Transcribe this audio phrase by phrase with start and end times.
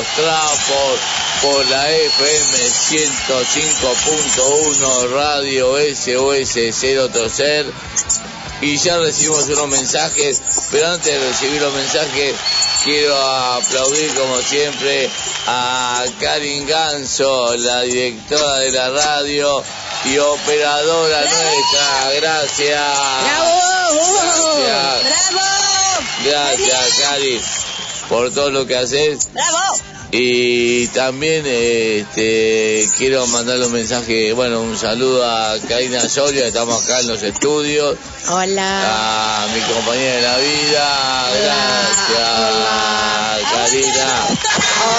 [0.00, 0.96] Los trapos
[1.42, 7.66] por la FM 105.1 Radio SOS 0 Trocer
[8.62, 12.34] y ya recibimos unos mensajes, pero antes de recibir los mensajes
[12.82, 15.10] quiero aplaudir como siempre
[15.46, 19.62] a Karin Ganso, la directora de la radio,
[20.04, 22.10] y operadora nuestra.
[22.16, 22.98] Gracias.
[23.22, 23.50] ¡Bravo!
[24.62, 25.04] Gracias.
[25.04, 25.40] ¡Bravo!
[26.24, 27.40] Gracias, Cari,
[28.08, 29.28] por todo lo que haces.
[29.32, 29.49] ¡Bravo!
[30.12, 36.98] Y también este, quiero mandarle un mensaje, bueno, un saludo a Karina Soria, estamos acá
[36.98, 37.96] en los estudios,
[38.28, 39.44] Hola.
[39.44, 42.18] a mi compañera de la vida, gracias,
[43.52, 44.26] Karina.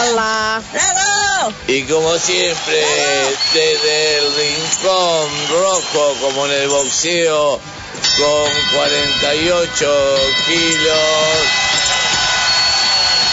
[0.02, 0.62] Hola.
[1.68, 2.86] Y como siempre,
[3.54, 7.60] desde el rincón rojo, como en el boxeo,
[8.18, 10.16] con 48
[10.48, 10.98] kilos,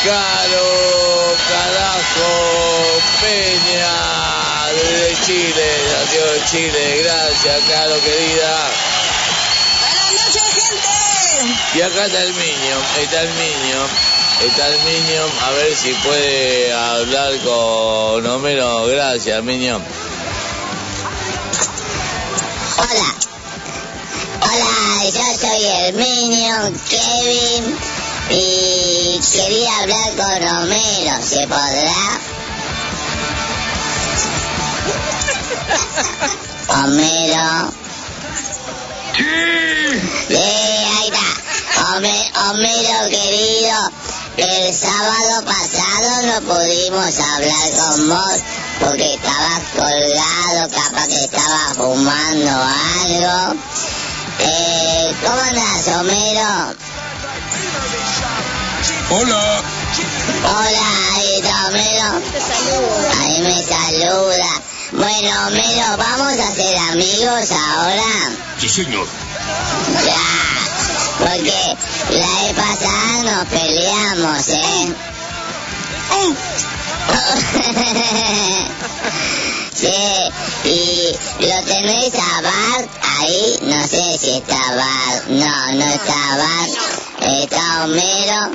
[0.04, 1.18] Caro
[1.48, 8.70] Carajo Peña, desde Chile, nació de Chile, gracias Caro querida.
[9.80, 10.98] ¡Buenas noches, gente!
[11.74, 13.88] Y acá está el Minion, está el Minion,
[14.46, 19.82] está el Minion, a ver si puede hablar con Homero, gracias Minion.
[22.76, 23.14] Hola.
[24.42, 27.97] Hola, yo soy el Minion Kevin
[28.30, 32.20] y quería hablar con Homero, ¿se podrá?
[36.84, 37.72] Homero.
[39.16, 41.26] Sí, ahí está.
[41.94, 43.78] Home- Homero querido,
[44.36, 48.38] el sábado pasado no pudimos hablar con vos
[48.81, 53.60] porque estabas colgado, capaz que estabas fumando algo.
[54.40, 56.74] Eh, ¿Cómo andás, Homero?
[59.11, 59.62] Hola.
[60.44, 60.87] Hola,
[61.17, 62.08] ahí está Homero.
[63.20, 64.50] Ahí me saluda.
[64.93, 68.12] Bueno, Homero, ¿vamos a ser amigos ahora?
[68.58, 69.06] Sí, señor.
[70.05, 70.19] Ya,
[71.19, 71.76] porque
[72.11, 74.94] la vez pasada nos peleamos, ¿eh?
[79.75, 79.88] sí,
[80.64, 82.88] y lo tenés a Bart
[83.19, 86.70] ahí, no sé si está Bart, no, no está Bart,
[87.20, 88.50] está Homero.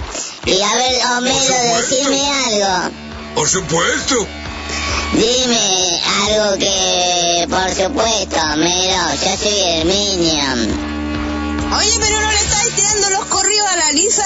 [0.46, 2.92] Y a ver, Homero, decime algo.
[3.36, 4.28] Por supuesto.
[5.14, 10.60] Dime algo que, por supuesto, Homero, yo soy el Minion.
[11.78, 14.26] Oye, pero no le estáis tirando los corridos a la Lisa.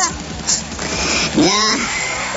[1.36, 1.78] No.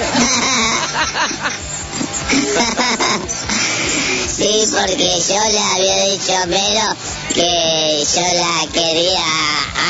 [4.36, 6.96] sí, porque yo le había dicho a Homero
[7.34, 9.24] que yo la quería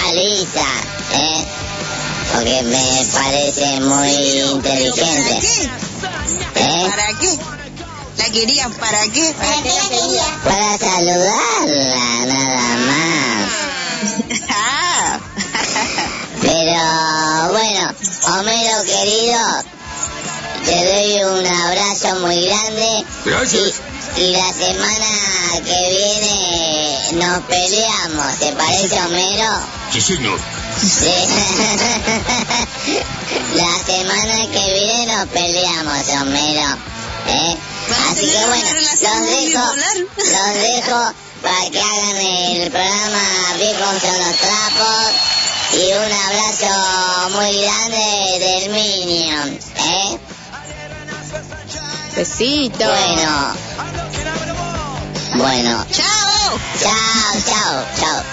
[0.04, 0.66] a Lisa,
[1.12, 1.44] ¿eh?
[2.34, 5.40] Porque me parece muy ¿Para inteligente.
[5.40, 6.60] qué?
[6.60, 6.86] ¿Eh?
[6.88, 7.38] ¿Para qué?
[8.18, 9.34] ¿La querían para qué?
[9.38, 10.40] ¿Para qué la querían?
[10.44, 13.50] Para saludarla, nada más.
[14.48, 15.18] Ah.
[16.42, 17.94] Pero bueno,
[18.28, 19.40] Homero querido,
[20.64, 23.04] te doy un abrazo muy grande.
[23.24, 23.80] Gracias.
[24.16, 25.06] Y, y la semana
[25.64, 29.50] que viene nos peleamos, ¿te parece Homero?
[29.92, 30.38] Sí, señor.
[30.80, 31.12] Sí.
[33.54, 36.70] la semana que viene nos peleamos, Homero.
[37.26, 37.54] ¿eh?
[37.90, 38.98] ¿Van a Así que bueno, los
[39.28, 39.60] dejo,
[40.16, 41.12] los dejo
[41.42, 43.20] para que hagan el programa
[43.58, 45.12] Viejos son los trapos.
[45.72, 50.18] Y un abrazo muy grande del Minion, ¿eh?
[52.16, 52.86] Besito.
[52.86, 53.54] Bueno.
[55.36, 55.86] Bueno.
[55.92, 56.58] ¡Chao!
[56.80, 58.24] Chao, chao, chao.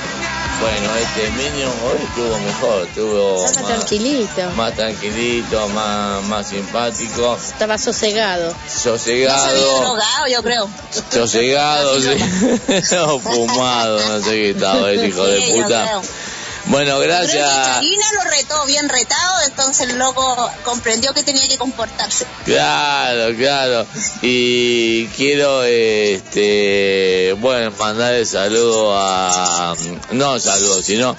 [0.60, 4.50] Bueno, este Minion hoy estuvo mejor, estuvo Estaba más, tranquilito.
[4.56, 8.56] más tranquilito, más, más simpático, Estaba sosegado.
[8.68, 10.68] Sosegado, drogado, yo creo.
[11.12, 12.10] sosegado, sí.
[12.96, 16.02] no, fumado, no sé qué estaba el hijo de Sí, yo puta.
[16.70, 17.50] Bueno, Creo que gracias.
[17.50, 22.26] Karina lo retó bien retado, entonces el loco comprendió que tenía que comportarse.
[22.44, 23.86] Claro, claro.
[24.22, 29.76] Y quiero, este, bueno, mandarle saludo a,
[30.12, 31.16] no saludo, sino,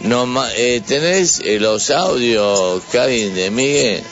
[0.00, 4.04] no, eh, ¿tenés eh, los audios, Karin, de Miguel?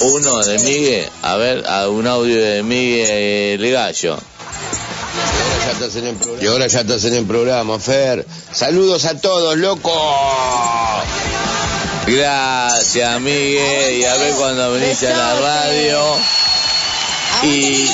[0.00, 4.18] Uno de Miguel, a ver, a un audio de Miguel el Gallo.
[6.40, 8.26] Y ahora ya estás en el programa, Fer.
[8.52, 9.92] Saludos a todos, loco.
[12.06, 16.00] Gracias, Miguel, y a ver cuando venís a la radio.
[17.42, 17.88] Y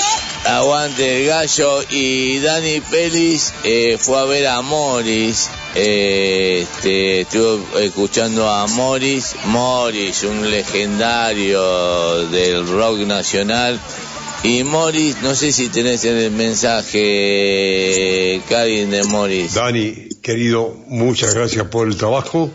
[0.46, 1.82] aguante el gallo.
[1.90, 5.50] Y Dani Pelis eh, fue a ver a Morris.
[5.74, 9.36] Eh, este, estuvo escuchando a Morris.
[9.46, 13.78] Morris, un legendario del rock nacional.
[14.46, 17.00] Y Morris, no sé si tenés en el mensaje,
[18.48, 19.54] Karin de Morris.
[19.54, 22.48] Dani, querido, muchas gracias por el trabajo.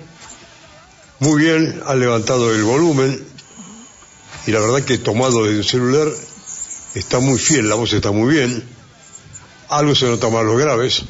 [1.19, 3.21] Muy bien, ha levantado el volumen.
[4.47, 6.07] Y la verdad que tomado desde el celular
[6.95, 8.63] está muy fiel, la voz está muy bien.
[9.67, 11.03] algo se nota más los graves.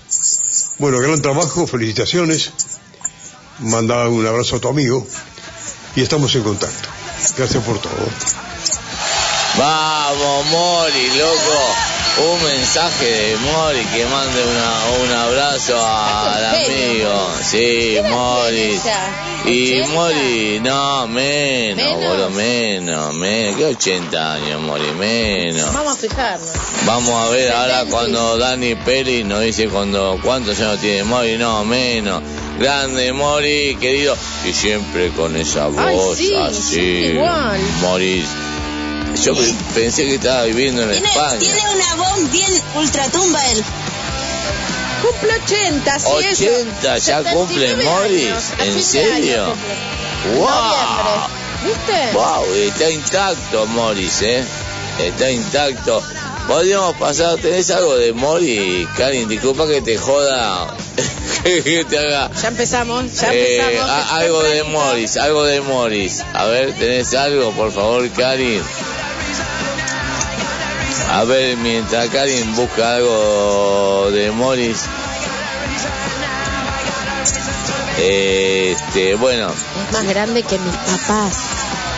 [0.80, 2.54] Bueno, gran trabajo, felicitaciones.
[3.60, 5.08] Manda un abrazo a tu amigo
[5.96, 6.90] y estamos en contacto.
[7.38, 8.40] Gracias por todo.
[9.58, 11.75] Vamos, Mori, loco.
[12.34, 17.29] Un mensaje de Mori que mande una, un abrazo al amigo.
[17.41, 18.79] Sí, Mori.
[19.46, 21.96] Y Mori, no, menos, ¿Menos?
[22.03, 23.55] boludo, menos, menos.
[23.58, 24.91] ¿Qué 80 años, Mori?
[25.00, 25.74] Menos.
[25.74, 26.50] Vamos a fijarnos.
[26.86, 31.63] Vamos a ver ahora cuando Dani Pérez nos dice cuando cuántos años tiene Mori, no,
[31.65, 32.22] menos.
[32.60, 34.15] Grande Mori, querido.
[34.46, 36.62] Y siempre con esa Ay, voz sí, así.
[36.62, 36.79] sí,
[37.13, 37.60] igual.
[37.81, 38.25] Moris.
[39.24, 41.39] Yo pe- pensé que estaba viviendo en Tiene, España.
[41.39, 43.63] tiene una voz bien ultratumba él.
[45.01, 47.08] Cumple 80, sí, 80, eso.
[47.08, 48.53] ya 79 cumple Morris.
[48.60, 49.53] ¿En serio?
[50.38, 50.50] ¡Wow!
[51.63, 52.12] ¿Viste?
[52.13, 54.44] Wow, está intacto Morris, ¿eh?
[55.00, 56.01] Está intacto.
[56.48, 58.88] Podríamos pasar, ¿tenés algo de Morris?
[58.98, 60.75] Karin, disculpa que te joda.
[61.44, 62.30] que te haga.
[62.41, 63.89] Ya empezamos, ya Eh, empezamos.
[63.89, 64.63] a- algo de.
[64.63, 66.24] Morris, algo de Morris.
[66.34, 68.62] A ver, ¿tenés algo, por favor, Karin?
[71.12, 74.80] A ver, mientras Karin busca algo de Morris.
[78.00, 79.50] Este, bueno,
[79.88, 81.36] Es más grande que mis papás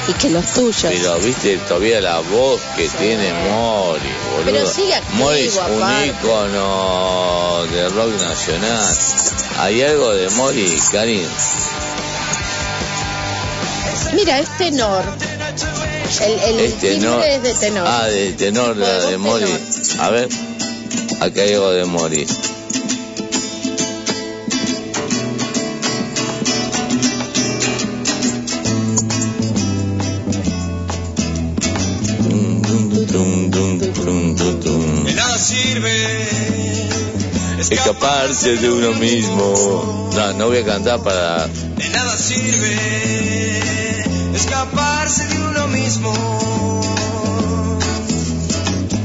[0.08, 0.84] y que los tuyos.
[0.84, 4.46] pero viste todavía la voz que tiene Morris, boludo.
[4.46, 8.86] Pero sigue activo, Morris, un ícono de rock nacional.
[9.60, 11.27] ¿Hay algo de Morris, Karin?
[14.13, 15.03] Mira, es tenor.
[16.22, 17.22] El, el Es tenor.
[17.22, 17.88] timbre es de tenor.
[17.88, 20.00] Ah, de tenor, la de Morris.
[20.00, 20.29] A ver,
[21.20, 21.86] acá hay algo de
[35.38, 36.27] sirve
[37.60, 40.10] Escaparse de uno mismo.
[40.15, 41.48] No, no voy a cantar para.
[41.48, 42.77] De nada sirve
[44.36, 45.42] escaparse de uno
[45.74, 46.13] mismo.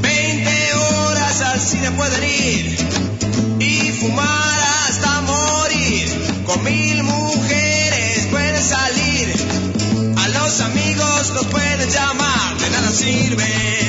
[0.02, 2.76] 20 horas al cine pueden ir
[3.58, 6.44] y fumar hasta morir.
[6.46, 9.34] Con mil mujeres pueden salir.
[10.16, 12.58] A los amigos los pueden llamar.
[12.58, 13.87] De nada sirve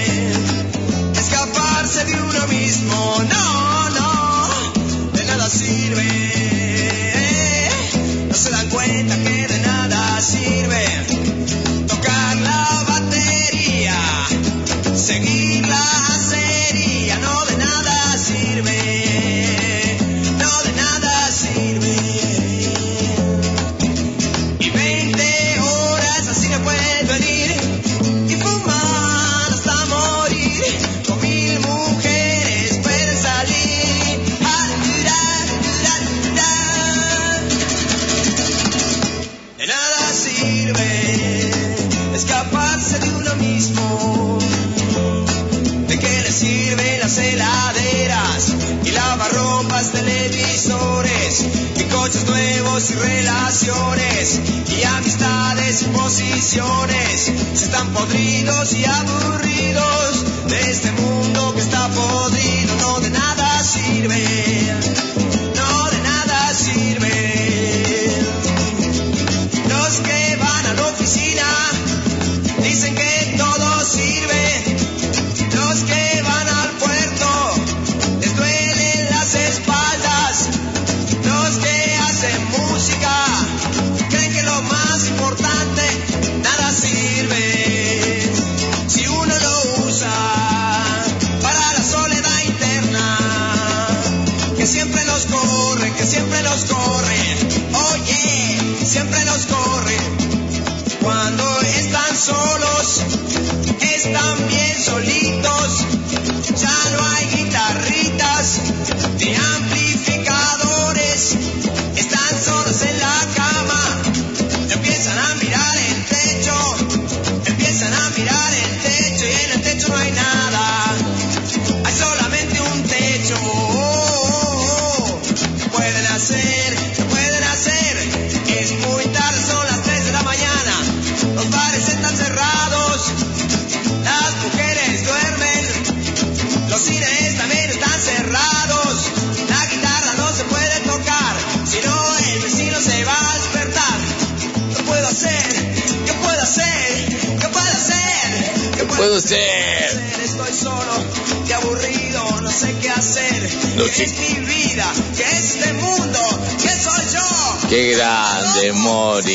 [52.99, 57.31] relaciones y amistades y posiciones?
[57.53, 64.88] Si están podridos y aburridos de este mundo que está podrido, no de nada sirve.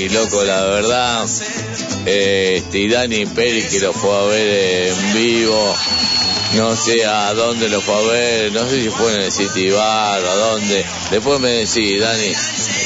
[0.08, 1.26] Loco, la verdad.
[2.06, 5.76] Este, y Dani Pérez que lo fue a ver en vivo.
[6.56, 9.70] No sé a dónde lo fue a ver, no sé si fue en el City
[9.70, 10.84] Bar a dónde.
[11.10, 12.32] Después me decís, Dani,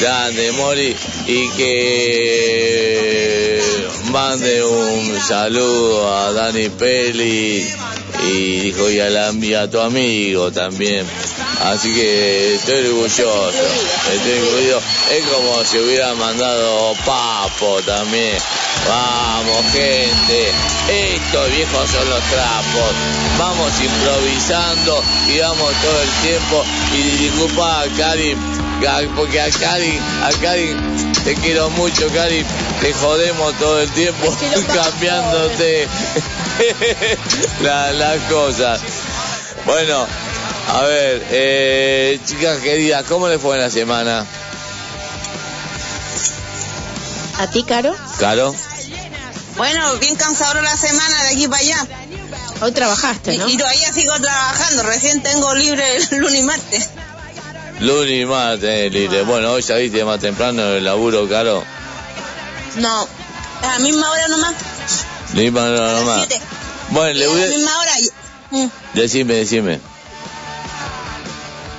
[0.00, 0.96] grande, Mori,
[1.26, 3.62] y que
[4.10, 7.68] mande un saludo a Dani Peli
[8.26, 11.04] y dijo y a, la, y a tu amigo también.
[11.60, 13.50] Así que estoy orgulloso,
[14.12, 14.80] estoy incluido.
[15.10, 18.36] Es como si hubiera mandado Papo también.
[18.88, 20.50] Vamos, gente.
[20.88, 22.92] Estos viejos son los trapos.
[23.38, 26.64] Vamos improvisando y vamos todo el tiempo.
[26.94, 28.38] Y disculpa a Karim,
[29.16, 30.76] porque a Karim, a Karim,
[31.24, 32.46] te quiero mucho, Karim.
[32.80, 34.32] Te jodemos todo el tiempo
[34.74, 35.88] cambiándote
[37.62, 38.80] la- las cosas.
[39.66, 40.06] Bueno,
[40.68, 44.24] a ver, eh, chicas queridas, ¿cómo les fue en la semana?
[47.38, 47.94] ¿A ti, Caro?
[48.18, 48.54] ¿Caro?
[49.56, 51.86] Bueno, bien cansadora la semana de aquí para allá.
[52.60, 53.48] Hoy trabajaste, Y, ¿no?
[53.48, 56.90] y todavía sigo trabajando, recién tengo libre el lunes y martes.
[57.80, 59.22] Lunes y martes, libre.
[59.22, 61.62] Bueno, hoy saliste más temprano del laburo, Caro.
[62.76, 63.08] No,
[63.62, 64.54] a la misma hora nomás.
[65.34, 66.28] Ni para A las nomás.
[66.90, 67.48] Bueno, le a voy la a...
[67.48, 68.00] misma hora.
[68.00, 68.10] y-
[68.50, 68.70] Mm.
[68.94, 69.78] Decime, decime.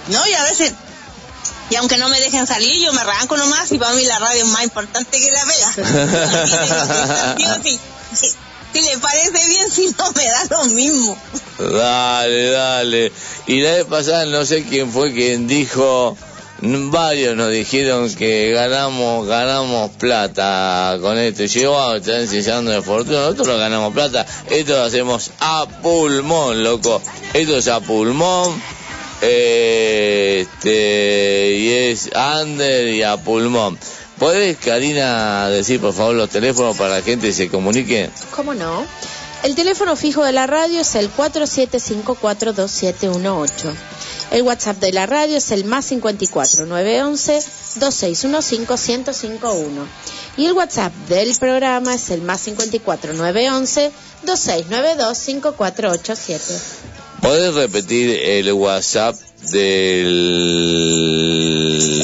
[0.10, 0.74] No, y a veces,
[1.70, 4.44] y aunque no me dejen salir, yo me arranco nomás y para mí la radio
[4.44, 5.46] es más importante que la.
[7.38, 7.80] Digo, si,
[8.14, 8.36] si,
[8.74, 11.18] si le parece bien, si no me da lo mismo.
[11.60, 13.12] Dale, dale.
[13.48, 16.18] Y la vez pasada no sé quién fue quien dijo,
[16.62, 21.44] varios nos dijeron que ganamos, ganamos plata con esto.
[21.44, 25.68] Y yo, wow, están enseñando de fortuna, nosotros no ganamos plata, esto lo hacemos a
[25.84, 27.02] pulmón, loco.
[27.34, 28.60] Esto es a pulmón.
[29.22, 32.10] Este, y es
[32.42, 33.78] under y a pulmón.
[34.18, 38.10] ¿Puedes, Karina, decir por favor los teléfonos para que la gente se comunique?
[38.36, 38.86] ¿Cómo no?
[39.44, 43.74] El teléfono fijo de la radio es el 47542718.
[44.32, 47.40] El WhatsApp de la radio es el más 54 911
[47.76, 49.88] 2615 1051.
[50.36, 53.92] Y el WhatsApp del programa es el más 54 911
[54.24, 56.99] 2692 5487.
[57.22, 59.16] ¿Podés repetir el WhatsApp
[59.52, 60.08] del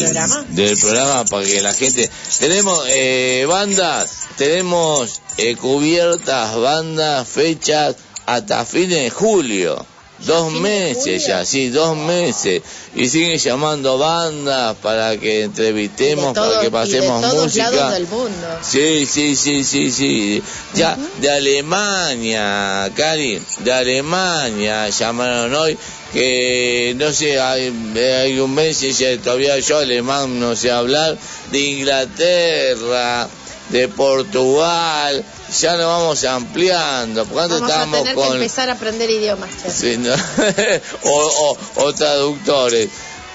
[0.04, 0.46] ¿Programa?
[0.50, 8.66] del programa para que la gente tenemos eh, bandas tenemos eh, cubiertas bandas fechas hasta
[8.66, 9.86] fines de julio
[10.26, 12.62] dos ¿Fines de meses ya sí dos meses.
[12.96, 17.72] Y siguen llamando bandas para que entrevistemos todo- para que y de pasemos todos música.
[17.72, 18.48] lados del mundo.
[18.62, 20.44] Sí, sí, sí, sí, sí.
[20.74, 25.78] Ya, de Alemania, Cari, de Alemania llamaron hoy
[26.14, 31.18] que no sé, hay, hay un mes y ya todavía yo alemán no sé hablar,
[31.52, 33.28] de Inglaterra,
[33.70, 35.24] de Portugal,
[35.62, 37.22] ya nos vamos ampliando.
[37.22, 39.50] antes Vamos a estábamos tener que con empezar a aprender idiomas.
[39.74, 40.14] Sí, ¿no?
[41.04, 42.90] o, o, o traductores,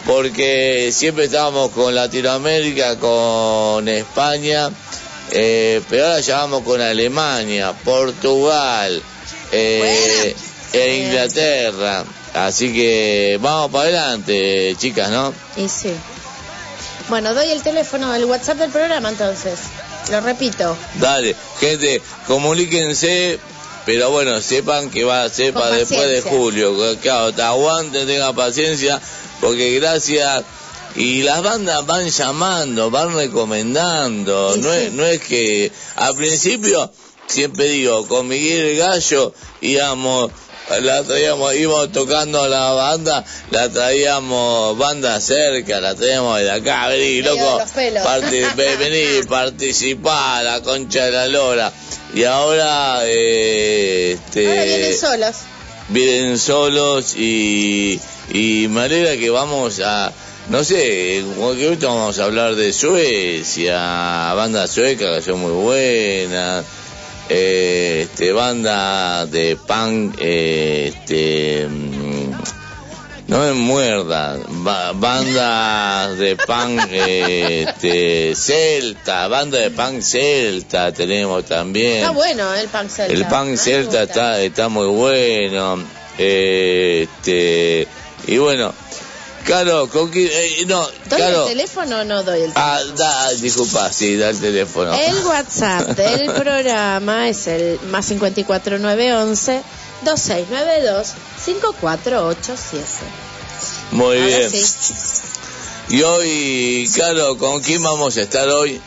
[0.07, 4.71] porque siempre estábamos con Latinoamérica, con España,
[5.31, 9.03] eh, pero ahora ya vamos con Alemania, Portugal
[9.53, 10.35] eh,
[10.73, 12.05] e Inglaterra.
[12.35, 15.35] Así que vamos para adelante, chicas, ¿no?
[15.57, 15.93] Y sí.
[17.09, 19.59] Bueno, doy el teléfono, el WhatsApp del programa entonces.
[20.11, 20.77] Lo repito.
[20.99, 23.39] Dale, gente, comuníquense,
[23.87, 26.75] pero bueno, sepan que va a ser Con para después de julio.
[27.01, 29.01] Claro, te aguanten, tengan paciencia,
[29.41, 30.45] porque gracias.
[30.97, 34.57] Y las bandas van llamando, van recomendando.
[34.57, 36.91] No, es, no es que al principio,
[37.29, 40.33] siempre digo, con Miguel el Gallo íbamos
[40.79, 47.23] la traíamos, íbamos tocando la banda, la traíamos banda cerca, la traíamos de acá, vení,
[47.23, 48.03] loco, de los pelos.
[48.05, 51.73] parti- ve- vení, participá, la concha de la lora.
[52.15, 55.37] Y ahora, eh, este, Ahora vienen solos.
[55.89, 58.01] vienen solos y,
[58.33, 60.13] y me alegra que vamos a,
[60.49, 66.65] no sé, momento vamos a hablar de Suecia, banda sueca que son muy buenas,
[67.31, 72.31] eh, este, banda de punk, eh, este, mm,
[73.29, 81.45] no me muerda, ba- banda de punk, eh, este, celta, banda de punk celta tenemos
[81.45, 81.99] también.
[81.99, 83.13] Está bueno el pan celta.
[83.13, 85.79] El me celta está, está muy bueno.
[86.19, 87.87] Eh, este,
[88.27, 88.75] y bueno,
[89.47, 92.67] Caro, con quién- eh, no, ¿Doy el teléfono o no doy el teléfono?
[92.67, 94.93] ah, da, disculpa, sí, da el teléfono.
[94.95, 99.63] El WhatsApp del programa es el más 54911
[100.05, 102.85] 2692-5487.
[103.93, 104.51] Muy Ahora bien.
[104.51, 104.65] sí.
[105.91, 108.81] Y hoy, Caro, ¿con quién vamos a estar hoy?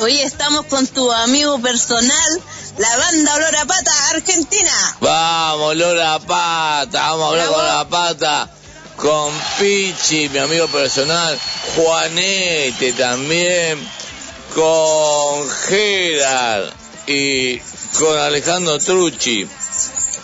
[0.00, 2.40] Hoy estamos con tu amigo personal,
[2.78, 4.96] la banda Olor a Pata Argentina.
[5.00, 8.50] Vamos, Lola Pata, vamos a hablar con la Pata,
[8.96, 11.38] con Pichi, mi amigo personal,
[11.74, 13.78] Juanete también,
[14.54, 16.70] con Gerard
[17.06, 17.58] y
[17.98, 19.48] con Alejandro Trucci.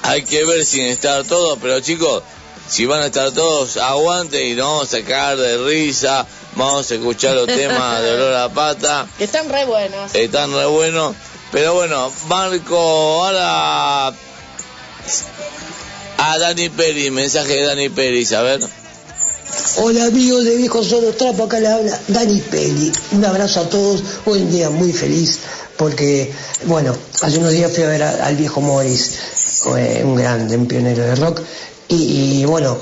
[0.03, 2.23] Hay que ver sin estar todos, pero chicos,
[2.69, 6.95] si van a estar todos, aguanten y nos vamos a cagar de risa, vamos a
[6.95, 9.07] escuchar los temas de Olor a Pata.
[9.19, 10.15] Que están re buenos.
[10.15, 11.17] Están re buenos.
[11.55, 14.09] Pero bueno, Marco, ahora
[16.19, 18.69] a Dani Peri, mensaje de Dani Peri, a.
[19.77, 22.91] Hola amigos de Viejo Solo Trapo, acá le habla Dani Peli.
[23.13, 25.39] Un abrazo a todos, hoy un día muy feliz
[25.77, 26.33] porque,
[26.67, 29.13] bueno, hace unos días fui a ver al viejo Morris,
[30.03, 31.41] un grande, un pionero de rock,
[31.87, 32.79] y, bueno,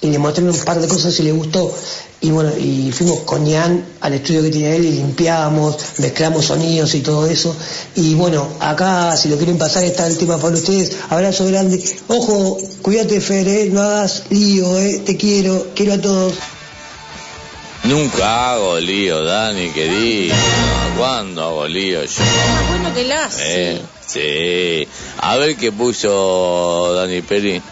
[0.00, 1.72] y le mostré un par de cosas y le gustó.
[2.20, 6.94] Y bueno, y fuimos con Ian al estudio que tiene él y limpiamos, mezclamos sonidos
[6.94, 7.54] y todo eso.
[7.94, 10.96] Y bueno, acá si lo quieren pasar está el tema para ustedes.
[11.10, 11.82] Abrazo grande.
[12.08, 16.34] Ojo, cuídate Fer, eh, no hagas lío, eh, te quiero, quiero a todos.
[17.84, 20.34] Nunca hago lío, Dani, querido.
[20.96, 22.22] ¿Cuándo hago lío yo?
[22.22, 23.42] Ah, bueno que la hace.
[23.44, 24.88] Eh, sí.
[25.18, 27.62] A ver qué puso Dani Peri.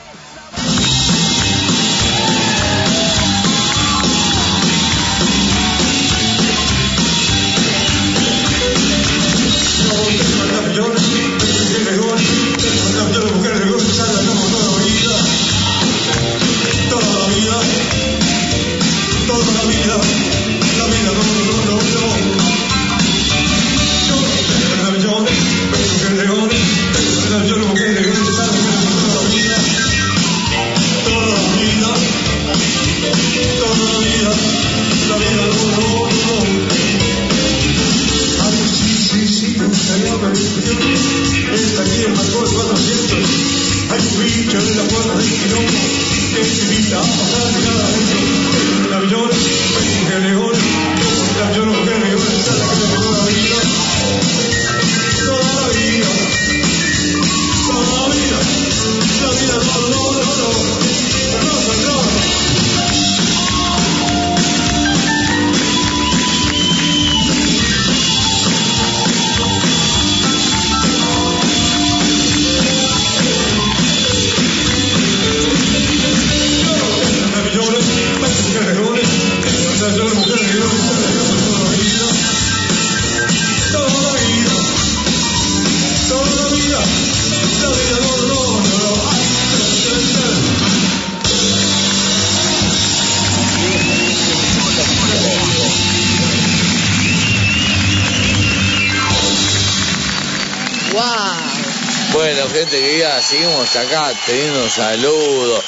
[104.26, 105.62] Teniendo saludos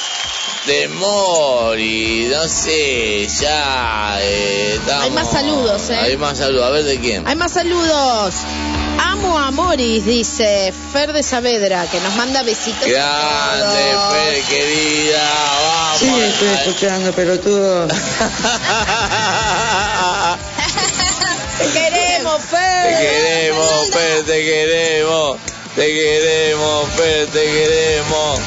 [0.65, 5.95] de Mori, no sé, ya eh, estamos- Hay más saludos, ¿eh?
[5.97, 7.25] Hay más saludos, a ver de quién.
[7.27, 8.33] Hay más saludos.
[8.99, 12.87] Amo a Moris, dice Fer de Saavedra, que nos manda besitos.
[12.87, 15.23] Grande, Fer, querida,
[15.67, 15.99] vamos.
[15.99, 17.87] Sí, estoy escuchando, pelotudo.
[21.57, 22.97] Te queremos, Te Fer.
[22.99, 25.37] queremos, Fer, te queremos.
[25.77, 28.39] Te queremos, Fer, te queremos.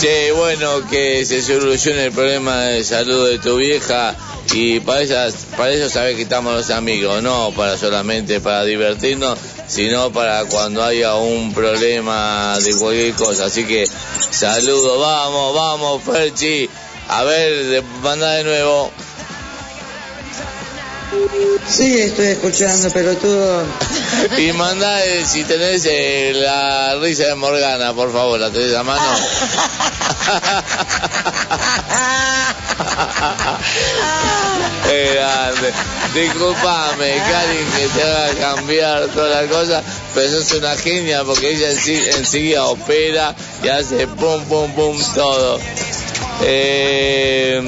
[0.00, 4.14] Che, bueno, que se solucione el problema de salud de tu vieja
[4.52, 9.36] y para, esas, para eso sabes que estamos los amigos, no para solamente para divertirnos,
[9.66, 13.46] sino para cuando haya un problema de cualquier cosa.
[13.46, 13.88] Así que
[14.30, 16.70] saludos, vamos, vamos, Ferchi.
[17.08, 18.92] A ver, manda de nuevo.
[21.68, 23.64] Sí, estoy escuchando, pelotudo.
[24.38, 28.82] Y manda eh, si tenés eh, la risa de Morgana, por favor, la tenés a
[28.82, 29.02] mano.
[34.92, 35.72] Grande.
[36.14, 39.82] Disculpame, Karin, que te haga cambiar toda la cosa,
[40.14, 45.58] pero sos una genia porque ella enseguida opera y hace pum, pum, pum, todo.
[46.40, 47.60] Eh,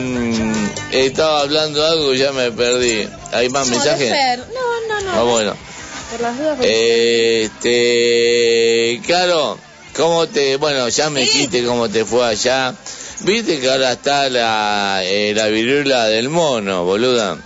[0.93, 3.09] estaba hablando algo y ya me perdí.
[3.33, 4.11] ¿Hay más No, mensajes?
[4.11, 5.13] No, no, no.
[5.13, 5.55] Ah, bueno.
[6.11, 6.59] Por las dudas.
[7.65, 9.59] Este, claro,
[9.97, 12.75] ¿cómo te, bueno, ya me dijiste cómo te fue allá.
[13.21, 17.39] Viste que ahora está la, eh, la viruela del mono, boluda.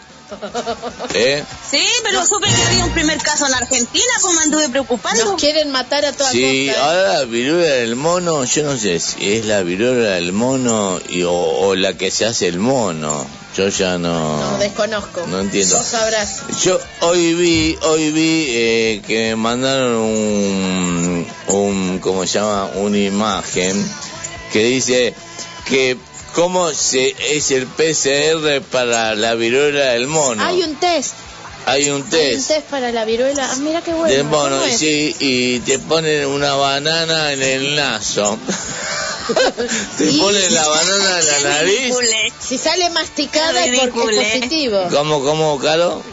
[1.15, 1.43] ¿Eh?
[1.71, 5.25] Sí, pero supe que había un primer caso en Argentina, pues me anduve preocupando.
[5.25, 6.85] Nos quieren matar a toda Sí, costa.
[6.85, 11.23] ahora la viruela del mono, yo no sé si es la viruela del mono y,
[11.23, 13.27] o, o la que se hace el mono.
[13.57, 14.53] Yo ya no...
[14.53, 15.27] No, desconozco.
[15.27, 15.77] No entiendo.
[15.79, 16.43] Vos sabrás.
[16.63, 22.67] Yo hoy vi, hoy vi eh, que me mandaron un, un, ¿cómo se llama?
[22.75, 23.91] Una imagen
[24.53, 25.15] que dice
[25.65, 25.97] que
[26.39, 30.41] cómo se es el PCR para la viruela del mono.
[30.45, 31.15] Hay un test.
[31.67, 33.51] Hay un Hay un test test para la viruela.
[33.51, 34.15] Ah, mira qué bueno.
[34.15, 38.39] del mono, sí, y te ponen una banana en el naso.
[39.99, 41.97] te ponen la banana en la nariz.
[42.39, 44.87] Si sale masticada es porque es positivo.
[44.93, 46.05] ¿Cómo, cómo, Caro?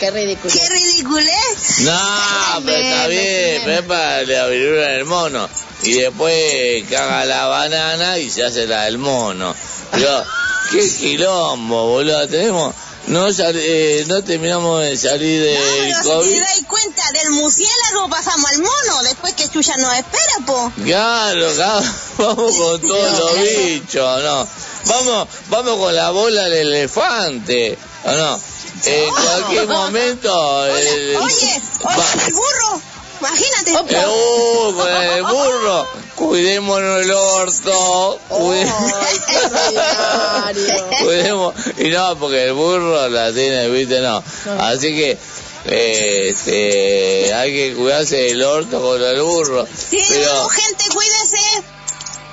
[0.00, 0.52] Qué ridículo.
[0.52, 1.78] ¡Qué ridiculez!
[1.82, 5.48] No, pero está bien, pero es para la viruela del mono.
[5.82, 9.54] Y después caga la banana y se hace la del mono.
[9.92, 10.24] Pero,
[10.72, 12.26] qué quilombo, boludo.
[12.28, 12.74] Tenemos,
[13.06, 16.32] no, sal- eh, no terminamos de salir del Pero si COVID.
[16.32, 20.72] te das cuenta del murciélago pasamos al mono, después que Chuya nos espera, po.
[20.84, 21.86] Claro, claro,
[22.18, 24.48] vamos con todos los bichos, ¿no?
[24.86, 28.40] Vamos, vamos con la bola del elefante, ¿o no?
[28.84, 30.66] En cualquier momento...
[30.66, 32.82] el- Oye, oye, el burro,
[33.20, 33.72] imagínate.
[34.08, 35.86] Uh, con el burro.
[36.14, 38.20] Cuidémonos el orto.
[38.28, 40.88] qué ordinario.
[41.04, 41.54] Cuidemos.
[41.78, 44.22] Y no, porque el burro la tiene, viste, no.
[44.60, 45.18] Así que.
[45.66, 49.66] eh, este, hay que cuidarse del orto con el burro.
[49.66, 51.62] Sí, Pero, gente, cuídense.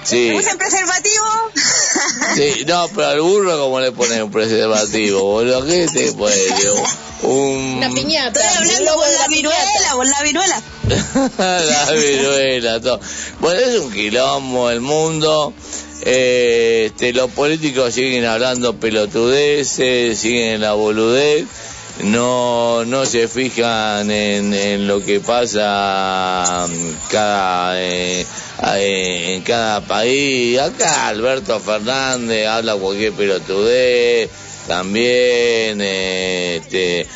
[0.06, 1.26] Sí, Usen preservativo.
[2.36, 5.66] sí, no, pero al burro, como le ponen un preservativo, boludo?
[5.66, 6.36] ¿Qué te pone?
[7.24, 7.78] Un.
[7.78, 8.40] Una piñata.
[8.40, 10.62] Estoy hablando con la viruela, con la viruela.
[11.38, 13.00] la viruela, todo.
[13.40, 15.54] Bueno, es un quilombo el mundo.
[16.02, 21.46] Eh, este, los políticos siguen hablando pelotudeces, siguen en la boludez.
[22.04, 28.26] No, no se fijan en, en lo que pasa mm, cada, eh,
[28.76, 30.60] eh, en cada país.
[30.60, 34.30] Acá Alberto Fernández habla cualquier pelotudez.
[34.68, 37.08] También, eh, este,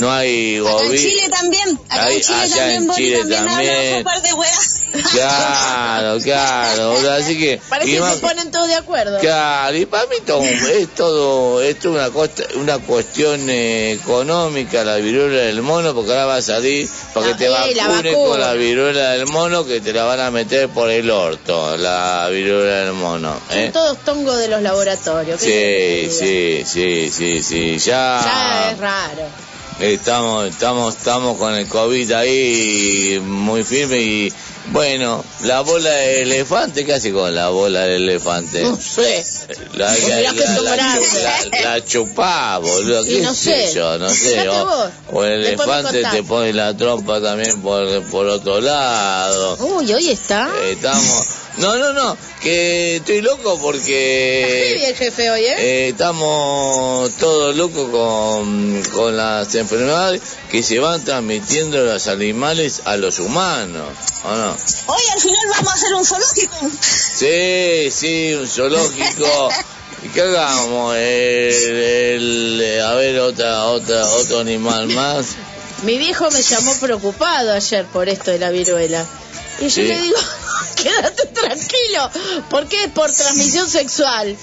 [0.00, 0.96] no hay Acá en gobierno.
[0.98, 1.80] Chile también.
[1.88, 3.74] Acá Ahí- en Chile allá también, en Chile también, también.
[3.74, 4.74] habla un par de weas.
[5.12, 7.60] Claro, claro, así que...
[7.68, 9.18] Parece que más- se ponen todos de acuerdo.
[9.20, 14.84] Claro, y para mí todo, es todo, esto es una, costa, una cuestión eh, económica,
[14.84, 17.88] la viruela del mono, porque ahora va a salir para que La- te eh, la
[17.88, 18.12] vacuna.
[18.14, 22.28] con la viruela del mono, que te la van a meter por el orto, la
[22.30, 23.38] viruela del mono.
[23.48, 23.70] Son ¿eh?
[23.72, 25.40] todos tongos de los laboratorios.
[25.40, 27.78] ¿qué Sí, sí, sí, sí, sí?
[27.78, 29.22] Ya ya es raro.
[29.80, 34.32] Estamos, estamos, estamos con el COVID ahí muy firme y
[34.70, 38.62] bueno, la bola de elefante, ¿qué hace con la bola de elefante?
[38.62, 39.24] No sé.
[39.74, 40.32] La, la,
[41.62, 44.46] la- la chupá, boludo, qué no sé yo, no sé.
[44.48, 49.56] O, o el elefante te pone la trompa también por, por otro lado.
[49.76, 50.50] Uy, hoy está.
[50.70, 51.24] Estamos...
[51.58, 54.68] No, no, no, que estoy loco Está porque...
[54.70, 55.54] heavy el jefe hoy, ¿eh?
[55.58, 62.96] Eh, estamos todos locos con, con las enfermedades que se van transmitiendo los animales a
[62.96, 63.88] los humanos,
[64.24, 64.56] ¿o no?
[64.86, 66.70] Oye, al final vamos a hacer un zoológico.
[66.80, 69.48] Sí, sí, un zoológico.
[70.04, 70.94] ¿Y qué hagamos?
[70.94, 71.00] El,
[72.62, 75.26] el- a ver, otra, otra, otro animal más.
[75.82, 79.04] Mi viejo me llamó preocupado ayer por esto de la viruela.
[79.60, 79.82] Y yo Sí.
[79.82, 80.16] le digo,
[80.82, 82.10] quédate tranquilo,
[82.50, 84.36] porque es por transmisión sexual.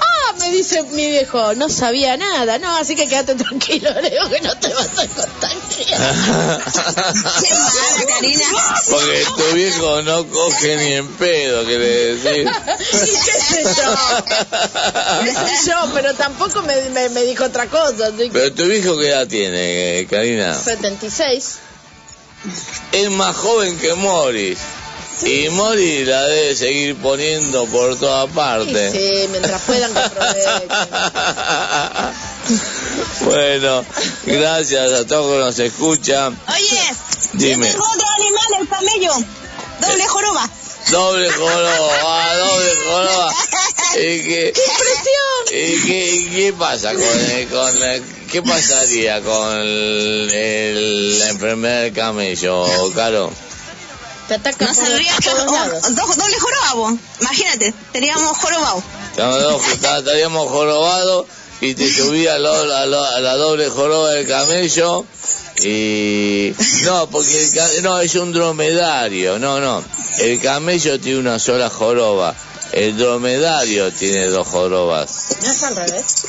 [0.00, 4.28] Ah, me dice mi viejo, no sabía nada, no, así que quédate tranquilo, le digo
[4.28, 6.14] que no te vas a contagiar.
[7.42, 8.44] Qué mala, Karina.
[8.90, 12.46] Porque tu viejo no coge ni en pedo, quiere decir.
[13.02, 13.94] ¿Y qué sé yo?
[15.24, 15.76] ¿Qué sé yo?
[15.94, 18.06] Pero tampoco me, me, me dijo otra cosa.
[18.08, 20.54] así que- Pero tu viejo qué edad tiene, eh, Karina?
[20.58, 21.56] 76.
[22.92, 24.58] Es más joven que Morris.
[25.22, 28.92] Y Morris la debe seguir poniendo por todas Sí, partes.
[28.92, 30.00] sí, mientras puedan que
[33.24, 33.84] bueno,
[34.24, 36.38] gracias a todos que nos escuchan.
[36.48, 36.80] Oye,
[37.32, 37.66] Dime.
[37.66, 39.12] yo tengo otro animal, el camello.
[39.80, 40.48] Doble joroba.
[40.90, 43.34] Doble joroba, doble joroba.
[43.96, 44.52] ¿Y qué,
[45.50, 51.28] ¿Y qué, y qué pasa con, el- con el- qué pasaría con el- el- la
[51.30, 53.32] enfermedad del camello, Caro?
[54.28, 56.94] Te ataca No saldría oh, doble joroba, vos.
[57.20, 58.82] Imagínate, teníamos jorobado.
[59.96, 61.26] Estaríamos jorobados
[61.60, 65.06] y te subía a, lo- a lo- a la doble joroba del camello
[65.64, 69.82] y no porque el ca- no es un dromedario no no
[70.18, 72.34] el camello tiene una sola joroba
[72.72, 76.24] el dromedario tiene dos jorobas ¿No es al revés?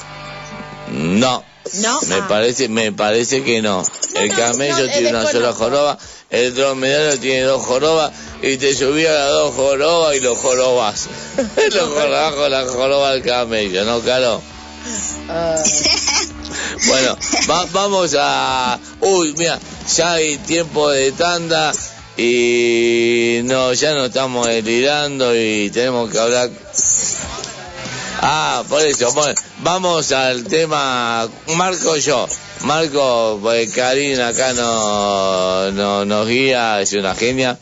[0.92, 1.44] No.
[1.74, 2.02] No.
[2.04, 2.26] Me Ah.
[2.30, 3.86] parece, me parece que no.
[4.16, 5.98] el camello no, tiene una sola joroba,
[6.30, 8.12] el dromedario tiene dos jorobas
[8.42, 11.08] y te subía a las dos jorobas y los jorobas.
[11.72, 14.42] los jorobas con la joroba del camello, ¿no, Caro?
[15.30, 15.56] Ah,
[16.88, 17.18] Bueno,
[17.50, 18.80] va- vamos a...
[19.02, 19.60] Uy, mira,
[19.96, 21.74] ya hay tiempo de tanda
[22.18, 26.50] y no, ya no estamos delirando y tenemos que hablar...
[28.20, 32.28] Ah, por eso, bueno, vamos al tema Marco yo.
[32.62, 37.60] Marco, pues Karina acá no, no, nos guía, es una genia.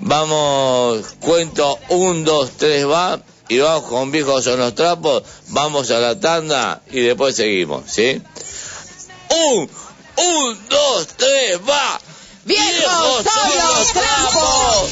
[0.00, 6.00] Vamos, cuento un, dos, tres, va, y vamos con viejos son los trapos, vamos a
[6.00, 8.20] la tanda y después seguimos, ¿sí?
[9.30, 9.70] Un,
[10.16, 12.00] un, dos, tres, va.
[12.44, 14.90] ¡Viejos son los trapos!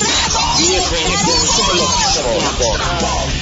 [0.59, 3.42] Viejos son los trapos.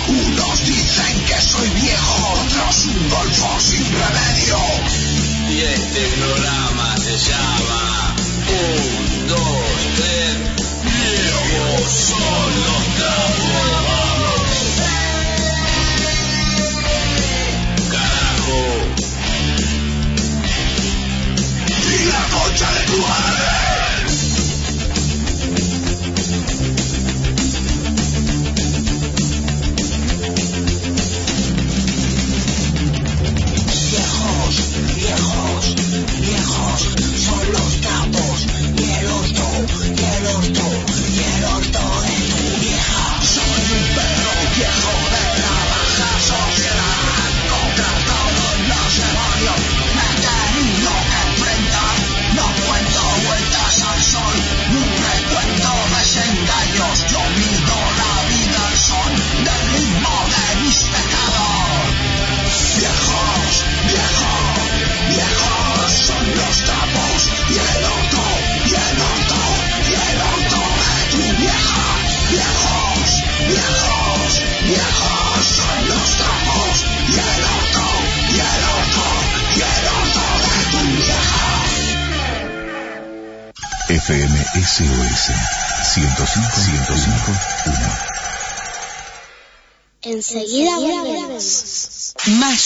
[5.63, 8.15] este programa se llama
[8.47, 9.60] Un, dos,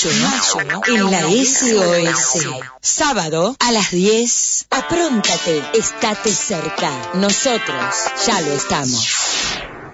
[0.03, 2.45] Mayo, en la SOS.
[2.81, 4.67] Sábado a las 10.
[4.69, 6.91] Apróntate, estate cerca.
[7.13, 7.95] Nosotros
[8.27, 9.07] ya lo estamos.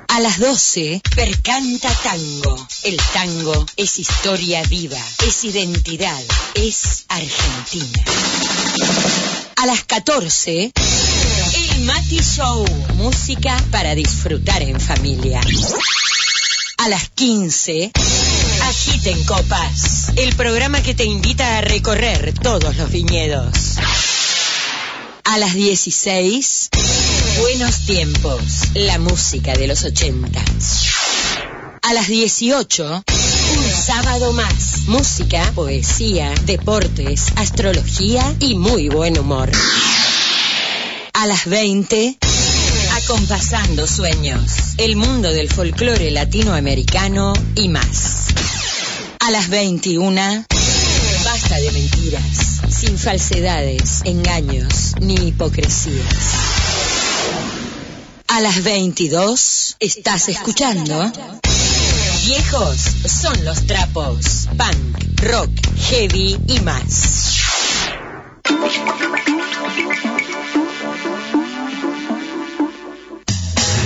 [0.07, 2.67] A las 12, Percanta Tango.
[2.83, 6.21] El tango es historia viva, es identidad,
[6.55, 8.03] es Argentina.
[9.57, 10.71] A las 14,
[11.53, 12.65] El Mati Show.
[12.95, 15.41] Música para disfrutar en familia.
[16.79, 17.91] A las 15,
[18.71, 20.13] Agiten Copas.
[20.15, 23.75] El programa que te invita a recorrer todos los viñedos.
[25.25, 26.69] A las 16,
[27.41, 28.39] Buenos Tiempos.
[28.75, 30.41] La música de los 80.
[31.81, 33.03] A las 18,
[33.57, 34.83] un sábado más.
[34.87, 39.51] Música, poesía, deportes, astrología y muy buen humor.
[41.11, 42.17] A las 20,
[43.03, 44.75] Acompasando Sueños.
[44.77, 48.30] El mundo del folclore latinoamericano y más.
[49.23, 50.45] A las 21,
[51.23, 52.61] Basta de mentiras.
[52.71, 56.15] Sin falsedades, engaños ni hipocresías.
[58.27, 61.11] A las 22, estás escuchando.
[62.25, 64.47] Viejos son los trapos.
[64.57, 67.21] Punk, rock, heavy y más.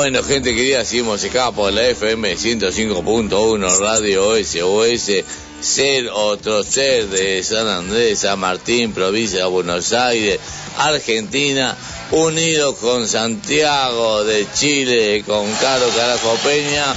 [0.00, 5.24] Bueno, gente querida, seguimos acá por la FM 105.1 Radio SOS,
[5.60, 10.40] ser otro ser de San Andrés, San Martín, provincia de Buenos Aires,
[10.78, 11.76] Argentina,
[12.12, 16.96] unido con Santiago de Chile, con Caro Carajo Peña.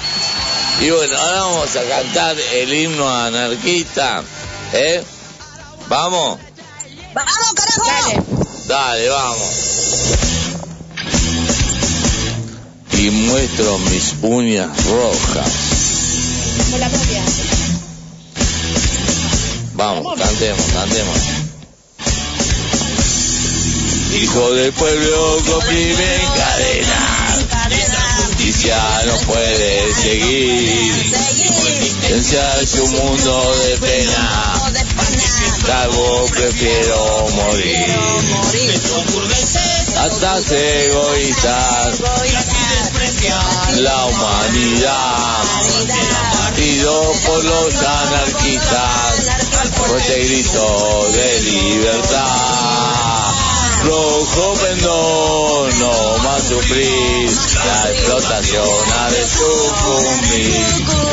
[0.80, 4.24] Y bueno, ahora vamos a cantar el himno anarquista,
[4.72, 5.04] ¿eh?
[5.90, 6.40] ¿Vamos?
[7.14, 8.48] ¡Vamos, carajo!
[8.66, 10.33] Dale, vamos.
[13.04, 15.52] Y muestro mis uñas rojas.
[16.64, 17.22] Como la propia.
[19.74, 21.18] Vamos, cantemos, cantemos.
[24.22, 27.36] Hijo del pueblo comprime en cadena.
[27.72, 28.78] Esta justicia
[29.08, 30.94] no puede seguir.
[32.04, 34.62] Violencia es un mundo de pena.
[35.68, 37.98] Salvo prefiero morir.
[39.98, 42.00] Atas egoístas.
[43.76, 45.44] La humanidad.
[46.56, 49.72] Pido por los anarquistas.
[49.88, 52.63] Por este grito de libertad.
[53.86, 57.30] Rojo pendón, no más sufrir,
[57.66, 60.66] la explotación ha de sucumbir.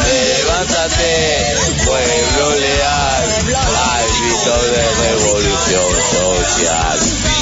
[0.07, 6.99] Levántate, pueblo leal, al grito de revolución social.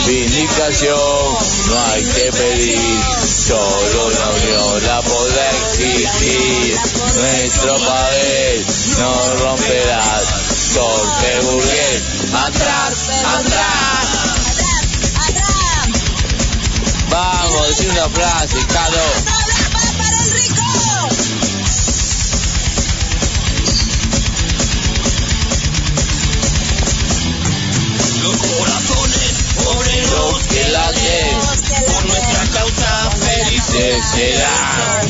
[0.06, 1.36] Vindicación,
[1.68, 3.00] no hay que pedir,
[3.46, 6.78] solo la unión la podrá exigir.
[7.16, 8.66] Nuestro papel
[8.98, 10.24] no romperás,
[10.72, 12.02] torpe burgués,
[12.32, 12.94] atrás,
[13.26, 14.17] atrás.
[17.88, 18.96] Vamos, decir una frase, Caro.
[28.22, 29.34] Los corazones
[29.66, 31.38] obreros que laten
[31.86, 33.10] por nuestra causa
[33.48, 35.08] felices serán.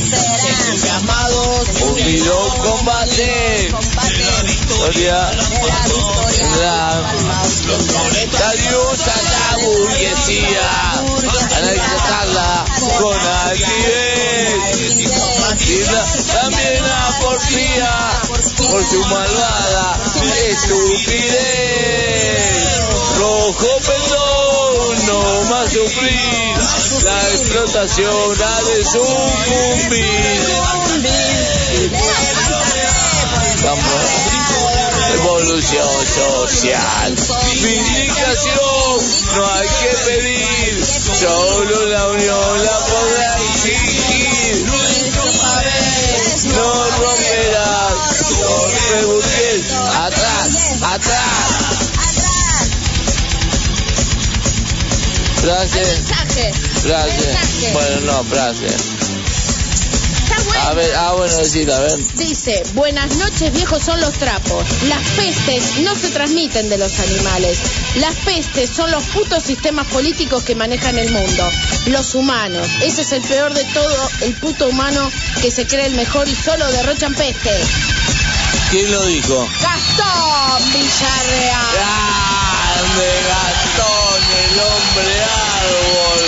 [0.49, 3.69] Entusiasmados, unidos combate.
[3.73, 5.31] La victoria
[6.29, 6.79] vendrá.
[8.49, 10.69] Adiós a la burguesía.
[12.99, 14.59] Con altivez.
[15.67, 16.07] Y la-
[16.41, 16.87] también a
[17.21, 17.93] porfía
[18.71, 19.87] por su malvada
[20.49, 21.59] estupidez.
[23.19, 24.38] Rojo perdón,
[25.07, 26.59] no más sufrir.
[27.05, 30.03] La explotación ha de sucumbir.
[33.65, 34.39] Vamos.
[35.15, 37.17] Evolución social,
[37.63, 39.01] vindicación,
[39.37, 44.67] no hay que pedir, solo la unión la podrá exigir.
[46.55, 51.58] No romperás, torpe burgués, atrás, atrás.
[55.41, 56.53] Frase, Mensaje.
[56.53, 57.73] frase, Mensaje.
[57.73, 58.67] bueno, no, frase.
[58.67, 60.63] Está bueno.
[60.69, 61.99] A ver, ah, bueno, decir, a ver.
[62.17, 64.65] Dice, buenas noches viejos son los trapos.
[64.89, 67.59] Las pestes no se transmiten de los animales.
[67.97, 71.49] Las pestes son los putos sistemas políticos que manejan el mundo.
[71.87, 72.67] Los humanos.
[72.83, 75.11] Ese es el peor de todo, el puto humano
[75.41, 77.51] que se cree el mejor y solo derrochan peste.
[78.71, 79.49] ¿Quién lo dijo?
[79.63, 81.67] Gastón Villarreal.
[81.73, 84.08] Grande Gastón,
[84.79, 85.15] hombre
[85.59, 86.25] árbol,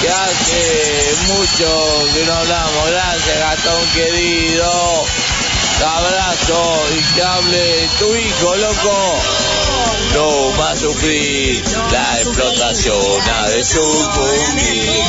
[0.00, 2.90] que hace mucho que no hablamos.
[2.90, 5.06] Gracias Gastón querido.
[5.84, 9.20] Abrazo y que hable tu hijo, loco.
[10.14, 15.04] No más sufrir la explotación ha de sucumbir.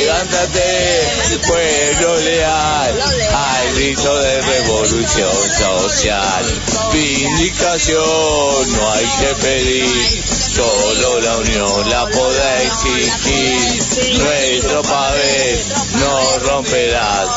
[0.00, 3.00] Levántate, pueblo leal,
[3.34, 6.44] al grito de revolución social.
[6.92, 14.18] Vindicación no hay que pedir, solo la unión la podrá exigir.
[14.18, 15.64] Nuestro papel
[16.00, 17.28] no romperás,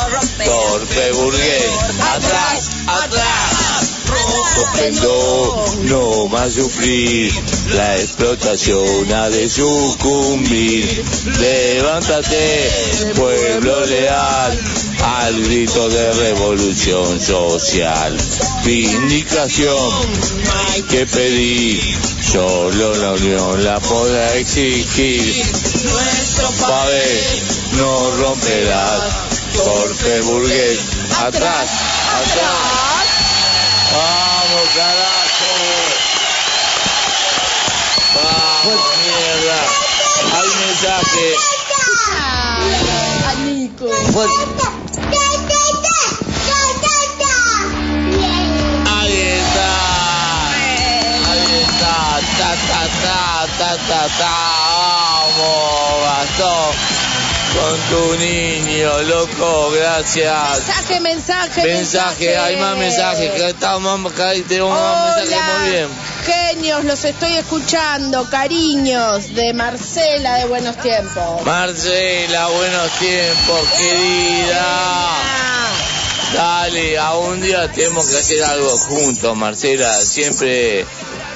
[0.44, 1.72] torpe burgués,
[2.16, 2.81] atrás.
[4.56, 7.34] Rojo no más sufrir,
[7.74, 11.04] la explotación ha de sucumbir.
[11.40, 14.60] Levántate, pueblo leal,
[15.04, 18.18] al grito de revolución social.
[18.66, 19.92] Vindicación
[20.68, 21.82] hay que pedir,
[22.22, 25.46] solo la unión la podrá exigir.
[25.84, 27.24] Nuestro papel
[27.78, 29.02] no romperás,
[29.56, 30.80] torpe burgués,
[31.20, 31.70] atrás,
[32.22, 32.92] atrás.
[33.94, 34.31] Vamos,
[34.76, 35.52] carajo.
[38.16, 39.60] Vamos, mierda.
[40.34, 41.36] Hay mensaje.
[43.28, 43.86] A Nico.
[48.86, 49.68] Ahí está.
[51.32, 51.96] Ahí está.
[52.38, 53.18] Ta, ta, ta,
[53.58, 54.34] ta, ta, ta.
[55.38, 57.01] Vamos, Gastón.
[57.54, 60.60] Con tu niño, loco, gracias.
[60.60, 63.32] Mensaje, mensaje, Mensaje, hay más mensajes.
[63.32, 65.90] Que estamos, más mensajes muy bien.
[66.26, 68.30] Genios, los estoy escuchando.
[68.30, 71.46] Cariños de Marcela de Buenos Tiempos.
[71.46, 75.22] Marcela, buenos tiempos, querida.
[76.34, 79.94] Dale, a un día tenemos que hacer algo juntos, Marcela.
[80.02, 80.86] Siempre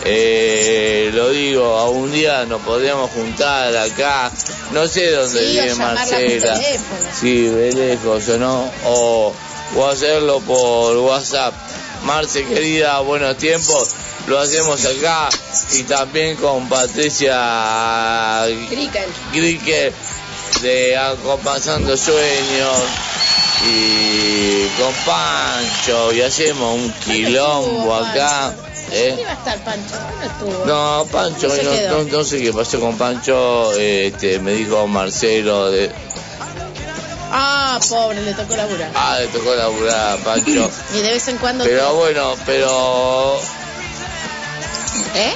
[0.08, 4.32] eh, lo digo, a un día nos podríamos juntar acá.
[4.72, 6.62] No sé dónde Sí, vive Marcela.
[7.20, 8.72] Sí, de lejos o no.
[8.86, 9.34] O,
[9.76, 11.54] o hacerlo por WhatsApp.
[12.04, 13.90] Marce, querida, buenos tiempos.
[14.28, 15.28] Lo hacemos acá
[15.74, 18.46] y también con Patricia.
[19.34, 19.92] Grique
[20.62, 22.78] de Acompasando Sueños
[23.68, 28.54] y con Pancho y hacemos un quilombo acá.
[28.92, 29.08] ¿Eh?
[29.10, 29.96] ¿Dónde iba a estar Pancho?
[30.20, 30.66] No estuvo.
[30.66, 32.04] No, Pancho, no, quedó.
[32.04, 35.92] no- no sé qué pasó con Pancho, este, me dijo Marcelo, de,
[37.38, 38.92] Ah, pobre, le tocó laburar.
[38.96, 40.70] ah, le tocó laburar a Pancho.
[40.96, 41.64] Y de vez en cuando.
[41.66, 43.40] Pero bueno, pero
[45.16, 45.34] ¿Eh?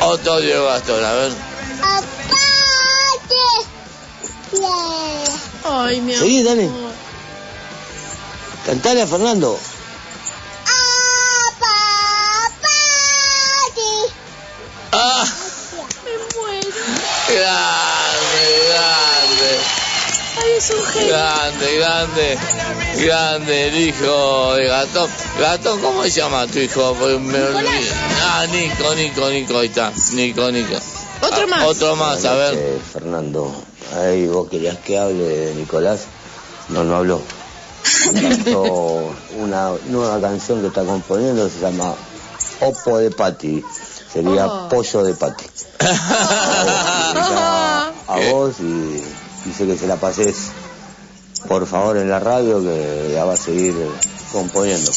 [0.00, 1.32] otro Diego Gastón, a ver.
[5.64, 6.24] Ay, mi amor.
[6.26, 6.70] Seguí, dale.
[8.66, 9.58] Cantale a Fernando.
[15.00, 15.24] Ah,
[16.04, 16.76] Me muero.
[17.28, 19.50] grande, grande.
[20.42, 21.08] Ay, es un genio.
[21.08, 22.38] Grande, grande,
[23.04, 25.10] grande, el hijo de Gatón.
[25.38, 26.94] Gatón, ¿cómo se llama tu hijo?
[26.96, 27.06] Me
[27.42, 27.92] olvidé.
[28.22, 29.92] Ah, Nico, Nico, Nico, ahí está.
[30.14, 30.74] Nico, Nico.
[31.22, 31.64] Otro Ah, más.
[31.66, 32.80] Otro más, a ver.
[32.92, 33.54] Fernando,
[33.96, 36.00] ahí vos querías que hable de Nicolás.
[36.70, 37.22] No, no habló.
[38.20, 41.94] Cantó una nueva canción que está componiendo, se llama
[42.60, 43.64] Opo de Pati.
[44.12, 44.68] Sería Oh.
[44.68, 45.44] Pollo de Pati.
[48.08, 49.02] a vos y
[49.44, 50.36] dice que se la pases
[51.46, 53.74] por favor en la radio que la va a seguir
[54.32, 54.90] componiendo.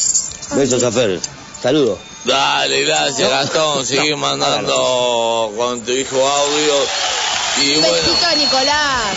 [0.54, 1.20] Besos a Fer.
[1.62, 1.98] Saludos.
[2.24, 3.86] Dale, gracias, Gastón.
[3.86, 6.74] Sigue mandando con tu hijo audio.
[7.62, 9.14] Y Un bueno, besito a Nicolás.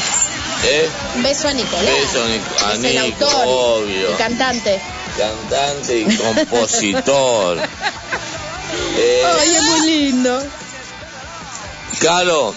[0.65, 0.89] ¿eh?
[1.15, 1.85] Un beso a Nicolás.
[1.85, 3.45] Beso a Nico, a Es el Nico, autor.
[3.47, 4.09] obvio.
[4.11, 4.81] El cantante.
[5.17, 7.57] Cantante y compositor.
[8.97, 10.43] Eh, Ay, es muy lindo.
[11.99, 12.53] Caro,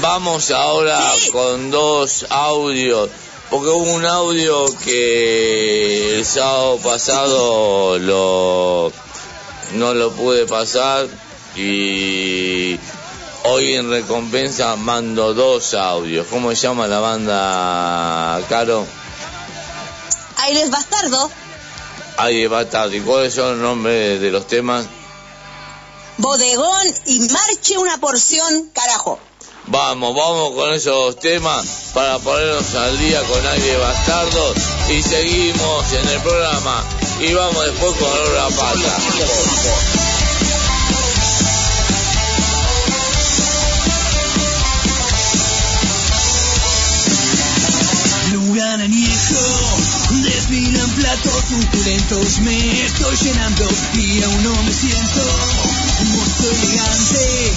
[0.00, 0.98] vamos ahora
[1.32, 3.10] con dos audios.
[3.50, 8.92] Porque hubo un audio que el sábado pasado lo
[9.72, 11.06] no lo pude pasar
[11.56, 12.78] y
[13.44, 16.26] hoy en recompensa mando dos audios.
[16.28, 18.86] ¿Cómo se llama la banda, Caro?
[20.36, 21.30] Aires Bastardo,
[22.52, 22.98] va tarde.
[22.98, 24.86] ¿Y cuáles son los nombres de los temas?
[26.18, 29.18] Bodegón y Marche una porción, carajo.
[29.68, 34.54] Vamos, vamos con esos temas para ponernos al día con aire bastardo
[34.90, 36.84] y seguimos en el programa
[37.20, 39.97] y vamos después con la pata.
[50.98, 55.20] Platos suculentos, me estoy llenando y aún no me siento
[56.00, 57.52] un monstruo elegante.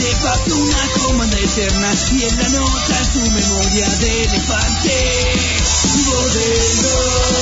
[0.00, 4.94] Le paso una comanda eterna y en la nota su memoria de elefante.
[6.06, 7.40] Bodegón,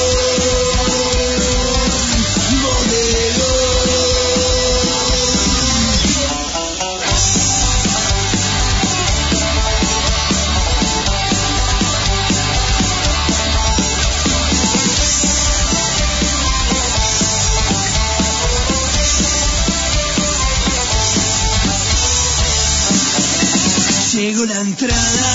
[24.28, 25.30] llegó la entrada.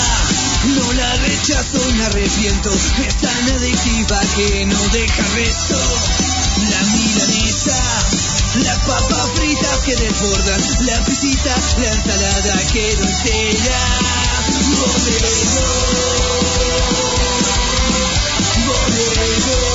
[0.76, 2.70] No la rechazo, me arrepiento.
[3.06, 5.78] Es tan adictiva que no deja resto.
[6.70, 7.82] La milanesa,
[8.62, 13.80] las papas fritas que desbordan, la pisita, la ensalada quedó entera.
[14.70, 16.04] Bodegón,
[18.94, 19.73] Viejo,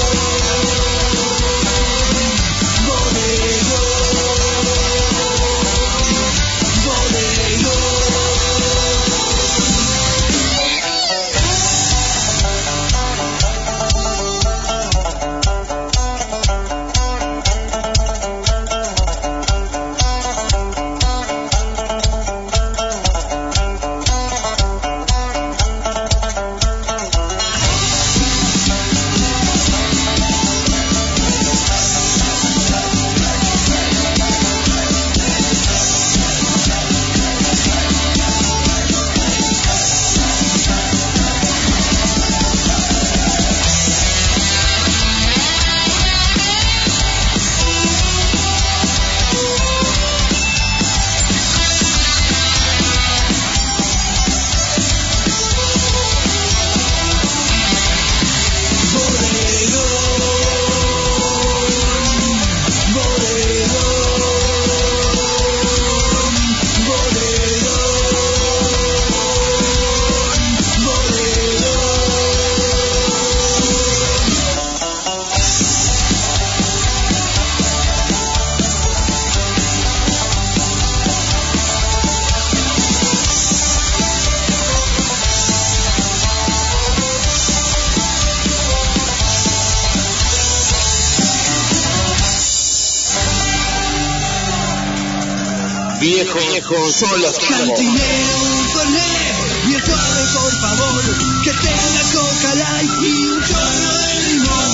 [96.91, 101.03] solo Cantinero, un cornet, bien suave por favor,
[101.43, 104.71] que tenga coca light y un chorro de limón.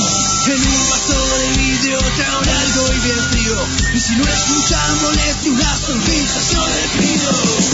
[0.47, 4.95] En un vaso de vidrio trae algo y bien frío, y si no es mucha
[5.01, 7.64] molestia, una sonrisa yo le pido.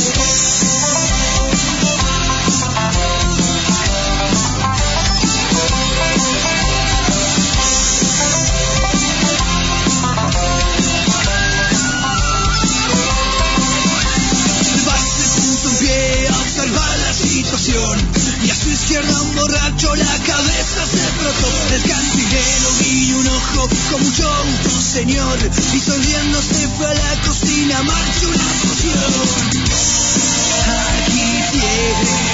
[17.73, 21.73] Y a su izquierda un borracho la cabeza se frotó.
[21.73, 25.39] El cantinero guiñó un ojo con mucho gusto, señor,
[25.73, 29.13] y sonriéndose fue a la cocina, marchó una poción.
[30.67, 32.30] Aquí tiene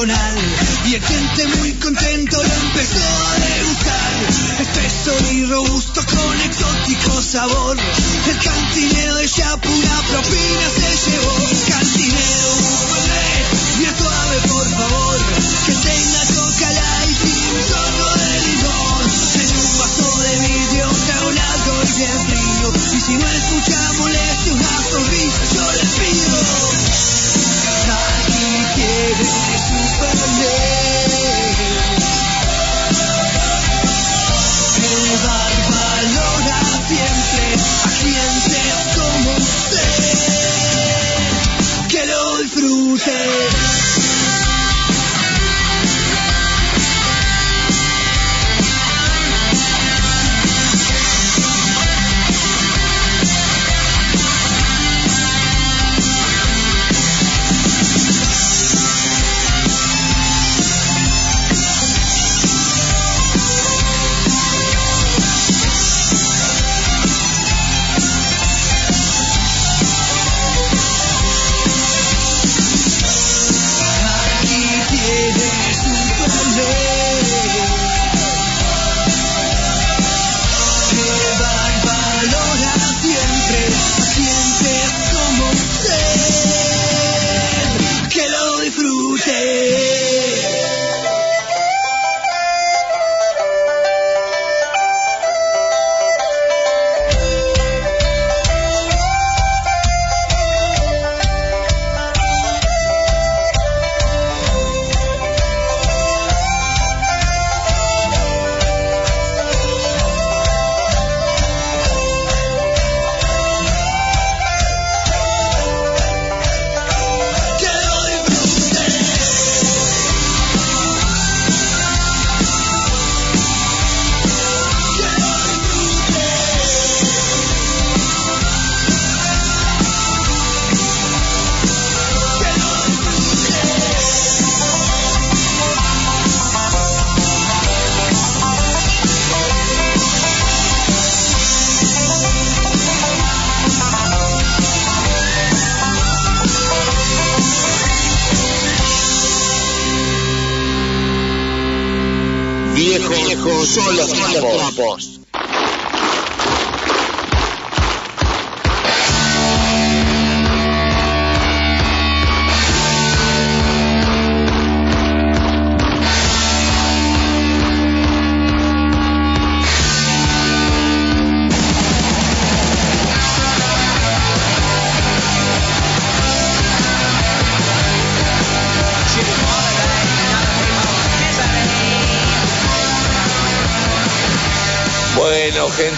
[0.00, 4.12] y el gente muy contento lo empezó a degustar.
[4.60, 7.76] Espeso y robusto con exótico sabor.
[7.76, 11.34] El cantinero de ya pura propina se llevó.
[11.66, 13.46] Cantinero, un fernet,
[13.78, 15.18] bien suave por favor.
[15.66, 19.02] Que tenga coca light y un chorro de limón.
[19.34, 22.72] En un vaso de vidrio trae un y bien frío.
[22.94, 26.47] Y si no es mucha molestia, una sonrisa yo les pido.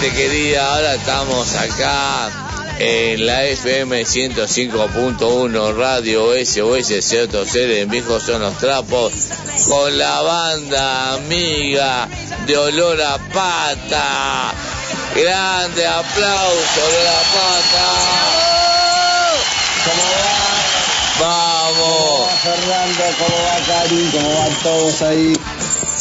[0.00, 2.30] Gente querida, ahora estamos acá
[2.78, 9.12] en la FM 105.1 Radio SOS SOS en Viejos son los trapos
[9.68, 12.08] con la banda amiga
[12.46, 14.52] de Olor a Pata.
[15.14, 18.40] Grande aplauso, Olor a Pata.
[21.20, 22.30] Vamos.
[22.42, 24.10] Fernando, ¿cómo va Cari?
[24.12, 25.36] ¿Cómo van todos ahí?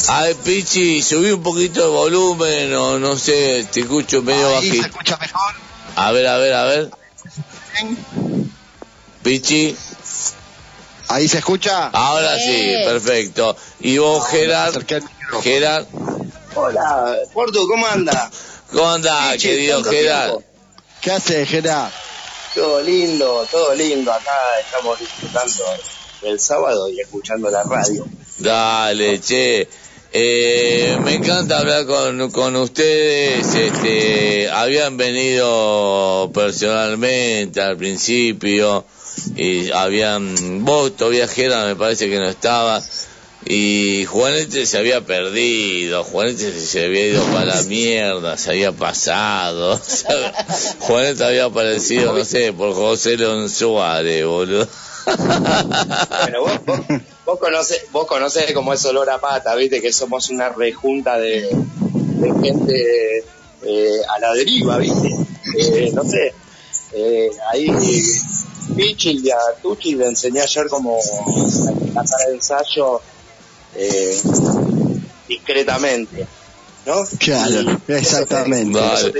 [0.07, 4.83] Ay, Pichi, subí un poquito el volumen o no sé, te escucho medio Ahí bajito.
[4.83, 5.53] se escucha mejor.
[5.95, 6.89] A ver, a ver, a ver.
[9.23, 9.75] Pichi.
[11.09, 11.87] Ahí se escucha.
[11.87, 13.55] Ahora sí, perfecto.
[13.81, 14.75] Y vos, Gerard.
[15.43, 15.85] Gerard.
[16.55, 18.29] Hola, Porto, ¿cómo anda?
[18.71, 20.29] ¿Cómo andás, Pichi, querido ¿cuánto Gerard?
[20.29, 20.43] tiempo?
[21.01, 21.91] ¿Qué hace, Gerard?
[22.55, 24.11] Todo lindo, todo lindo.
[24.11, 24.31] Acá
[24.63, 25.63] estamos disfrutando
[26.21, 28.05] del sábado y escuchando la radio.
[28.37, 29.67] Dale, che.
[30.11, 33.53] Eh, me encanta hablar con, con ustedes.
[33.53, 38.85] Este, habían venido personalmente al principio
[39.35, 42.81] y habían vos todavía Gerard me parece que no estaba
[43.45, 49.79] y Juanete se había perdido, Juanete se había ido para la mierda, se había pasado,
[50.79, 54.67] Juanete había aparecido, no sé, por José León Suárez, boludo.
[55.05, 61.17] Bueno, vos conocés, vos conocés cómo es olor a pata, viste que somos una rejunta
[61.19, 63.23] de, de gente
[63.63, 65.09] eh, a la deriva, viste.
[65.57, 66.33] Eh, no sé,
[66.93, 67.67] eh, ahí
[68.75, 70.97] Pichi y a Tucci le enseñé ayer como
[71.93, 73.01] la cara de ensayo
[73.75, 74.17] eh,
[75.27, 76.27] discretamente,
[76.85, 76.95] ¿no?
[77.19, 78.79] Claro, exactamente.
[78.79, 79.13] Vale.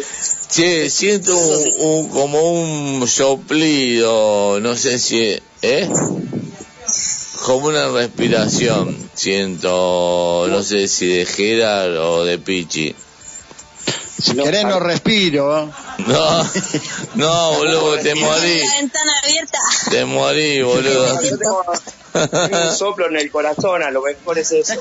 [0.89, 5.89] Siento un, un- como un soplido, no sé si, ¿eh?
[7.49, 12.95] Como una respiración, siento, no sé si de Gerard o de Pichi.
[14.21, 15.67] Si querés no respiro.
[15.97, 16.49] No,
[17.15, 19.57] no, boludo, te morí, La ventana abierta.
[19.89, 21.21] te morí, boludo.
[21.23, 21.63] Yo tengo,
[22.13, 24.79] tengo un soplo en el corazón, a lo mejor es eso.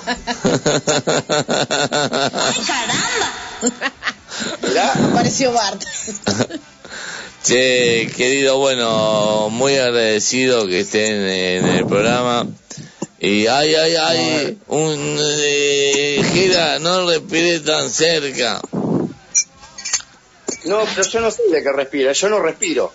[5.10, 5.82] Apareció Bart.
[7.48, 12.46] Che, querido, bueno, muy agradecido que estén en el programa.
[13.18, 18.60] Y ay, ay, ay, un eh, gira, no respiré tan cerca.
[20.64, 22.92] No, pero yo no soy de que respira, yo no respiro.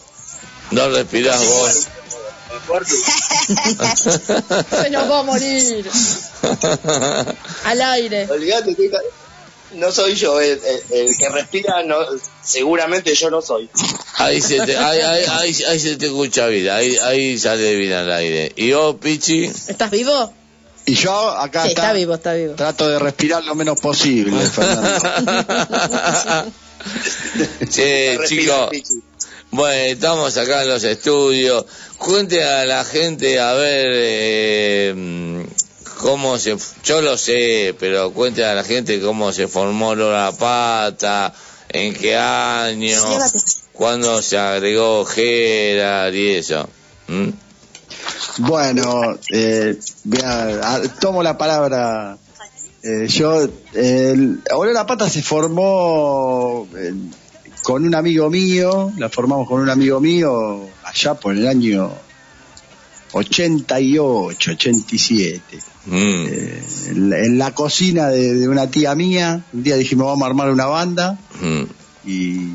[0.70, 1.88] No respirás vos.
[4.70, 5.90] Se nos va a morir.
[7.64, 8.28] Al aire.
[8.30, 8.92] Olvídate que
[9.76, 10.60] no soy yo, el,
[10.92, 11.98] el- el que respira, no,
[12.44, 13.70] seguramente yo no soy.
[14.18, 17.94] Ahí se te, ahí, ahí, ahí, ahí se te escucha vida, ahí, ahí sale bien
[17.94, 18.52] al aire.
[18.56, 19.46] ¿Y vos, Pichi?
[19.46, 20.34] ¿Estás vivo?
[20.86, 22.56] Y yo acá Sí, está- está vivo, está vivo.
[22.56, 25.00] trato de respirar lo menos posible, Fernando.
[27.70, 28.70] Che, chicos,
[29.52, 31.66] bueno, estamos acá en los estudios.
[31.98, 35.43] Cuente a la gente, a ver, eh,
[36.04, 36.56] cómo se...
[36.84, 41.34] Yo lo sé, pero cuente a la gente cómo se formó la Pata,
[41.70, 43.00] en qué año,
[43.72, 46.70] cuándo se agregó Gerard y eso.
[47.08, 47.30] ¿Mm?
[48.40, 49.80] Bueno, eh,
[50.24, 52.18] a- a- tomo la palabra.
[52.84, 56.94] Eh, yo, el Olor a Pata se formó eh,
[57.64, 61.92] con un amigo mío, la formamos con un amigo mío allá por el año
[63.14, 65.42] 88, 87.
[65.92, 70.24] Eh, en, la, en la cocina de, de una tía mía, un día dijimos vamos
[70.24, 71.64] a armar una banda Mm.
[72.06, 72.52] y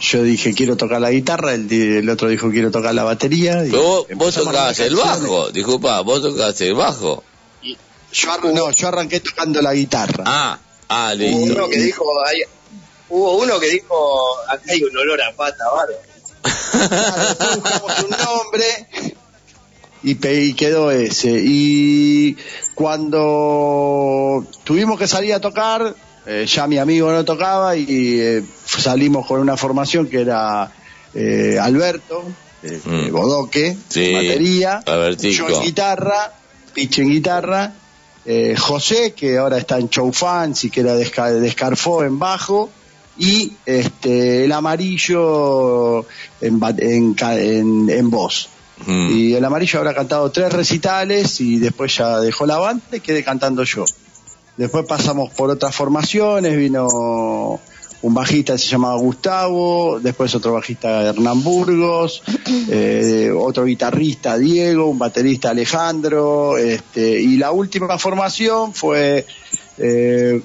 [0.00, 3.64] yo dije quiero tocar la guitarra, el, el otro dijo quiero tocar la batería.
[3.64, 7.22] y vos, vos armar el bajo, disculpa, vos tocabas el bajo.
[8.12, 10.24] Yo, arran- no, yo arranqué tocando la guitarra.
[10.26, 12.42] Ah, ah, Hubo uno que dijo, hay-
[13.08, 13.94] hubo uno que dijo,
[14.48, 15.98] acá hay un olor a pata, bárbaro.
[17.56, 18.64] buscamos un nombre
[20.02, 21.42] y, quedó ese.
[21.44, 22.36] Y
[22.74, 25.94] cuando tuvimos que salir a tocar,
[26.26, 30.70] eh, ya mi amigo no tocaba y eh, salimos con una formación que era
[31.14, 32.24] eh, Alberto,
[32.62, 33.10] eh, Mm.
[33.10, 35.48] Bodoque, Sí, batería, Albertico.
[35.48, 36.32] yo en guitarra,
[36.72, 37.72] Piche en guitarra
[38.24, 41.10] eh, José, que ahora está en Show Fans y que era de,
[42.06, 42.70] en bajo,
[43.18, 46.06] y este, el amarillo
[46.40, 48.48] en, en, en, en voz.
[48.86, 53.22] Y el amarillo habrá cantado tres recitales y después ya dejó la banda y quedé
[53.24, 53.84] cantando yo.
[54.56, 57.58] Después pasamos por otras formaciones, vino
[58.02, 62.22] un bajista que se llamaba Gustavo, después otro bajista Hernán Burgos,
[62.68, 69.24] eh, otro guitarrista Diego, un baterista Alejandro, este, y la última formación fue
[69.78, 70.42] eh,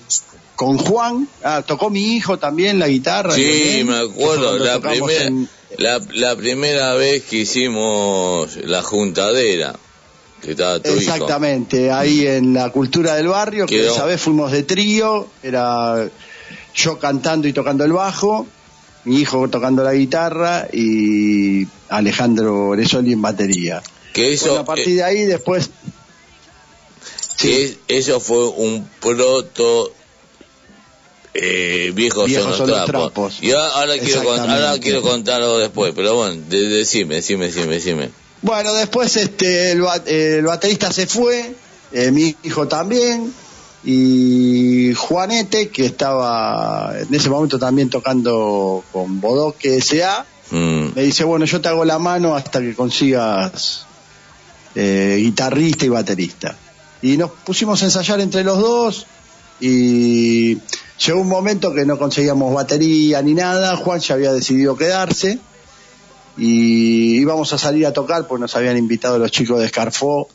[0.55, 3.33] con Juan, ah, tocó mi hijo también la guitarra.
[3.33, 9.75] Sí, me acuerdo, la primera, en- la, la primera vez que hicimos la juntadera,
[10.41, 10.99] que estaba tu hijo.
[10.99, 16.07] Exactamente, ahí en la cultura del barrio, que esa vez fuimos de trío, era
[16.75, 18.47] yo cantando y tocando el bajo,
[19.05, 23.81] mi hijo tocando la guitarra y Alejandro Oresoli en batería.
[24.13, 25.69] Que eso, Bueno, a partir de ahí después
[27.37, 29.91] que es- eso fue un proto
[31.33, 33.13] eh, viejos, Viejos son los son los trapos.
[33.13, 33.37] trapos.
[33.43, 38.09] Y ahora, quiero, ahora quiero contarlo después, pero bueno, de- decime, decime, decime, decime.
[38.41, 41.53] Bueno, después este el baterista se fue,
[41.91, 43.33] eh, mi hijo también,
[43.83, 50.93] y Juanete, que estaba en ese momento también tocando con Bodoque S.A., Mm.
[50.95, 53.85] me dice, bueno, yo te hago la mano hasta que consigas
[54.75, 56.55] eh, guitarrista y baterista.
[57.01, 59.05] Y nos pusimos a ensayar entre los dos
[59.59, 60.57] y
[61.05, 65.39] llegó un momento que no conseguíamos batería ni nada, Juan ya había decidido quedarse
[66.37, 70.27] y íbamos a salir a tocar porque nos habían invitado los chicos de Scarfo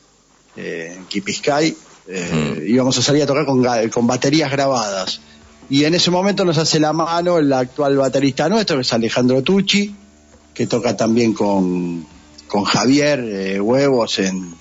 [0.56, 1.76] eh, en Kipiscay,
[2.08, 5.20] eh, íbamos a salir a tocar con, baterías grabadas.
[5.70, 9.42] Y en ese momento nos hace la mano el actual baterista nuestro, que es Alejandro
[9.42, 9.94] Tucci,
[10.52, 12.04] que toca también con,
[12.48, 14.54] con Javier eh, Huevos en,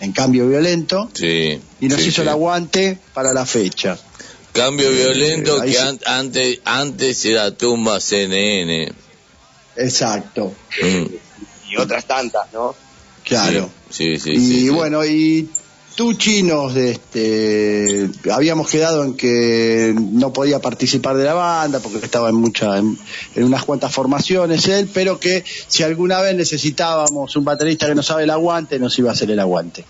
[0.00, 1.58] en Cambio Violento, Sí.
[1.80, 2.22] y nos sí, hizo sí.
[2.22, 3.98] el aguante para la fecha.
[4.58, 5.82] Cambio violento ahí que sí.
[5.82, 8.92] an- antes, antes era tumba CNN.
[9.76, 10.52] Exacto,
[10.82, 11.06] Mm.
[11.70, 12.74] Y otras tantas, ¿no?
[13.24, 13.70] claro.
[13.90, 14.60] Sí, sí, y sí.
[14.62, 14.68] sí.
[14.70, 15.48] bueno, y
[15.94, 22.28] Tucci nos, este, habíamos quedado en que no podía participar de la banda porque estaba
[22.30, 22.96] en mucha, en,
[23.34, 28.06] en unas cuantas formaciones él, pero que si alguna vez necesitábamos un baterista que nos
[28.06, 29.84] sabe el aguante, nos iba a hacer el aguante.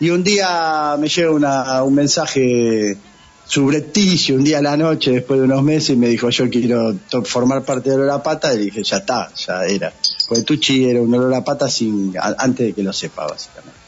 [0.00, 2.96] Y un día me llega una, un mensaje
[3.48, 6.94] subrepticio, un día a la noche, después de unos meses, y me dijo, yo quiero
[7.24, 9.92] formar parte de Olor Pata, y dije, ya está, ya era.
[10.28, 13.78] Porque Tucci era un Olor Pata sin, a- antes de que lo sepa, básicamente.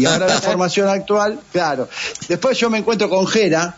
[0.00, 1.88] Y ahora la formación actual, claro.
[2.28, 3.76] Después yo me encuentro con Jera,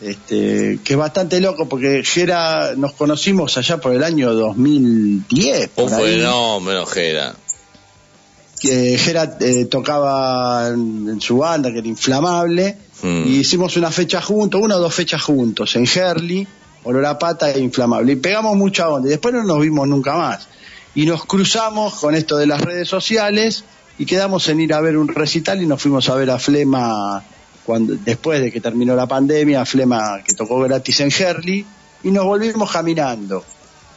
[0.00, 5.68] este, que es bastante loco, porque Jera nos conocimos allá por el año 2010.
[5.68, 7.34] por Un fenómeno, Jera.
[8.58, 13.26] que Jera eh, tocaba en, en su banda, que era inflamable, Mm.
[13.26, 16.46] y hicimos una fecha juntos, una o dos fechas juntos, en Herley,
[16.84, 20.16] Olor a Pata e Inflamable, y pegamos mucha onda, y después no nos vimos nunca
[20.16, 20.48] más.
[20.94, 23.64] Y nos cruzamos con esto de las redes sociales,
[23.98, 27.22] y quedamos en ir a ver un recital, y nos fuimos a ver a Flema,
[27.64, 31.64] cuando, después de que terminó la pandemia, Flema que tocó gratis en Herley,
[32.02, 33.44] y nos volvimos caminando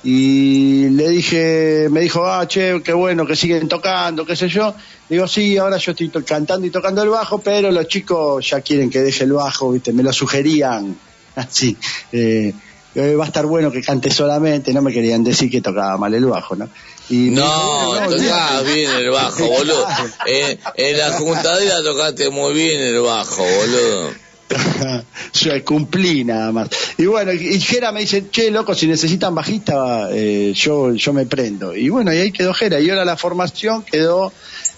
[0.03, 4.75] y le dije, me dijo, ah, che, qué bueno que siguen tocando, qué sé yo.
[5.09, 8.59] Digo, sí, ahora yo estoy to- cantando y tocando el bajo, pero los chicos ya
[8.61, 9.93] quieren que deje el bajo, ¿viste?
[9.93, 10.97] Me lo sugerían
[11.35, 11.77] así.
[12.11, 12.53] Eh,
[12.95, 16.13] eh, va a estar bueno que cante solamente, no me querían decir que tocaba mal
[16.13, 16.69] el bajo, ¿no?
[17.09, 19.87] Y No, bueno, tocabas bien el bajo, boludo.
[20.27, 24.11] Eh, en la juntadera tocaste muy bien el bajo, boludo.
[25.33, 26.69] yo cumplí nada más.
[26.97, 31.25] Y bueno, y Jera me dice, che, loco, si necesitan bajista, eh, yo, yo me
[31.25, 31.75] prendo.
[31.75, 32.79] Y bueno, y ahí quedó Jera.
[32.79, 34.31] Y ahora la formación quedó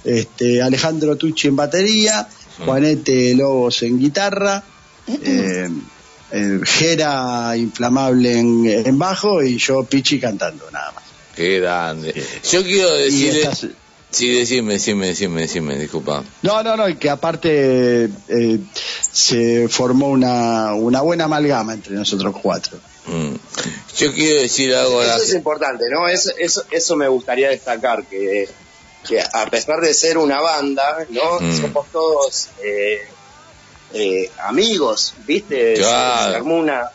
[0.03, 2.27] este, Alejandro Tucci en batería,
[2.63, 4.63] Juanete Lobos en guitarra,
[5.07, 5.69] eh,
[6.31, 11.03] eh, Jera inflamable en, en bajo y yo Pichi cantando nada más.
[11.35, 12.13] Qué grande.
[12.49, 13.49] Yo quiero decirle...
[14.15, 16.23] Sí, decime, decime, decime, decime, disculpa.
[16.41, 18.59] No, no, no, y que aparte eh,
[19.11, 22.77] se formó una, una buena amalgama entre nosotros cuatro.
[23.07, 23.35] Mm.
[23.97, 26.07] Yo quiero decir algo la- Eso es importante, ¿no?
[26.07, 28.47] Eso, eso, eso me gustaría destacar, que,
[29.05, 31.41] que a pesar de ser una banda, ¿no?
[31.41, 31.61] Mm.
[31.61, 33.01] Somos todos eh,
[33.93, 35.73] eh, amigos, ¿viste?
[35.73, 36.31] Claro.
[36.31, 36.89] Se armó una,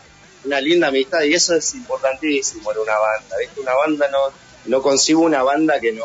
[0.46, 3.60] una linda amistad y eso es importantísimo en una banda, ¿viste?
[3.60, 4.18] Una banda no,
[4.64, 6.04] no consigo una banda que no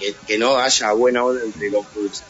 [0.00, 1.84] que, que no haya buena onda entre los.
[1.94, 2.24] ¿viste?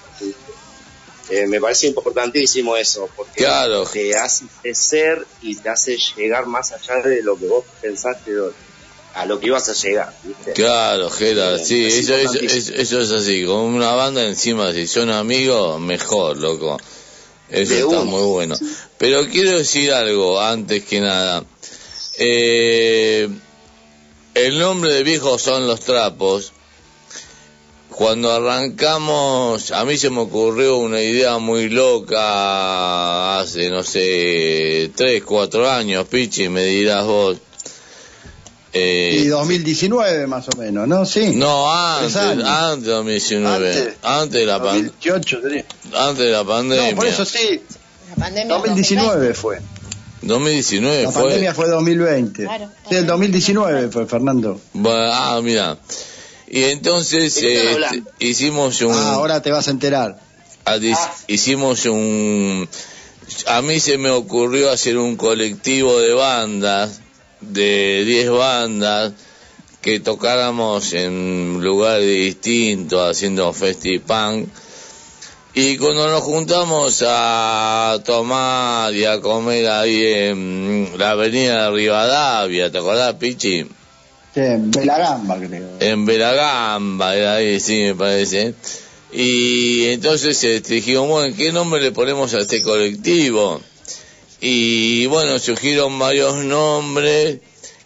[1.30, 3.84] Eh, me parece importantísimo eso, porque Claro.
[3.84, 8.32] te hace crecer y te hace llegar más allá de lo que vos pensaste
[9.14, 10.12] a lo que ibas a llegar.
[10.24, 10.52] ¿viste?
[10.54, 12.76] Claro, Gera, Eh, sí, es eso, eso, importantísimo.
[12.80, 13.44] eso, eso es así.
[13.46, 16.78] Con una banda encima, si son amigos, mejor, loco.
[17.48, 18.04] Eso De está uno.
[18.06, 18.56] muy bueno.
[18.98, 21.44] Pero quiero decir algo antes que nada.
[22.18, 23.28] Eh,
[24.34, 26.52] el nombre de viejo son los trapos.
[28.00, 35.22] Cuando arrancamos, a mí se me ocurrió una idea muy loca hace, no sé, tres,
[35.22, 37.36] cuatro años, Pichi, me dirás vos.
[38.72, 41.04] Eh, Y 2019 más o menos, ¿no?
[41.04, 41.32] Sí.
[41.36, 43.94] no, antes, antes de 2019, Antes.
[44.02, 45.64] antes, de la pan- 2018 tenía.
[45.94, 46.90] antes de la pandemia.
[46.92, 47.60] No, por eso sí.
[48.08, 49.60] La pandemia 2019 fue.
[50.22, 51.22] 2019 La fue.
[51.24, 52.44] pandemia fue 2020.
[52.44, 52.70] Claro.
[52.88, 54.58] Sí, el 2019 fue, Fernando.
[54.72, 55.76] Bueno, ah, mira.
[56.52, 60.18] Y entonces ¿De qué están eh, hicimos un Ah, ahora te vas a enterar.
[60.64, 60.98] ah, dis-
[61.28, 62.68] hicimos un
[63.46, 67.00] a mí se me ocurrió hacer un colectivo de bandas
[67.40, 69.12] de 10 bandas
[69.80, 74.48] que tocáramos en lugares distintos haciendo festipunk
[75.54, 82.70] y cuando nos juntamos a tomar y a comer ahí en la avenida de Rivadavia,
[82.70, 83.66] ¿te acordás, Pichi?
[84.34, 85.68] En Belagamba, creo.
[85.80, 88.54] en Belagamba, era ahí, sí, me parece.
[89.12, 93.60] Y entonces este, dijimos, bueno, ¿qué nombre le ponemos a este colectivo?
[94.40, 97.40] Y bueno, surgieron varios nombres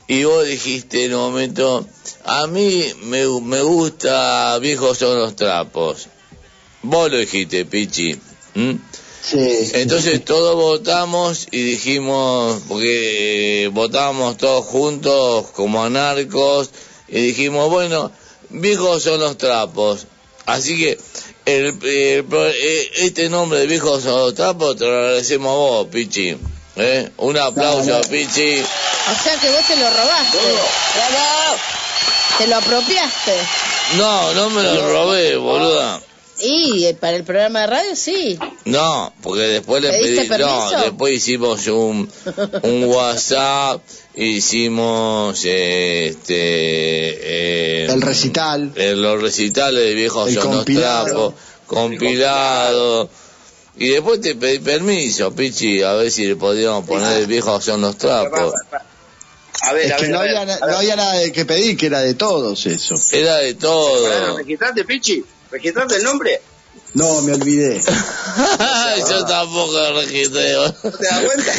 [0.07, 1.87] y vos dijiste en un momento,
[2.25, 6.09] a mí me, me gusta Viejos son los trapos.
[6.83, 8.19] Vos lo dijiste, Pichi.
[9.25, 9.71] Sí.
[9.75, 16.71] Entonces todos votamos y dijimos, porque eh, votábamos todos juntos como anarcos,
[17.09, 18.11] y dijimos, bueno,
[18.51, 20.07] viejos son los trapos.
[20.47, 20.99] Así que
[21.47, 25.55] el, el pro- eh, este nombre de viejos son los trapos te lo agradecemos a
[25.57, 26.37] vos, Pichi.
[26.77, 27.11] ¿eh?
[27.17, 28.09] Un aplauso No, a no.
[28.09, 28.59] Pichi.
[28.61, 30.39] O sea que vos te lo robaste.
[32.39, 33.33] Te lo apropiaste.
[33.97, 36.01] No, no me lo robé, boluda.
[36.45, 38.39] Y eh, para el programa de radio sí.
[38.67, 42.11] No, porque después le ¿Pediste pedí, no, después hicimos un,
[42.63, 43.81] un WhatsApp,
[44.15, 48.73] hicimos este eh, El recital.
[48.77, 51.05] eh, los recitales de viejos El son los compilado.
[51.31, 51.35] trapos,
[51.67, 53.09] compilado.
[53.77, 57.97] Y después te pedí permiso, Pichi, a ver si le podíamos poner viejos son los
[57.99, 58.55] trapos.
[59.63, 61.33] A ver, Es a que ver, no a ver, había, a no había nada de
[61.33, 62.95] que pedir, que era de todos eso.
[63.13, 64.37] Era de Pará, todo.
[64.39, 65.25] ¿Registraste, Pichi?
[65.55, 66.43] ¿Registraste el nombre?
[66.95, 67.81] No, me olvidé.
[69.09, 70.53] Yo tampoco registré.
[70.55, 71.53] ¿No te das cuenta?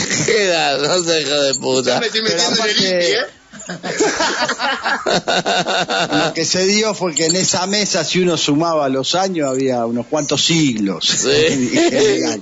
[0.86, 2.02] No sé, hijo de puta.
[2.02, 3.26] me estoy metiendo en el ¿eh?
[6.26, 9.86] Lo que se dio fue que en esa mesa, si uno sumaba los años, había
[9.86, 11.06] unos cuantos siglos.
[11.06, 11.32] Sí.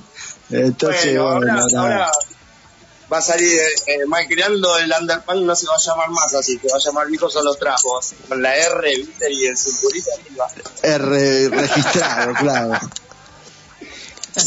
[0.50, 2.10] Entonces, Bueno, bueno, ahora
[3.12, 6.68] va a salir eh, Malcriando el Underpunk no se va a llamar más así, se
[6.68, 10.50] va a llamar Viejos son los trapos, con la R, viste, y el cinturito arriba.
[10.82, 12.80] R registrado, claro.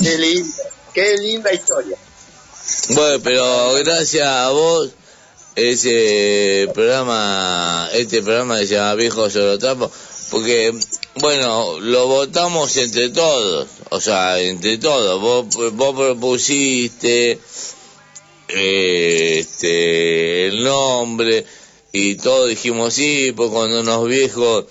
[0.02, 1.98] Qué linda, qué linda historia.
[2.90, 4.90] Bueno, pero gracias a vos,
[5.56, 9.90] ese programa, este programa se llama Viejo Solo Trapo,
[10.30, 10.78] porque,
[11.16, 15.22] bueno, lo votamos entre todos, o sea, entre todos.
[15.22, 17.40] Vos, vos propusiste eh,
[18.50, 21.46] este, el nombre
[21.92, 24.66] y todos dijimos sí, pues cuando unos viejos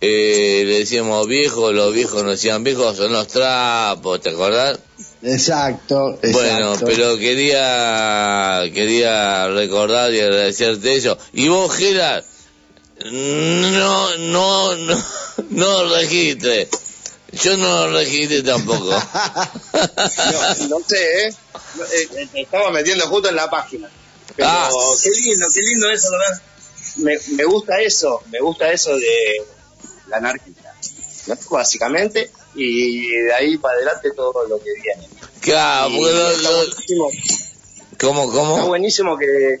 [0.00, 4.78] eh, le decíamos viejos, los viejos nos decían viejos son los trapos, ¿te acordás?
[5.22, 6.38] Exacto, exacto.
[6.38, 11.16] Bueno, pero quería quería recordar y agradecerte eso.
[11.32, 12.24] Y vos, Gerard,
[13.10, 15.04] no, no, no,
[15.50, 16.68] no registre.
[17.42, 18.90] Yo no lo registré tampoco.
[18.90, 21.28] No, no sé, ¿eh?
[21.28, 23.90] Eh, eh, estaba metiendo justo en la página.
[24.34, 24.70] Pero Ah.
[25.02, 26.42] qué lindo, qué lindo eso, verdad.
[26.96, 29.44] Me, me gusta eso, me gusta eso de
[30.08, 30.54] la anarquía.
[31.26, 31.36] ¿no?
[31.50, 35.08] Básicamente, y de ahí para adelante todo lo que viene.
[35.40, 37.10] Claro, Y está lo- buenísimo,
[38.00, 38.66] ¿Cómo, está cómo?
[38.68, 39.60] buenísimo que,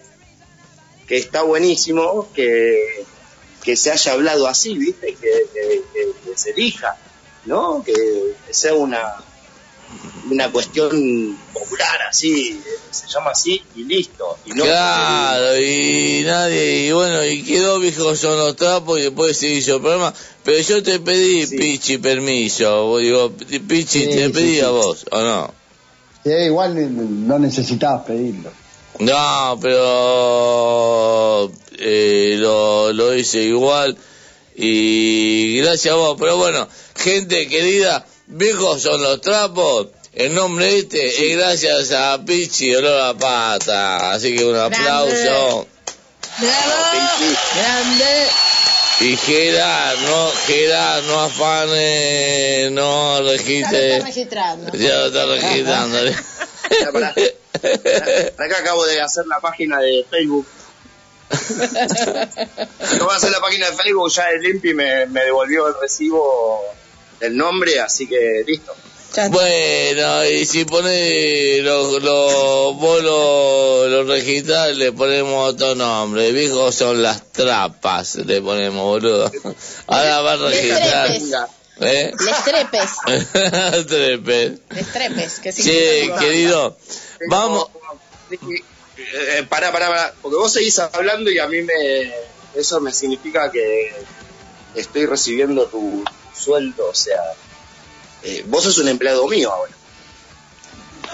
[1.06, 3.04] que está buenísimo que,
[3.62, 5.08] que se haya hablado así, ¿viste?
[5.14, 6.96] Que, que- que- que se elija,
[7.46, 7.82] ¿no?
[7.84, 7.92] Que,
[8.50, 9.14] sea una,
[10.30, 14.38] una cuestión popular así, se llama así y listo.
[14.46, 19.36] Y no Claro, y nadie, y bueno, y quedó viejo son los trapos y después
[19.36, 20.12] se hizo el programa.
[20.44, 22.86] Pero yo te pedí, Pichi, permiso.
[22.86, 24.60] Vos Digo, Pichi, Sí, te sí, pedí sí.
[24.60, 25.54] a vos, ¿o no?
[26.24, 28.50] Sí, igual no necesitabas pedirlo.
[28.98, 33.96] No, pero eh, lo, lo hice igual
[34.56, 36.16] y gracias a vos.
[36.18, 39.88] Pero bueno, gente querida, viejos son los trapos.
[40.14, 44.12] El nombre este es gracias a Pichi Olor a Pata.
[44.12, 45.68] Así que un aplauso.
[46.38, 46.74] ¡Bravo!
[47.54, 48.26] ¡Grande!
[49.00, 54.00] Y Gera, no, Gera, no afanes, no registre.
[54.00, 54.72] registrando.
[54.72, 55.98] Ya lo está registrando.
[56.92, 57.14] Pará, pará.
[58.38, 60.46] Acá acabo de hacer la página de Facebook.
[61.30, 66.60] Acabo de hacer la página de Facebook, ya el Limpi me, me devolvió el recibo
[67.20, 68.74] del nombre, así que listo.
[69.30, 76.32] Bueno, y si pone los, los vos lo, lo registrás, le ponemos otro nombre.
[76.32, 79.30] Viejo son las trapas, le ponemos, boludo.
[79.86, 81.48] Ahora va a registrar.
[81.80, 82.12] ¿Eh?
[82.18, 82.90] Les trepes.
[83.86, 84.60] Trepes.
[84.70, 85.40] Les trepes.
[85.40, 86.76] Que Sí, querido.
[87.28, 87.68] Vamos.
[88.98, 92.12] Eh, pará, pará, pará, porque vos seguís hablando y a mí me
[92.54, 93.94] eso me significa que
[94.74, 96.02] estoy recibiendo tu
[96.34, 97.20] sueldo, o sea,
[98.22, 99.72] eh, vos sos un empleado mío ahora.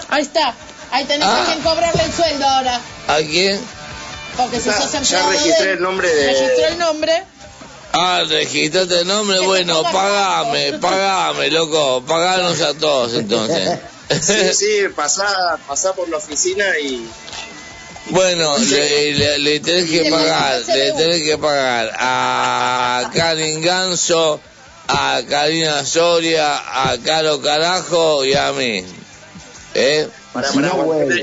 [0.09, 0.55] Ahí está.
[0.91, 1.41] Ahí tenés Ah.
[1.43, 2.79] a quien cobrarle el sueldo ahora.
[3.07, 3.59] ¿A quién?
[4.37, 7.23] Porque si Ya- sos ya empleado de registré el nombre de- Registró el nombre.
[7.91, 9.39] Ah, registrate el nombre.
[9.41, 12.03] Bueno, pagame, pagame, loco.
[12.05, 13.79] Paganos a todos entonces.
[14.21, 15.25] Sí, sí, pasá,
[15.65, 17.07] pasá por la oficina y
[18.07, 24.39] Bueno, le, le- le tenés que pagar, le tenés que pagar a Karin Ganso,
[24.87, 26.57] a Karina Soria,
[26.91, 28.83] a Caro Carajo y a mí.
[29.75, 30.07] ¿Eh?
[30.33, 31.15] Pará, pará, aguanta,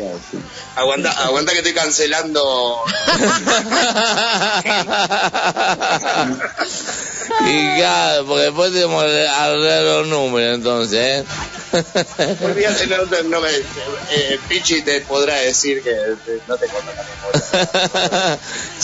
[0.77, 2.83] aguanta, aguanta que estoy cancelando.
[7.47, 11.25] Y claro, porque después tenemos que arreglar los números entonces, ¿eh?
[12.45, 15.95] Olvídate, no, no, no me, eh, Pichi te podrá decir que
[16.47, 18.39] no te conta la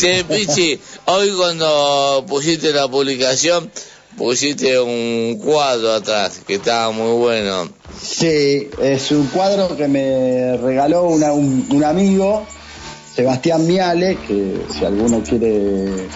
[0.05, 0.25] memoria.
[0.29, 3.71] Pichi, hoy cuando pusiste la publicación,
[4.17, 7.69] pusiste un cuadro atrás que estaba muy bueno.
[8.01, 12.47] Sí, es un cuadro que me regaló una- un, un amigo,
[13.15, 16.09] Sebastián Miale, que si alguno quiere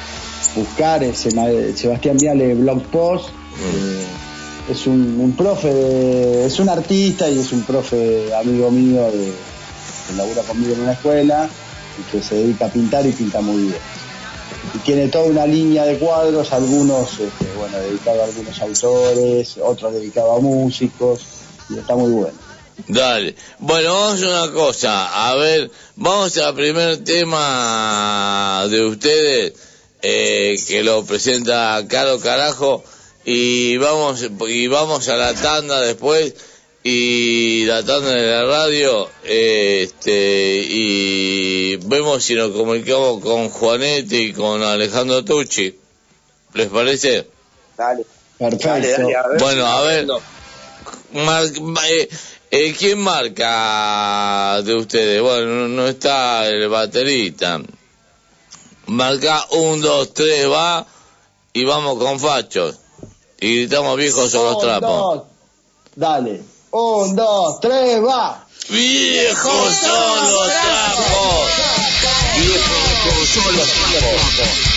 [0.55, 3.29] buscar, Sebastián Miale Blog Post.
[3.29, 4.07] eh,
[4.73, 9.33] es un, un profe, de- es un artista y es un profe amigo mío de,
[10.09, 11.49] que labura conmigo en una escuela
[11.99, 13.79] y que se dedica a pintar y pinta muy bien.
[14.75, 19.93] Y tiene toda una línea de cuadros, algunos, este, bueno, dedicados a algunos autores, otros
[19.95, 21.21] dedicados a músicos,
[21.69, 22.35] y está muy bueno.
[22.87, 23.35] Dale.
[23.59, 25.29] Bueno, vamos a hacer una cosa.
[25.31, 29.53] A ver, vamos al primer tema de ustedes,
[30.03, 32.83] eh, que lo presenta Caro Carajo,
[33.25, 36.35] y vamos, y vamos a la tanda después,
[36.83, 44.17] y la tanda de la radio, eh, este, y vemos si nos comunicamos con Juanete
[44.17, 45.77] y con Alejandro Tucci.
[46.55, 47.27] ¿Les parece?
[47.77, 48.05] Dale.
[48.39, 48.69] Perfecto.
[48.69, 49.39] Dale, dale, a ver.
[49.41, 50.07] Bueno, a ver.
[51.13, 51.45] Mar-
[51.91, 52.09] eh,
[52.51, 55.21] eh, ¿Quién marca de ustedes?
[55.21, 57.61] Bueno, no, no está el baterista.
[58.91, 60.85] Marca un, dos, tres, va
[61.53, 62.75] y vamos con fachos.
[63.39, 64.91] Y gritamos viejos son los trapos.
[64.91, 65.23] dos,
[65.95, 66.43] dale.
[66.73, 68.45] Un, dos, tres, va.
[68.69, 71.51] ¡Viejos son los trapos!
[72.37, 74.70] Viejos son los trapos.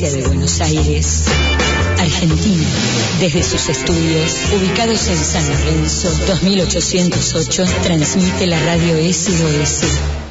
[0.00, 1.24] De Buenos Aires,
[1.98, 2.64] Argentina,
[3.20, 9.84] desde sus estudios, ubicados en San Lorenzo, 2808, transmite la radio SOS.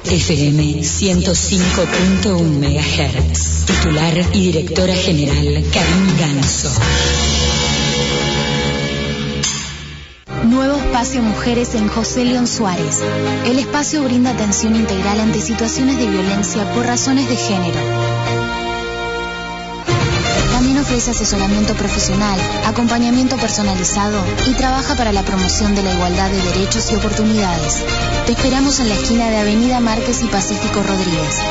[0.04, 3.66] FM 105.1 MHz.
[3.66, 6.70] Titular y directora general Karim Ganso.
[10.44, 13.02] Nuevo espacio Mujeres en José León Suárez.
[13.46, 18.13] El espacio brinda atención integral ante situaciones de violencia por razones de género.
[20.94, 26.92] Ofrece asesoramiento profesional, acompañamiento personalizado y trabaja para la promoción de la igualdad de derechos
[26.92, 27.84] y oportunidades.
[28.28, 31.42] Te esperamos en la esquina de Avenida Márquez y Pacífico Rodríguez.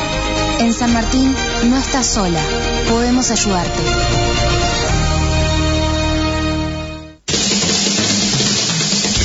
[0.60, 2.40] En San Martín no estás sola,
[2.89, 3.82] podemos ayudarte.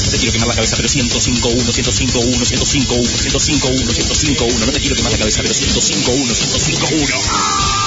[0.03, 3.93] No te quiero quemar la cabeza, pero 105 1, 105 1, 105 1, 105 1,
[3.93, 4.65] 105 1.
[4.65, 7.86] No te quiero quemar la cabeza, pero 105 1, 105 1.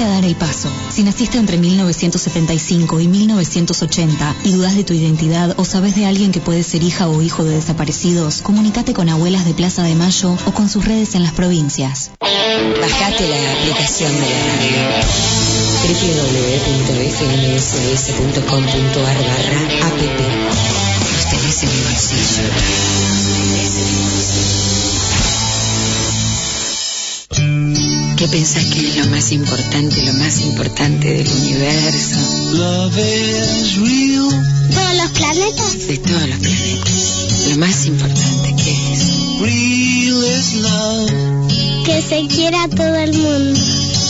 [0.00, 0.70] A dar el paso.
[0.90, 6.32] Si naciste entre 1975 y 1980 y dudas de tu identidad o sabes de alguien
[6.32, 10.38] que puede ser hija o hijo de desaparecidos, comunícate con abuelas de Plaza de Mayo
[10.46, 12.12] o con sus redes en las provincias.
[12.18, 14.88] Bajate la aplicación de la radio
[15.82, 16.38] www.fmss.com.ar
[18.96, 20.00] barra app.
[21.12, 23.29] Los tenés en el bolsillo.
[28.20, 32.18] ¿Qué pensás que es lo más importante, lo más importante del universo?
[34.74, 35.88] ¿Todos los planetas?
[35.88, 37.48] De todos los planetas.
[37.48, 39.00] Lo más importante que es.
[41.86, 43.58] Que se quiera todo el mundo.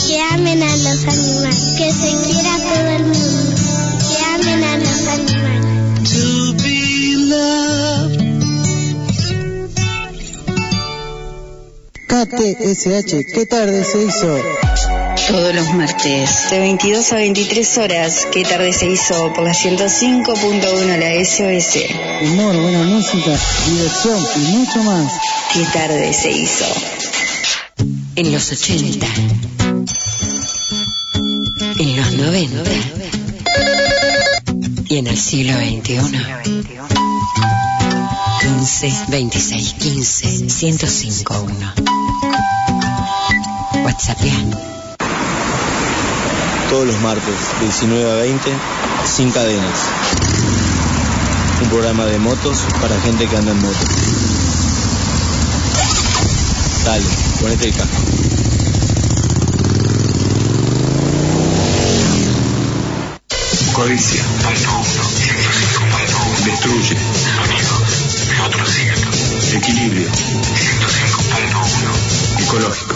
[0.05, 1.63] Que amen a los animales.
[1.77, 3.55] Que se quiera todo el mundo.
[4.09, 5.60] Que amen a los animales.
[12.11, 14.37] KTSH, ¿qué tarde se hizo?
[15.29, 19.31] Todos los martes, de 22 a 23 horas, ¿qué tarde se hizo?
[19.31, 21.77] Por la 105.1 la SOS.
[22.23, 23.31] Humor, buena música,
[23.65, 25.13] diversión y mucho más.
[25.53, 26.65] ¿Qué tarde se hizo?
[28.17, 29.07] En los 80.
[31.79, 32.63] En los 90.
[34.89, 36.81] Y en el siglo XXI.
[38.41, 42.00] 15 26 15 105 1.
[46.69, 48.49] Todos los martes, de 19 a 20,
[49.05, 49.79] sin cadenas.
[51.61, 53.77] Un programa de motos para gente que anda en moto.
[56.85, 57.05] Dale,
[57.41, 57.97] ponete el casco.
[63.73, 64.23] Codicia.
[66.45, 66.95] Destruye.
[66.95, 68.95] de otro siglo.
[69.57, 70.09] Equilibrio.
[70.09, 72.43] 105.1.
[72.43, 72.90] Ecológico.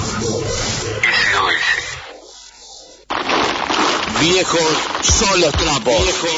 [4.28, 4.60] Viejos
[5.04, 5.94] son los trapos.
[6.02, 6.32] Viejos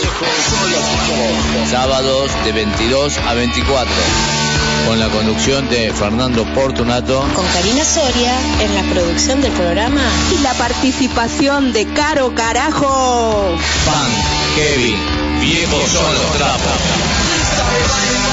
[0.49, 1.69] son los trapos.
[1.71, 3.95] Sábados de 22 a 24.
[4.87, 7.25] Con la conducción de Fernando Portunato.
[7.33, 10.01] Con Karina Soria en la producción del programa.
[10.37, 13.57] Y la participación de Caro Carajo.
[13.85, 14.11] Pan,
[14.57, 14.97] Kevin,
[15.39, 18.26] viejos son los trapos.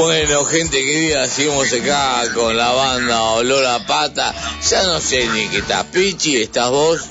[0.00, 4.34] Bueno, gente querida, seguimos acá con la banda Olor a Pata.
[4.70, 7.02] Ya no sé ni qué estás, Pichi, estás vos.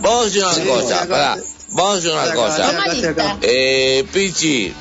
[0.00, 1.38] Vamos a hacer una Sí, cosa, pará,
[1.70, 3.38] vamos a hacer una cosa.
[3.42, 4.72] Eh, Pichi,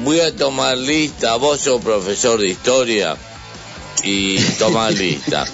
[0.00, 3.16] voy a tomar lista, vos sos profesor de historia
[4.02, 5.46] y tomar lista.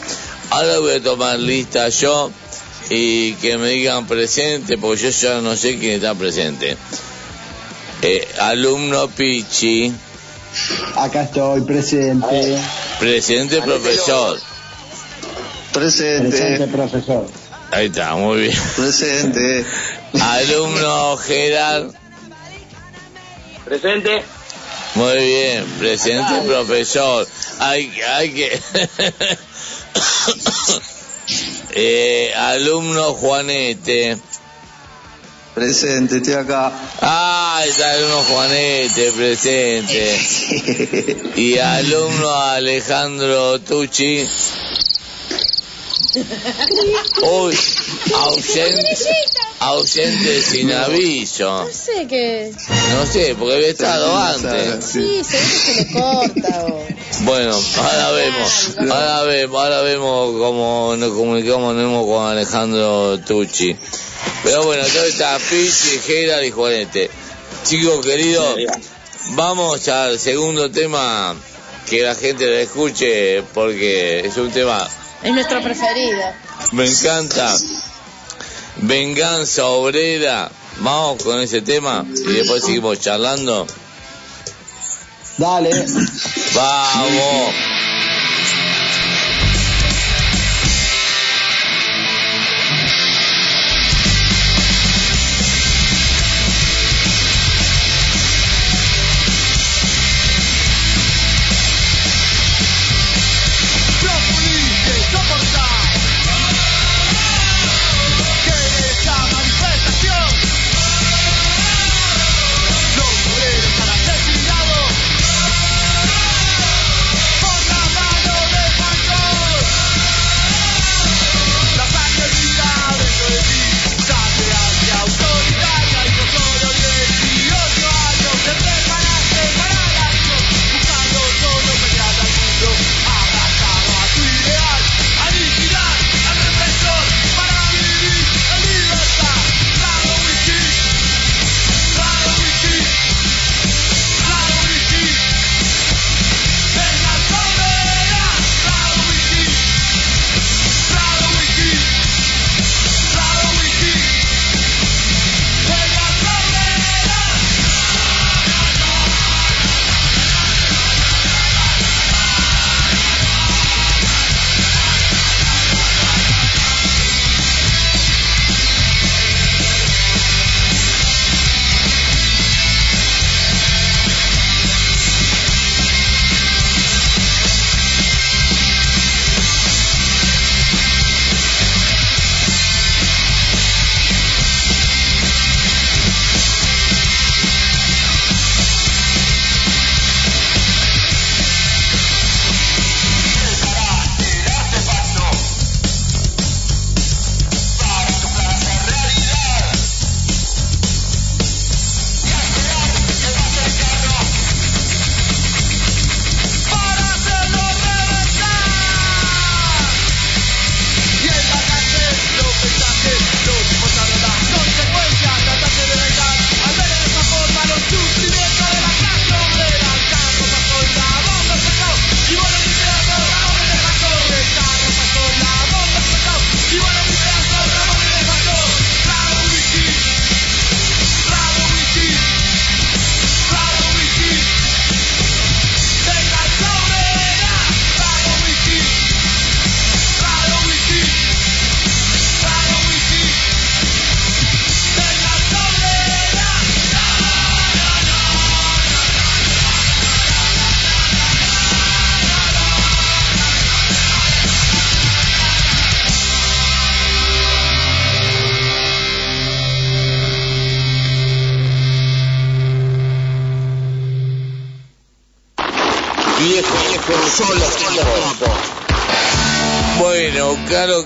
[0.51, 2.33] Ahora voy a tomar lista yo
[2.91, 6.77] y que me digan presente, porque yo ya no sé quién está presente.
[8.03, 9.93] Eh, alumno Pichi,
[10.97, 12.59] Acá estoy, presente.
[12.99, 14.39] presente profesor.
[15.73, 16.29] Presente.
[16.29, 17.27] Presente, profesor.
[17.71, 18.59] Ahí está, muy bien.
[18.77, 19.65] Presente.
[20.21, 21.91] Alumno Gerard,
[23.65, 24.23] Presente.
[24.95, 25.65] muy bien.
[25.79, 27.27] Presente profesor.
[27.59, 28.61] Hay, hay que...
[31.75, 34.19] eh, alumno Juanete,
[35.55, 36.73] Presente, estoy acá.
[37.03, 40.19] Ah, está el uno Juanete presente.
[41.37, 44.27] y alumno Alejandro Tucci.
[47.23, 47.57] Uy,
[48.15, 48.97] ausente,
[49.61, 51.65] ausente sin aviso.
[51.65, 52.53] No sé qué.
[52.93, 54.85] No sé, porque había estado antes.
[54.85, 56.85] Sí, se ve que se le corta o...
[57.21, 63.77] Bueno, ahora vemos, ahora vemos, ahora vemos cómo nos comunicamos con Alejandro Tucci.
[64.43, 67.11] Pero bueno, todo está Pichi, Gerard y Juanete.
[67.65, 68.57] Chicos queridos,
[69.31, 71.37] vamos al segundo tema
[71.89, 74.89] que la gente lo escuche porque es un tema,
[75.23, 76.21] Es nuestro preferido.
[76.73, 77.55] me encanta.
[78.77, 80.51] Venganza obrera.
[80.79, 83.67] Vamos con ese tema y después seguimos charlando.
[85.39, 85.71] Dale.
[86.55, 87.72] Vamos.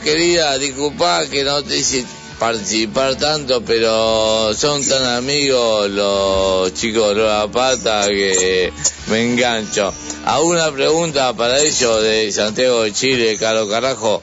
[0.00, 2.04] Querida, disculpa que no te hice
[2.38, 8.72] participar tanto, pero son tan amigos los chicos de la pata que
[9.08, 9.92] me engancho.
[10.24, 14.22] ¿Alguna pregunta para ellos de Santiago de Chile, Caro Carajo?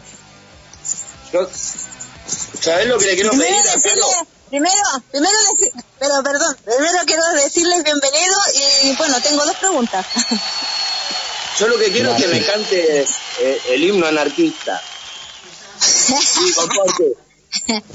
[1.32, 1.48] Yo,
[2.60, 4.04] ¿Sabés lo que le quiero pedir Primero, a decirle,
[4.50, 5.38] primero, primero
[6.00, 8.36] pero perdón, primero quiero decirles bienvenido
[8.84, 10.06] y bueno, tengo dos preguntas.
[11.60, 13.06] Yo lo que quiero es que me cante
[13.40, 14.82] eh, el himno anarquista.
[15.84, 16.54] Sí.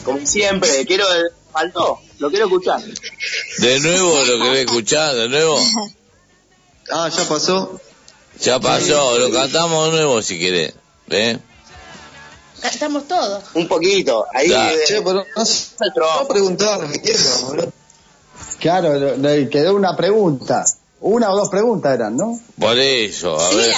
[0.04, 1.04] Como siempre, quiero.
[1.52, 2.80] Faltó, lo quiero escuchar.
[3.58, 5.14] ¿De nuevo lo querés escuchar?
[5.14, 5.58] ¿De nuevo?
[6.92, 7.80] Ah, ya pasó.
[8.40, 10.74] Ya pasó, lo cantamos de nuevo si querés.
[11.10, 11.38] ¿Eh?
[12.62, 13.42] Estamos todos.
[13.54, 14.52] Un poquito, ahí.
[14.52, 15.44] Eh, Che, pero no
[16.20, 17.72] no preguntar, me quiero, boludo.
[18.60, 20.64] Claro, le- quedó una pregunta.
[21.00, 22.38] Una o dos preguntas eran, ¿no?
[22.58, 23.74] Por eso, a Sí, ver.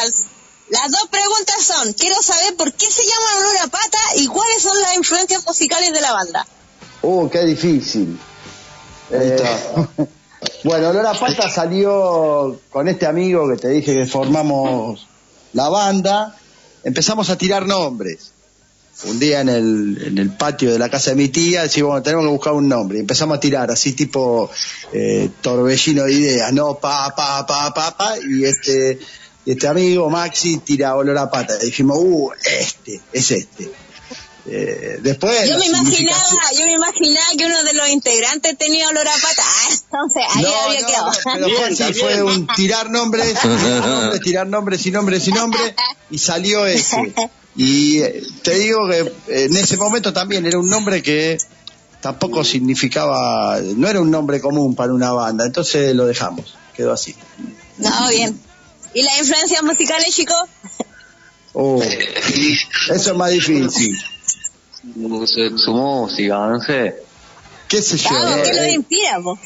[0.70, 4.62] Las dos preguntas son, quiero saber por qué se llama Olor a Pata y cuáles
[4.62, 6.46] son las influencias musicales de la banda.
[7.02, 8.18] Uh, qué difícil.
[9.10, 9.42] Eh,
[10.64, 15.08] bueno, Lola Pata salió con este amigo que te dije que formamos
[15.52, 16.36] la banda.
[16.84, 18.32] Empezamos a tirar nombres.
[19.04, 22.02] Un día en el, en el patio de la casa de mi tía decimos, bueno,
[22.02, 22.98] tenemos que buscar un nombre.
[22.98, 24.50] Y empezamos a tirar así tipo
[24.92, 26.74] eh, torbellino de ideas, ¿no?
[26.74, 28.14] Pa, pa, pa, pa, pa.
[28.18, 28.98] Y este,
[29.50, 31.54] y este amigo Maxi tira olor a pata.
[31.60, 33.70] Y dijimos, uh, este, es este.
[34.46, 38.88] Eh, después Yo me imaginaba, significación- yo me imaginaba que uno de los integrantes tenía
[38.88, 39.42] olor a pata.
[39.44, 41.10] Ah, entonces ahí No, había no, quedado.
[41.34, 45.74] pero fue así, fue un tirar nombres, tirar nombres, tirar nombres y nombres y nombres,
[46.10, 47.12] y salió ese.
[47.56, 51.36] Y eh, te digo que eh, en ese momento también era un nombre que
[52.00, 57.14] tampoco significaba, no era un nombre común para una banda, entonces lo dejamos, quedó así.
[57.78, 58.40] No, bien.
[58.94, 60.36] ¿Y las influencias musicales, chicos?
[61.52, 61.82] Oh,
[62.92, 63.96] eso es más difícil.
[64.94, 66.94] Su, su música, no sé.
[67.68, 68.08] ¿Qué sé yo?
[68.08, 69.38] Claro, ¿qué eh, lo eh, inspira, po?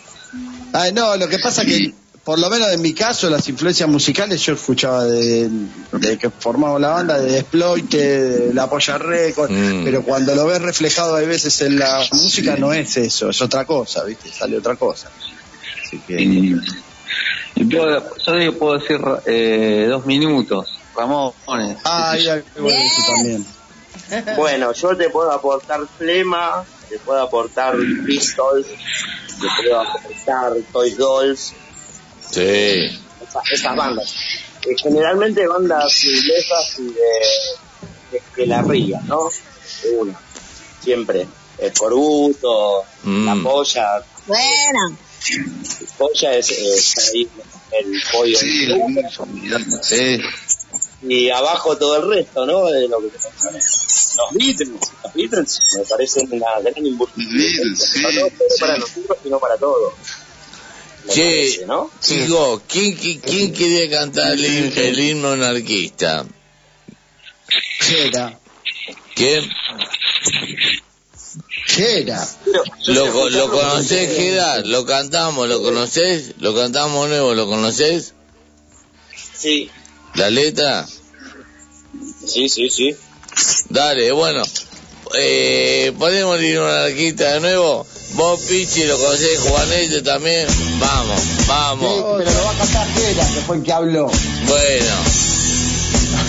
[0.72, 1.92] Ay, no, lo que pasa que,
[2.24, 5.50] por lo menos en mi caso, las influencias musicales yo escuchaba de,
[5.92, 9.84] de que formamos la banda, de Exploite, de La Polla Record, Mm.
[9.84, 13.64] pero cuando lo ves reflejado a veces en la música no es eso, es otra
[13.66, 14.30] cosa, ¿viste?
[14.32, 15.10] Sale otra cosa.
[15.84, 16.56] Así que...
[17.56, 20.78] y puedo- yo digo, puedo decir eh, dos minutos.
[20.96, 21.78] Ramones.
[21.84, 22.42] Ah, eso
[23.14, 23.44] también.
[24.36, 27.74] Bueno, yo te puedo aportar Flema, te puedo aportar
[28.04, 31.52] Pistols, te puedo aportar Toy Dolls,
[32.30, 32.40] Sí.
[33.22, 34.12] esa- esas bandas.
[34.66, 39.18] Eh, generalmente bandas inglesas y de, de, de la ría, ¿no?
[39.82, 40.18] De Una,
[40.80, 41.26] siempre.
[41.58, 43.26] El Corbuto, Mm.
[43.26, 44.98] la polla, Bueno,
[45.98, 47.28] polla es, es ahí
[47.72, 48.38] el pollo.
[49.82, 50.20] Sí.
[51.02, 52.66] Y abajo todo el resto, ¿no?
[52.66, 53.18] De lo que te.
[54.16, 54.68] Los Beatles,
[55.02, 57.70] los Beatles me parecen una gran involución.
[57.70, 58.30] No solo
[58.60, 59.92] para nosotros, sino para todos.
[61.08, 61.90] Che, parece, ¿no?
[62.00, 66.24] chicos, ¿quién, quién, quién quería cantar el, el himno anarquista?
[67.80, 68.38] Chera,
[69.14, 69.44] ¿Quién?
[71.66, 72.26] Chera.
[72.86, 74.64] ¿Lo, lo conocés, Gerard?
[74.66, 75.48] ¿Lo cantamos?
[75.48, 76.34] ¿Lo conocés?
[76.38, 77.34] ¿Lo cantamos nuevo?
[77.34, 78.14] ¿Lo conocés?
[79.36, 79.70] Sí,
[80.14, 80.86] ¿La letra?
[82.26, 82.96] sí, sí, sí.
[83.68, 84.42] Dale, bueno.
[85.16, 87.86] Eh, ponemos el himno anarquista de nuevo.
[88.12, 90.46] Vos, Pichi, lo conocés, Juanete también.
[90.78, 92.04] Vamos, vamos.
[92.18, 94.10] pero lo va a cantar Chera, que fue el que habló.
[94.46, 94.94] Bueno.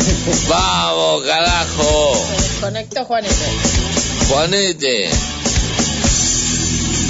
[0.50, 2.26] Vamos, carajo.
[2.62, 3.36] Conectó Juanete.
[4.28, 5.10] Juanete.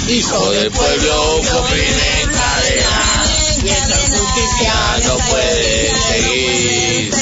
[0.08, 3.24] Hijo del pueblo oprime cadena.
[3.64, 4.74] Y esta justicia
[5.04, 7.14] no puede seguir.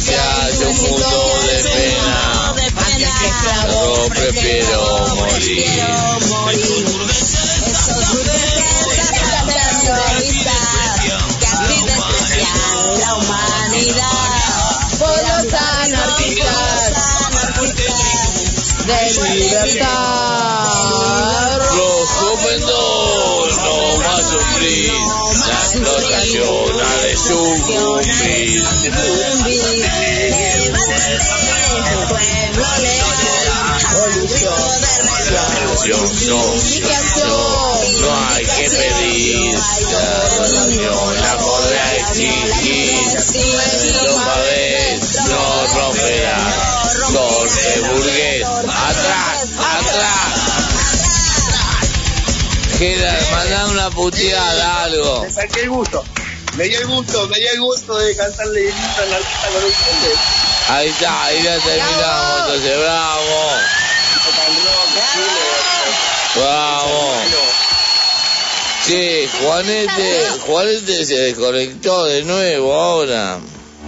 [0.00, 2.50] Se hace un mundo de pena.
[2.50, 5.68] Antes que esclavo prefiero morir.
[12.98, 14.27] la humanidad
[19.48, 20.68] libertad.
[21.76, 24.92] Los jóvenes no más sufrir.
[25.46, 28.62] La explotación ha de sucumbir.
[35.58, 36.40] Revolución, no,
[37.16, 37.32] no,
[38.00, 39.58] no hay que pedir.
[39.92, 42.98] La revolución la podrá exigir.
[44.04, 45.42] Toma vez, no
[45.74, 46.68] romperá.
[47.10, 48.46] Golpe burgués.
[48.46, 49.37] Atrás.
[52.78, 55.22] Gerard, mandá una puteada, algo.
[55.22, 56.04] Me saqué el gusto.
[56.56, 60.18] Me dio el gusto, me dio el gusto de cantarle el himno anarquista con ustedes.
[60.68, 63.50] Ahí está, ahí ya terminamos, entonces, bravo,
[66.34, 67.14] bravo.
[68.86, 73.38] Sí, Juanete, Juanete se desconectó de nuevo ahora.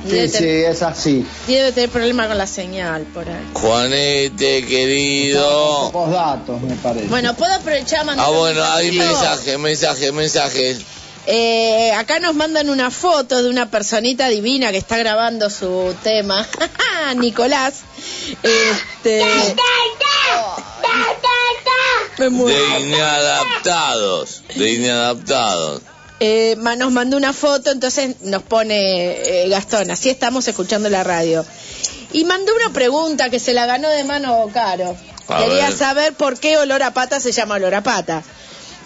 [0.08, 1.26] Sí, sí, es así.
[1.46, 3.50] Debe tener problema con la señal por ahí.
[3.54, 5.90] Juanete, querido.
[5.92, 7.06] Pocos datos, me parece.
[7.08, 10.78] Bueno, ¿puedo aprovechar a mandar Ah, bueno, hay mensajes, mensajes, mensajes.
[11.26, 16.46] Eh, acá nos mandan una foto de una personita divina que está grabando su tema,
[17.16, 17.74] Nicolás.
[18.42, 19.22] Este.
[22.18, 25.82] De inadaptados, de inadaptados.
[26.22, 31.44] Eh, nos mandó una foto, entonces nos pone eh, Gastón, así estamos escuchando la radio.
[32.12, 34.96] Y mandó una pregunta que se la ganó de mano Caro.
[35.28, 35.78] A Quería ver.
[35.78, 38.22] saber por qué olor a pata se llama olor a pata.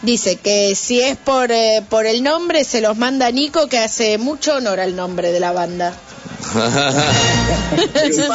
[0.02, 4.18] Dice que si es por, eh, por el nombre, se los manda Nico, que hace
[4.18, 5.92] mucho honor al nombre de la banda.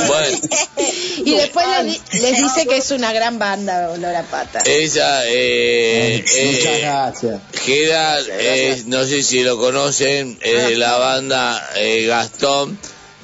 [0.08, 0.38] Bueno,
[1.26, 4.62] Y después les, di- les dice que es una gran banda, Olor a Pata.
[4.66, 7.42] ella, eh, Muchas eh, gracias.
[7.64, 12.78] Gerard, es- no sé si lo conocen, es de la banda eh, Gastón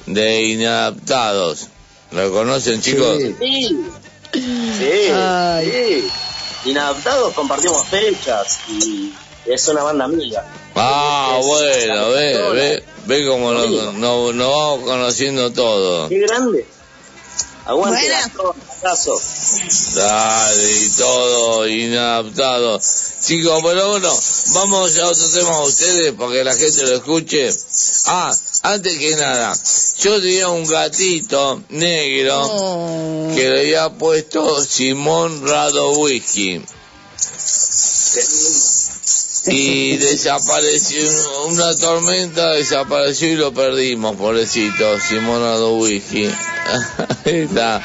[0.06, 1.68] de Inadaptados.
[2.12, 3.18] ¿Lo conocen, chicos?
[3.18, 3.76] Sí,
[4.32, 4.40] sí,
[4.78, 6.08] sí.
[6.66, 9.12] Inadaptados compartimos fechas y
[9.46, 10.44] es una banda amiga.
[10.74, 16.08] Ah, bueno, ve, ve, ve cómo nos no, nos vamos conociendo todo.
[16.08, 16.66] Qué grande.
[17.64, 18.08] Aguante.
[18.08, 19.20] Gastón, abrazo.
[19.94, 22.80] Dale, y todo inadaptado.
[23.24, 24.12] Chicos, pero bueno,
[24.54, 27.50] vamos a otro tema a ustedes para que la gente lo escuche.
[28.06, 29.52] Ah, antes que nada,
[29.98, 36.62] yo tenía un gatito negro que le había puesto Simón Radowisky.
[39.48, 46.26] Y desapareció, una tormenta desapareció y lo perdimos, pobrecito, Simón Radowisky.
[47.24, 47.80] Ahí está.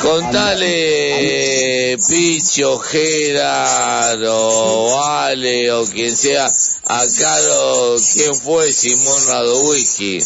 [0.00, 6.46] Contale, Picho, Gerard, o Ale, o quien sea,
[6.86, 10.20] a Caro, quién fue Simón Radowisky.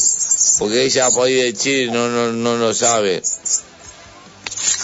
[0.59, 3.23] Porque ella por ahí de Chile no, no, no lo sabe.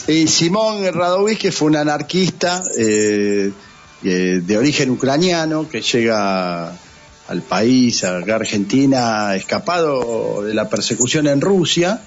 [0.09, 3.51] Y Simón Radovisky fue un anarquista eh,
[4.05, 6.69] eh, de origen ucraniano que llega
[7.29, 12.01] al país, a Argentina, escapado de la persecución en Rusia.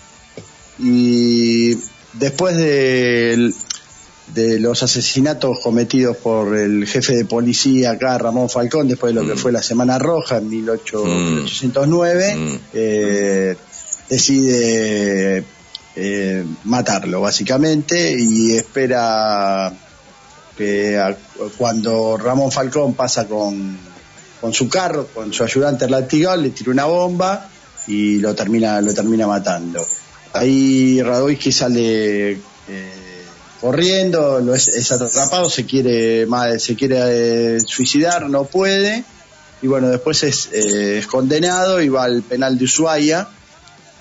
[0.79, 1.77] Y
[2.13, 3.53] después de,
[4.33, 9.27] de los asesinatos cometidos por el jefe de policía acá, Ramón Falcón, después de lo
[9.27, 13.55] que fue la Semana Roja en 18 1809, eh,
[14.07, 15.43] decide
[15.95, 19.73] eh, matarlo básicamente y espera
[20.60, 21.02] que
[21.57, 23.77] cuando Ramón Falcón pasa con,
[24.41, 27.49] con su carro, con su ayudante el latigón, le tira una bomba
[27.88, 29.88] y lo termina, lo termina matando.
[30.34, 32.40] Ahí Radovisky sale eh,
[33.61, 36.27] corriendo, lo es, atrapado, se quiere,
[36.60, 39.06] se quiere eh, suicidar, no puede,
[39.61, 43.30] y bueno, después es, eh, es condenado y va al penal de Ushuaia,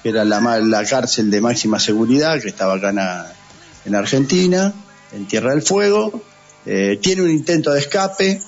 [0.02, 3.32] que era la, la cárcel de máxima seguridad que estaba acá
[3.84, 4.74] en Argentina,
[5.12, 6.20] en Tierra del Fuego.
[6.70, 8.42] Eh, tiene un intento de escape,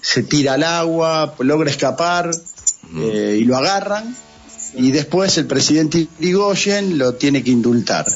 [0.00, 2.30] se tira al agua, logra escapar
[2.96, 4.14] eh, y lo agarran.
[4.74, 8.06] Y después el presidente Irigoyen lo tiene que indultar,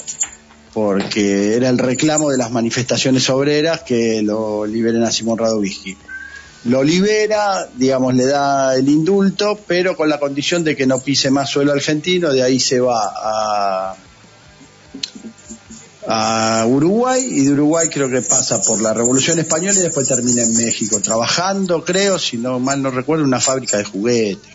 [0.73, 5.97] porque era el reclamo de las manifestaciones obreras que lo liberen a Simón Radovisky.
[6.67, 11.29] Lo libera, digamos, le da el indulto, pero con la condición de que no pise
[11.33, 13.97] más suelo argentino, de ahí se va a,
[16.13, 20.43] a Uruguay y de Uruguay creo que pasa por la Revolución Española y después termina
[20.43, 24.51] en México, trabajando, creo, si no mal no recuerdo, en una fábrica de juguetes.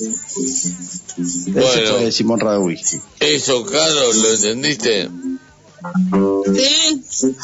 [0.00, 1.98] Ese Bueno.
[1.98, 2.98] fue Simón Radowisky.
[3.20, 5.08] Eso, Caro, ¿lo entendiste?
[6.54, 7.36] Sí, sí,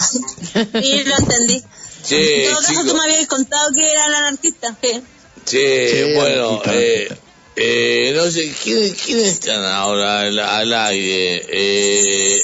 [1.04, 1.62] lo entendí.
[2.02, 4.74] Sí, en todo caso, tú me habías contado que eran anarquistas.
[4.82, 5.02] Sí.
[5.44, 7.08] Sí, bueno, anarquista, eh,
[7.56, 11.44] eh, no sé, ¿quiénes, quiénes están ahora al, al aire?
[11.48, 12.42] Eh,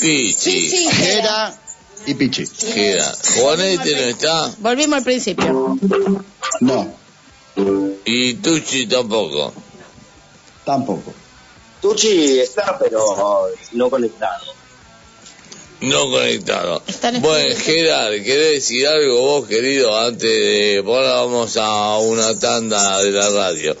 [0.00, 1.54] Pichi, Jera
[2.06, 2.46] y Pichi.
[2.46, 3.14] Jera.
[3.36, 5.78] Juanete no está Volvimos al principio.
[6.60, 6.94] No,
[8.04, 9.52] y Tucci tampoco.
[10.64, 11.12] tampoco.
[11.80, 14.44] Tucci está, pero no conectado.
[15.80, 16.82] No conectado.
[16.88, 19.96] Están Bueno, Gerard, ¿querés decir algo vos, querido?
[19.96, 20.82] Antes de...
[20.84, 23.76] Ahora vamos a una tanda de la radio.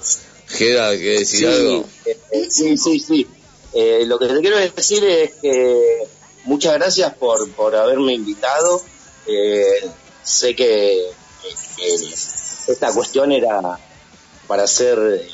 [0.46, 1.84] Gerard, ¿querés decir Sí, algo?
[2.06, 3.26] eh, sí, sí, sí.
[3.72, 6.08] Eh, lo que te quiero decir es que
[6.44, 8.80] muchas gracias por, por haberme invitado.
[9.26, 9.90] Eh,
[10.22, 11.10] sé que,
[12.66, 13.78] esta cuestión era
[14.46, 15.28] para hacer eh,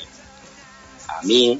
[1.07, 1.59] a mí,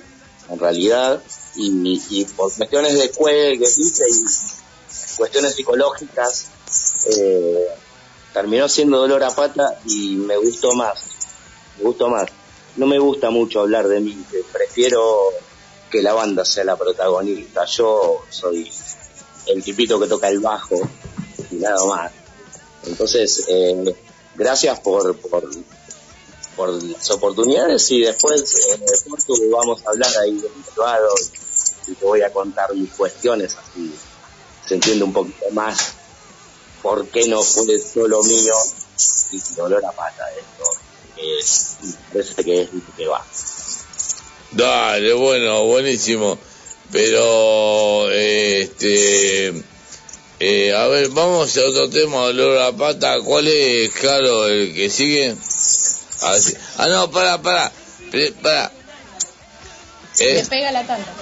[0.49, 1.22] en realidad,
[1.56, 6.47] y, y por cuestiones de cuelgue, y cuestiones psicológicas,
[7.18, 7.68] eh,
[8.34, 10.99] terminó siendo dolor a pata y me gustó más.
[11.77, 12.27] Me gustó más.
[12.76, 14.18] No me gusta mucho hablar de mí,
[14.52, 15.31] prefiero
[15.95, 17.65] que la banda sea la protagonista.
[17.65, 18.69] Yo soy
[19.47, 20.76] el tipito que toca el bajo
[21.51, 22.11] y nada más.
[22.85, 23.95] Entonces, eh,
[24.35, 25.49] gracias por, por,
[26.55, 31.09] por las oportunidades y después, eh, después tú vamos a hablar ahí en privado
[31.88, 33.93] y te voy a contar mis cuestiones así
[34.65, 35.93] se entiende un poquito más
[36.81, 38.55] por qué no fue solo mío
[39.31, 40.72] y dolor a pata esto.
[41.84, 43.26] me parece que es lo que va.
[44.56, 46.40] Dale, bueno, buenísimo.
[46.90, 49.53] Pero, eh, este,
[50.40, 53.18] eh, a ver, vamos a otro tema, dolor a pata.
[53.19, 55.36] ¿Cuál es, Caro, el que sigue?
[56.22, 56.38] Ah.
[56.77, 57.72] Ah, no, para, para,
[58.41, 58.72] para.
[60.19, 61.14] Eh, Le pega la tanda.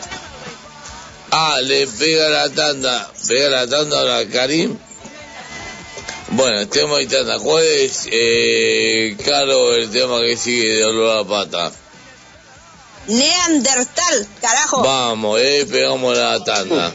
[1.32, 3.12] Ah, le pega la tanda.
[3.28, 4.78] Pega la tanda a Karim.
[6.30, 7.40] Bueno, el tema y tanda.
[7.40, 11.72] ¿Cuál es, eh, Caro, el tema que sigue de olor a pata?
[13.08, 14.82] Neandertal, carajo.
[14.82, 16.92] Vamos, eh, pegamos la tanda.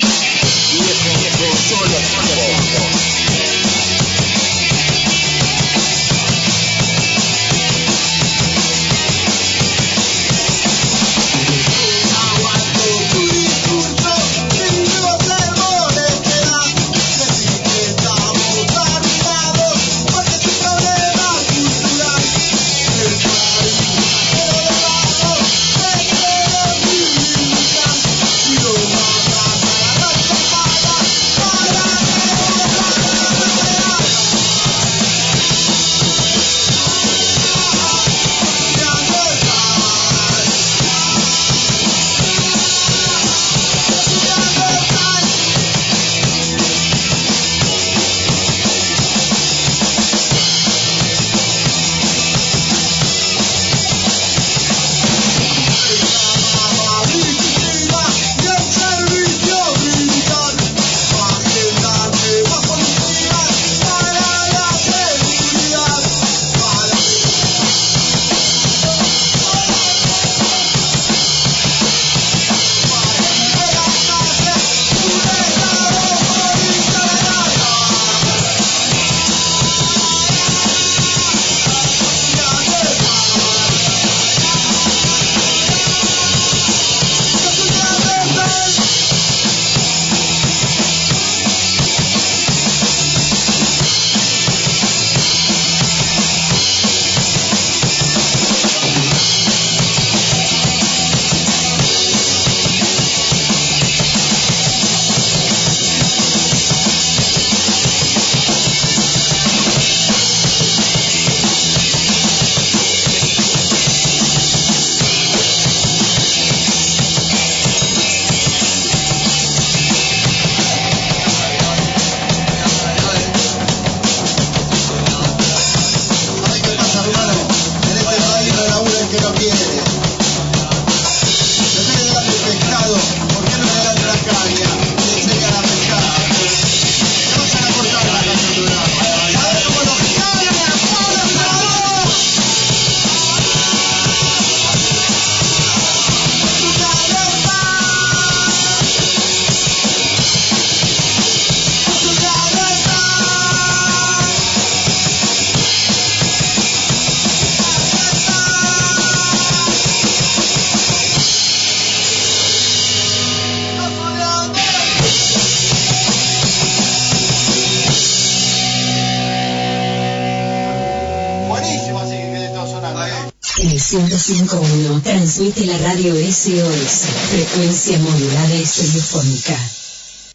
[173.89, 179.59] 105.1 transmite la radio SOS, frecuencia modulada y telefónica.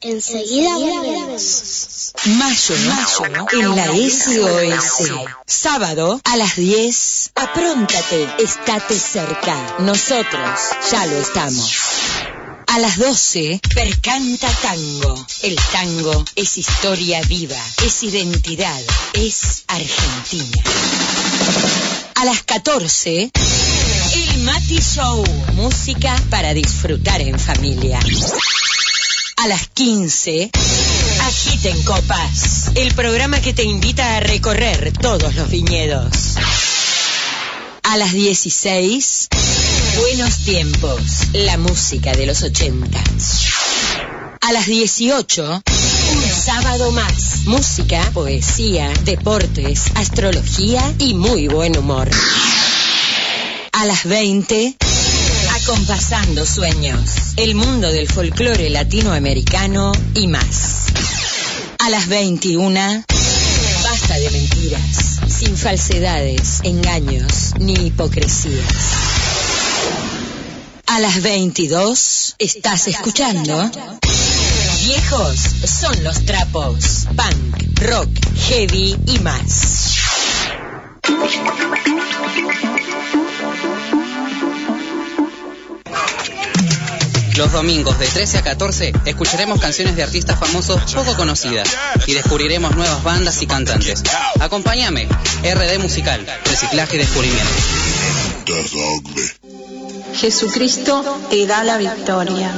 [0.02, 2.14] Enseguida volvemos.
[2.26, 5.28] Mayo, mayo, en la SOS.
[5.46, 7.32] Sábado a las 10.
[7.36, 9.76] Apróntate, estate cerca.
[9.82, 10.60] Nosotros
[10.92, 11.78] ya lo estamos.
[12.66, 15.28] A las 12, Percanta Tango.
[15.44, 18.82] El tango es historia viva, es identidad,
[19.14, 20.64] es Argentina.
[22.24, 23.32] A las 14,
[24.14, 25.26] El Mati Show.
[25.56, 28.00] Música para disfrutar en familia.
[29.36, 30.50] A las 15,
[31.20, 32.72] Agiten Copas.
[32.76, 36.36] El programa que te invita a recorrer todos los viñedos.
[37.84, 39.28] A las 16,
[39.98, 41.02] Buenos Tiempos.
[41.34, 43.04] La música de los 80.
[44.46, 45.64] A las 18,
[46.12, 47.46] un sábado más.
[47.46, 52.10] Música, poesía, deportes, astrología y muy buen humor.
[53.72, 54.76] A las 20,
[55.62, 57.00] acompasando sueños.
[57.38, 60.88] El mundo del folclore latinoamericano y más.
[61.80, 63.06] A las 21,
[63.82, 68.74] basta de mentiras, sin falsedades, engaños ni hipocresías.
[70.88, 73.72] A las 22, estás escuchando.
[74.86, 77.08] Viejos son los trapos.
[77.16, 79.96] Punk, rock, heavy y más.
[87.38, 91.70] Los domingos de 13 a 14 escucharemos canciones de artistas famosos poco conocidas
[92.06, 94.04] y descubriremos nuevas bandas y cantantes.
[94.42, 95.08] Acompáñame,
[95.44, 97.54] RD Musical, Reciclaje y Descubrimiento.
[100.14, 102.52] Jesucristo te da la victoria.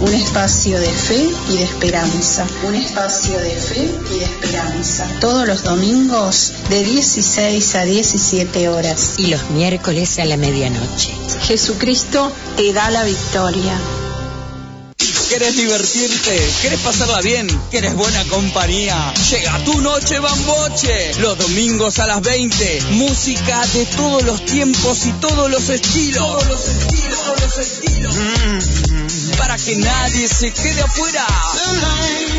[0.00, 2.46] Un espacio de fe y de esperanza.
[2.66, 5.06] Un espacio de fe y de esperanza.
[5.20, 9.14] Todos los domingos de 16 a 17 horas.
[9.18, 11.12] Y los miércoles a la medianoche.
[11.42, 13.78] Jesucristo te da la victoria.
[15.30, 16.50] ¿Querés divertirte?
[16.60, 17.46] ¿Querés pasarla bien?
[17.70, 19.14] ¿Querés buena compañía?
[19.30, 21.14] Llega tu noche bamboche.
[21.20, 22.82] Los domingos a las 20.
[22.90, 26.26] Música de todos los tiempos y todos los estilos.
[26.26, 28.16] Todos los estilos, todos los estilos.
[28.16, 31.26] Mm, para que nadie se quede afuera.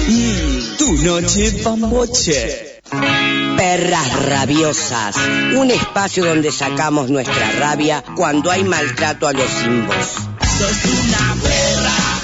[0.07, 2.79] Mm, tu noche bamboche.
[3.57, 5.15] Perras rabiosas,
[5.55, 10.17] un espacio donde sacamos nuestra rabia cuando hay maltrato a los simbos.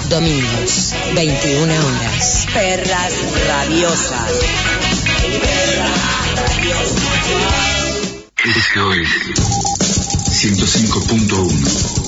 [0.09, 2.45] Domingos, 21 horas.
[2.53, 3.13] Perras
[3.47, 4.31] rabiosas.
[8.45, 9.09] SOS
[10.37, 12.07] 105.1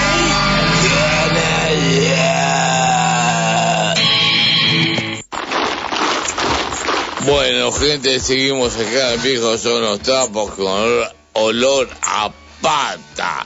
[7.25, 12.31] Bueno, gente, seguimos acá en Viejos son los trapos con olor, olor a
[12.61, 13.45] pata.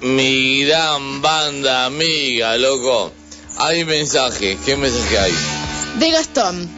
[0.00, 3.12] Mi gran banda amiga, loco.
[3.58, 5.32] Hay mensajes, ¿qué mensaje hay?
[5.98, 6.68] De Gastón.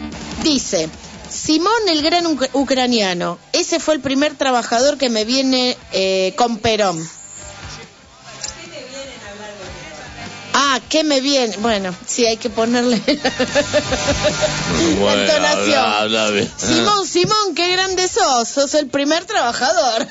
[0.42, 0.88] Dice,
[1.30, 3.38] Simón el gran uc- ucraniano.
[3.52, 6.98] Ese fue el primer trabajador que me viene eh, con Perón.
[10.74, 11.56] Ah, ¿qué me viene?
[11.58, 12.96] Bueno, sí, hay que ponerle
[14.98, 15.78] Bueno, entonación.
[15.78, 16.50] habla, habla bien.
[16.56, 18.48] Simón, Simón, qué grande sos.
[18.48, 20.08] Sos el primer trabajador.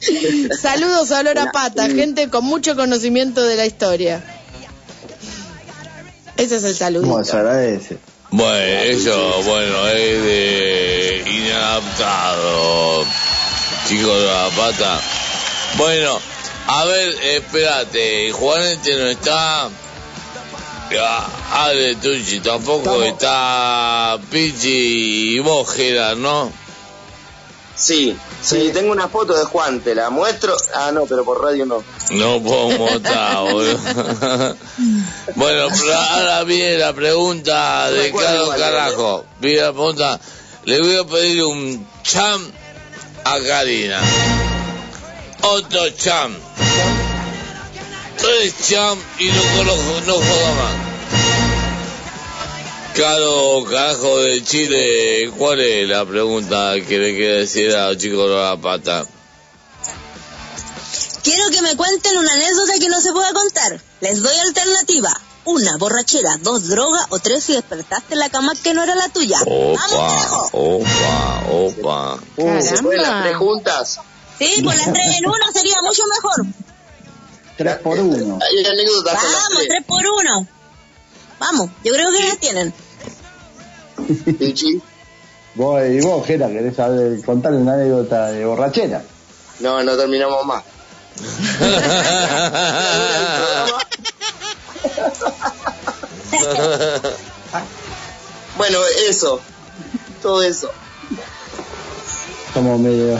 [0.60, 4.24] Saludos a Olor a Pata, gente con mucho conocimiento de la historia.
[6.36, 7.02] Ese es el saludo.
[7.08, 7.98] ¿Cómo se agradece?
[8.32, 13.04] Bueno, eso, bueno, es de inadaptado,
[13.88, 15.00] chicos de la pata.
[15.76, 16.18] Bueno,
[16.66, 19.68] a ver, espérate, Juanete no está.
[20.98, 21.28] Ah,
[21.66, 26.52] Ale Tucci tampoco está Pichi y vos, Gerard, ¿no?
[27.76, 30.54] Sí, sí, tengo una foto de Juan, te la muestro.
[30.74, 31.82] Ah, no, pero por radio no.
[32.10, 33.78] No puedo montar, boludo.
[35.36, 39.24] bueno, pero ahora viene la pregunta de Carlos igual, Carajo.
[39.40, 40.20] Viene la pregunta.
[40.64, 42.52] Le voy a pedir un cham
[43.24, 44.00] a Karina.
[45.42, 46.36] Otro cham.
[48.20, 50.90] Tres cham y no no joda más.
[52.94, 58.28] Caro Carajo de Chile, ¿cuál es la pregunta que le quiere decir a los chicos
[58.28, 59.06] de la pata?
[61.22, 63.80] Quiero que me cuenten una anécdota que no se pueda contar.
[64.00, 65.18] Les doy alternativa.
[65.44, 66.36] Una, borrachera.
[66.42, 67.06] Dos, droga.
[67.10, 69.38] O tres, si despertaste en la cama que no era la tuya.
[69.46, 72.18] Opa, opa, opa.
[72.36, 74.00] Uh, ¿Se pueden las tres juntas?
[74.38, 76.69] Sí, con las tres en uno sería mucho mejor.
[77.60, 78.38] Tres por uno.
[78.40, 79.68] Hay anécdotas con las Vamos, tres.
[79.68, 80.46] tres por uno.
[81.38, 82.72] Vamos, yo creo que las tienen.
[84.38, 84.80] Pichi.
[85.56, 89.02] Vos, y vos, Gera, querés saber, contar una anécdota de borrachera.
[89.58, 90.64] No, no terminamos más.
[98.56, 99.38] bueno, eso.
[100.22, 100.70] Todo eso.
[102.54, 103.18] Como medio.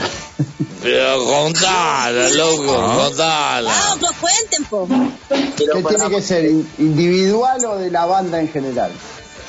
[0.81, 3.69] Pero contala, loco, contala.
[3.71, 4.87] Vamos, pues cuenten, po.
[5.57, 6.45] ¿Qué tiene que ser?
[6.45, 8.91] in- ¿Individual o de la banda en general?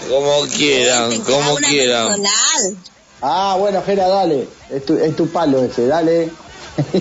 [0.09, 2.09] Como quieran, como quieran.
[2.09, 2.77] Personal.
[3.23, 4.48] Ah, bueno, Gera, dale.
[4.70, 6.31] Es tu, es tu palo ese, dale.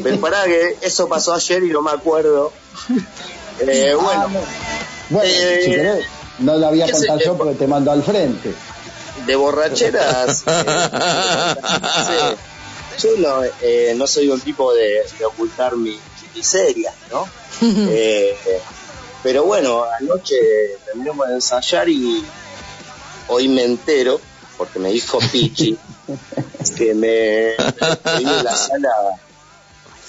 [0.04, 2.52] Pero pará que eso pasó ayer y no me acuerdo.
[3.60, 4.40] Eh, bueno, Ah, no.
[5.10, 6.06] Bueno, Eh, si querés,
[6.40, 7.26] no la voy a ¿qué contar sé?
[7.26, 8.56] yo porque te mando al frente.
[9.28, 10.44] de borracheras.
[10.48, 11.56] eh,
[12.08, 12.36] sí.
[13.02, 15.98] Yo no, eh, no soy un tipo de, de ocultar mi
[16.36, 17.28] miseria, ¿no?
[17.64, 18.36] Eh,
[19.22, 20.36] pero bueno, anoche
[20.84, 22.26] terminamos de ensayar y
[23.28, 24.19] hoy me entero,
[24.57, 25.78] porque me dijo Pichi,
[26.78, 28.90] que me estoy en la sala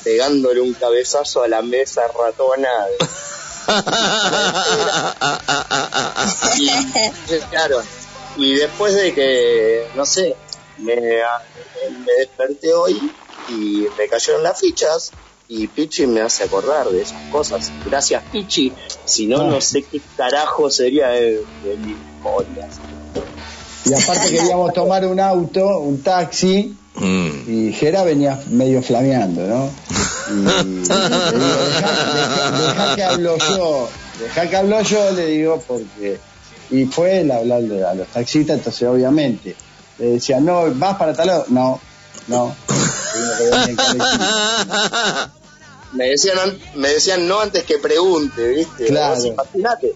[0.02, 2.68] pegándole un cabezazo a la mesa ratona.
[6.58, 6.68] Y,
[7.50, 7.82] claro,
[8.36, 10.36] y después de que, no sé,
[10.82, 15.14] me, me desperté hoy y me cayeron las fichas
[15.48, 17.72] y Pichi me hace acordar de esas cosas.
[17.84, 18.74] Gracias, Pichi.
[19.04, 22.66] Si no, no sé qué carajo sería de, de mi historia.
[23.84, 26.76] Y aparte queríamos tomar un auto, un taxi,
[27.48, 29.70] y Jera venía medio flameando, ¿no?
[30.30, 33.88] Y le digo, "Dejá- dejá- dejá que hablo yo,
[34.20, 36.20] dejá que hablo yo, le digo, porque...
[36.70, 39.56] Y fue él a hablarle a los taxistas, entonces obviamente
[39.98, 41.80] le decía, no, vas para tal lado, no,
[42.28, 42.54] no.
[45.92, 48.86] Me decían, an- me decían no antes que pregunte, ¿viste?
[48.86, 49.22] Claro.
[49.22, 49.94] Imagínate.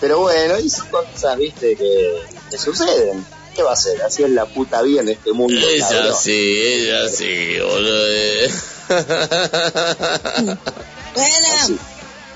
[0.00, 1.76] Pero bueno, y son cosas, ¿viste?
[1.76, 2.20] Que,
[2.50, 3.24] que suceden.
[3.54, 4.02] ¿Qué va a ser?
[4.02, 5.54] Así es la puta vida en este mundo.
[5.68, 6.12] Es cabrón.
[6.12, 8.02] así, es así, boludo.
[11.14, 11.78] Así.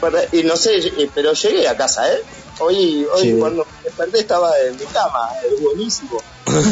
[0.00, 2.22] Pero- Y no sé, pero llegué a casa, ¿eh?
[2.58, 3.36] Hoy, hoy Sí.
[3.38, 6.22] cuando me desperté estaba en mi cama, es buenísimo.
[6.46, 6.62] un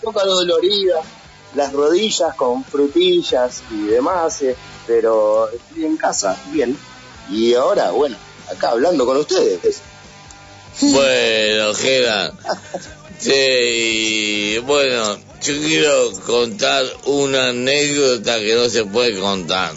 [0.00, 1.00] poco dolorida,
[1.54, 4.54] las rodillas con frutillas y demás, eh,
[4.86, 6.78] pero estoy en casa, bien.
[7.30, 8.16] Y ahora, bueno,
[8.50, 9.80] acá hablando con ustedes.
[10.80, 12.32] Bueno, Gera.
[13.18, 19.72] Sí, bueno, yo quiero contar una anécdota que no se puede contar.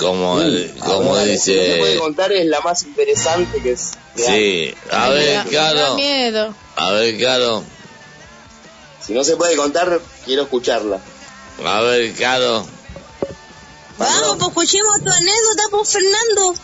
[0.00, 0.40] Como,
[0.78, 1.54] como Ahora, dice.
[1.54, 3.90] Lo que puede contar es la más interesante que es.
[4.16, 4.68] que hay.
[4.70, 5.94] Sí, a ver, Caro.
[5.94, 6.54] miedo.
[6.76, 7.62] A ver, Caro.
[9.06, 11.00] Si no se puede contar, quiero escucharla.
[11.64, 12.66] A ver, Caro.
[13.98, 16.54] Vamos, pues escuchemos tu anécdota, pues Fernando.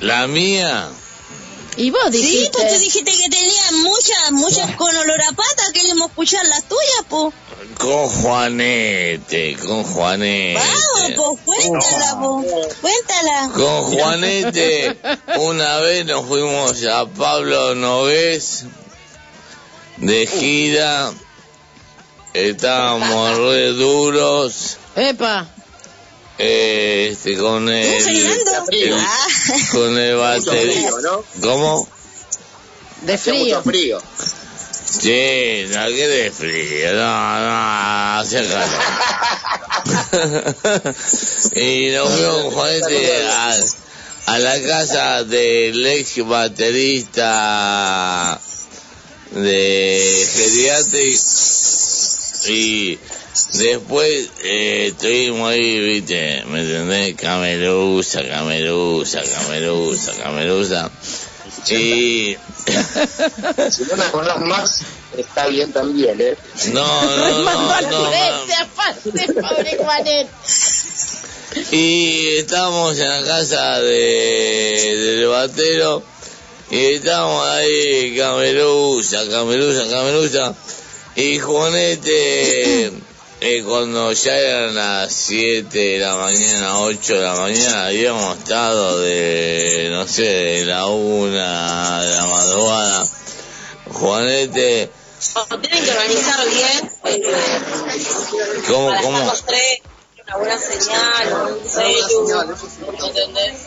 [0.00, 0.88] La mía.
[1.78, 2.44] Y vos dijiste.
[2.44, 5.62] Sí, pues tú dijiste que tenías muchas, muchas con olor a pata.
[5.72, 7.34] Queremos escuchar las tuyas, pues.
[7.78, 10.60] Con Juanete, con Juanete.
[10.60, 12.74] Vamos, pues cuéntala, pues.
[12.80, 13.50] Cuéntala.
[13.54, 14.98] Con Juanete,
[15.38, 18.64] una vez nos fuimos a Pablo Nogués
[19.98, 21.12] de gira.
[22.34, 24.78] Estábamos re duros.
[24.96, 25.46] Epa.
[26.38, 27.74] Eh, Este, con el,
[28.08, 28.46] el-
[29.72, 30.90] con el batería.
[31.40, 31.88] ¿Cómo?
[33.02, 33.44] De frío.
[33.44, 34.00] mucho frío.
[34.90, 38.82] Sí, no, que de frío, no, no, hace calor.
[41.54, 43.56] y nos fuimos con Juanete a,
[44.26, 47.30] a la casa del ex baterista
[49.32, 51.20] de Geriatric
[52.48, 52.98] y
[53.52, 57.14] después eh, estuvimos ahí, viste, ¿me entendés?
[57.16, 60.90] Camerusa, Camerusa, Camerusa, Camerusa.
[61.70, 62.36] Y
[63.70, 64.80] Si no la conoces más,
[65.16, 66.36] está bien también, ¿eh?
[66.72, 66.84] no,
[67.16, 68.10] no, no, no, no.
[68.60, 70.28] aparte, pobre Juanet.
[71.72, 76.02] Y estábamos en la casa de, del batero
[76.70, 80.54] y estábamos ahí, Camerusa, Camerusa, Camerusa.
[81.16, 82.92] Y Juanete,
[83.40, 89.00] eh, cuando ya eran las 7 de la mañana, 8 de la mañana, habíamos estado
[89.00, 91.36] de, no sé, de la 1 de
[92.16, 93.06] la madrugada.
[93.92, 94.90] Juanete,
[95.62, 96.90] Tienen que organizar bien.
[97.04, 97.22] eh,
[98.68, 99.18] ¿cómo, para estar cómo?
[99.26, 99.78] los tres,
[100.26, 102.46] una buena señal, un celu,
[103.06, 103.66] ¿entendés?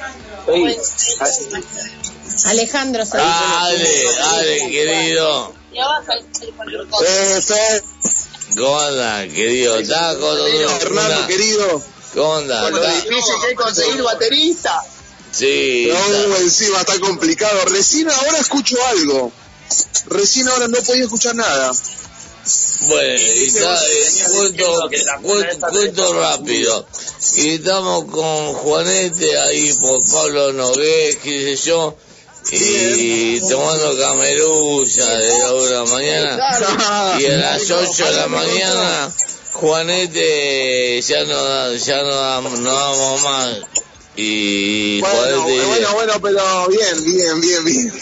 [2.46, 5.54] Alejandro se Dale, dale, querido.
[5.74, 7.06] Ya vas a salir cualquier cosa.
[8.56, 9.78] ¿Cómo anda, querido?
[9.80, 11.84] ¿Estás con Hernando, una- querido.
[12.14, 12.62] ¿Cómo anda?
[12.64, 14.84] Con lo ¿Está- difícil que es conseguir baterista.
[15.32, 15.90] Sí.
[15.92, 17.64] No, encima está complicado.
[17.66, 19.32] Recién ahora escucho algo.
[20.08, 21.72] Recién ahora no podía escuchar nada.
[22.82, 24.90] Bueno, y está, eh, cuento,
[25.22, 26.88] cuento, cuento rápido.
[27.36, 31.96] Y estamos con Juanete ahí por Pablo Nogués, qué sé yo,
[32.50, 37.18] y tomando camerusa de la una de la mañana.
[37.20, 39.12] Y a las 8 de la mañana,
[39.54, 43.58] Juanete ya no, ya no, damos- no damos más.
[44.16, 47.94] Y Bueno, Juanete bueno, bueno, pero bien, bien, bien, bien.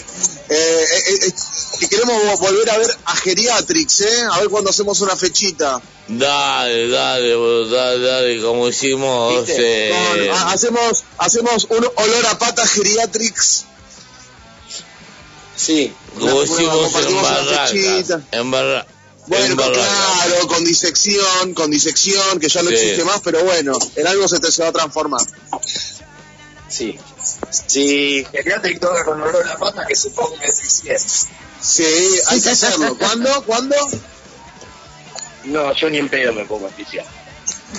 [0.52, 1.32] Eh, eh, eh,
[1.80, 4.24] que queremos vo- volver a ver a Geriatrix, ¿eh?
[4.32, 5.80] A ver cuando hacemos una fechita.
[6.08, 9.48] dale, dale, boludo, dale, dale, como hicimos...
[9.48, 13.66] eh, hacemos, hacemos un olor a pata Geriatrix.
[15.60, 15.94] Sí.
[16.18, 17.74] Como hicimos en Barracas.
[18.32, 18.86] En, barra,
[19.28, 19.88] Bueno, en Barracas.
[20.26, 22.76] claro, con disección, con disección, que ya no Sí.
[22.76, 25.20] existe más, pero bueno, en algo se, te, se va a transformar.
[26.70, 26.98] Sí.
[27.68, 31.04] Sí, Geriatric toca con olor a pata que se ponga en diciembre.
[31.62, 31.84] Sí,
[32.28, 32.98] hay que hacerlo.
[32.98, 33.44] ¿Cuándo?
[33.46, 33.76] ¿Cuándo?
[35.46, 37.06] No, yo ni en pedo me pongo oficial.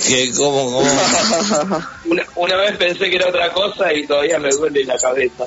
[0.06, 0.32] ¿Qué?
[0.36, 0.72] ¿Cómo?
[0.72, 0.90] ¿Cómo?
[2.06, 5.46] Una, una vez pensé que era otra cosa y todavía me duele la cabeza.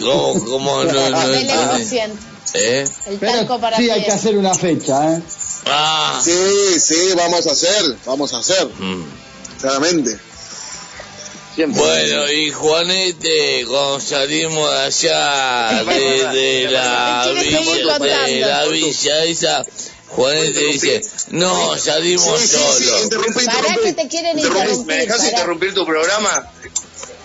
[0.00, 0.44] ¿Cómo?
[0.44, 0.84] ¿Cómo?
[0.84, 1.78] No, no.
[1.78, 2.18] 200.
[2.54, 2.84] ¿Eh?
[3.06, 5.22] El Pero talco para sí, hay que hacer una fecha, ¿eh?
[5.66, 6.20] Ah.
[6.22, 8.66] Sí, sí, vamos a hacer, vamos a hacer.
[8.78, 9.04] Mm.
[9.60, 10.18] Claramente.
[11.66, 19.64] Bueno, y Juanete, cuando salimos de allá, de, de la villa, de la villa esa,
[20.08, 23.02] Juanete dice, no, salimos Sí, sí, sí, solos.
[23.04, 23.80] interrumpí, interrumpí.
[23.84, 24.96] que te quieren ¿Me interrumpir.
[24.96, 25.30] dejas pará.
[25.30, 26.50] interrumpir tu programa?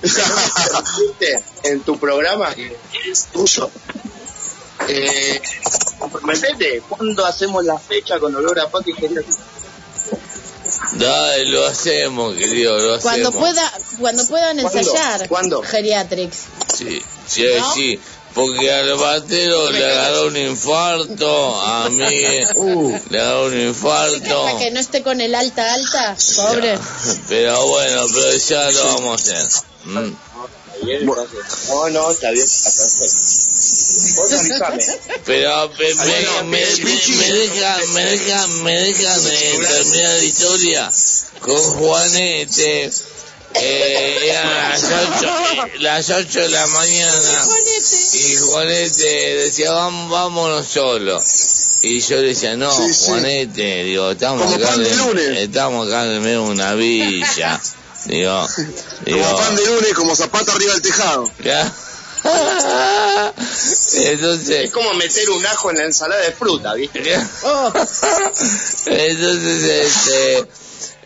[0.07, 2.77] ¿Interrumpiste en tu programa que
[3.09, 3.69] es tuyo?
[4.87, 5.41] Eh,
[5.99, 8.95] comprometete, ¿cuándo hacemos la fecha con olor a pato y?
[10.93, 13.49] Dale, lo hacemos, querido, lo Cuando hacemos.
[13.49, 14.79] pueda, cuando puedan ¿Cuándo?
[14.79, 15.27] ensayar.
[15.27, 15.61] ¿Cuándo?
[15.63, 16.37] Geriatrics.
[16.75, 17.73] Sí, sí, ¿No?
[17.73, 17.99] sí.
[18.33, 22.43] Porque al batero le agarró un infarto, a mí le
[23.19, 24.57] agarró un Para infarto.
[24.59, 26.77] que no esté con el alta alta, pobre.
[27.27, 29.66] Pero bueno, pero ya lo vamos a hacer.
[29.87, 30.15] Mm.
[31.69, 32.45] No, no, está bien.
[34.15, 34.31] Vos.
[35.25, 35.93] Pero me,
[36.43, 40.91] me, deja, me deja, me dejan eh, terminar la historia
[41.41, 42.91] con Juanete.
[43.53, 47.47] Eh, eran las ocho, eh, las ocho de la mañana
[48.13, 51.19] y Juanete decía vamos, vámonos solo
[51.81, 53.05] y yo le decía no Sí, sí.
[53.05, 57.59] Juanete digo estamos Como acá de estamos acá en medio de una villa
[58.07, 58.47] digo
[59.05, 61.31] digo Como pan de lunes, como zapato arriba del tejado.
[61.43, 61.73] ya.
[63.95, 67.17] entonces Es como meter un ajo en la ensalada de fruta, ¿viste?
[67.43, 67.71] Oh,
[68.85, 70.47] Entonces, este,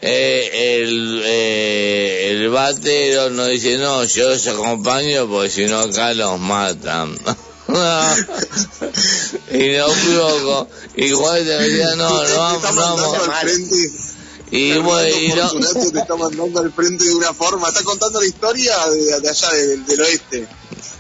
[0.01, 6.13] eh, el, eh, el batero nos dice, no, yo los acompaño porque si no acá
[6.13, 7.17] los matan.
[9.51, 13.17] y con, y Juan te decía, no, no vamos, no vamos.
[14.51, 15.49] Y bueno, y no,
[15.91, 17.69] te está mandando al frente de una forma.
[17.69, 20.47] Está contando la historia de, de allá del, del oeste.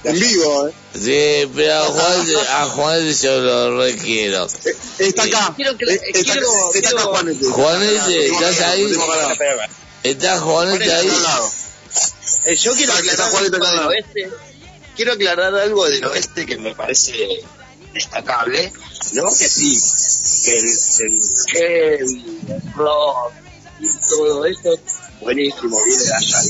[0.03, 0.73] En vivo, ¿eh?
[0.95, 4.47] sí, pero a Juan, a Juan yo lo requiero.
[4.65, 5.53] Eh, Está acá.
[5.55, 7.45] Quiero que- Eh, está, quiero- está acá quiero- Juanete.
[7.45, 8.97] Juanete, ¿estás ahí?
[10.03, 11.11] ¿Está Juanete ahí?
[12.45, 14.29] Eh, yo quiero Está- aclarar algo del oeste.
[14.95, 17.43] Quiero aclarar algo del oeste que me parece
[17.93, 18.71] destacable,
[19.13, 19.25] ¿no?
[19.29, 19.77] Que sí,
[20.45, 20.65] que el,
[21.05, 23.31] el el rock
[23.79, 24.73] y todo eso,
[25.21, 26.41] buenísimo, viene de allá,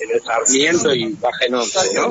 [0.00, 2.10] en el Sarmiento y baja en once, ¿no?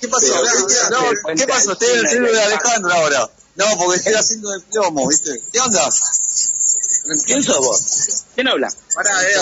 [0.00, 0.34] ¿Qué pasó?
[0.42, 1.72] Pero- ¿Qué- no, ¿Qué pasó?
[1.72, 3.30] Estoy en el de Alejandro ahora.
[3.56, 5.42] No, porque estoy haciendo de plomo, ¿viste?
[5.52, 5.88] ¿Qué onda?
[7.24, 7.80] ¿Quién sos vos?
[8.34, 8.68] ¿Quién habla?
[8.94, 9.34] Pará, eh.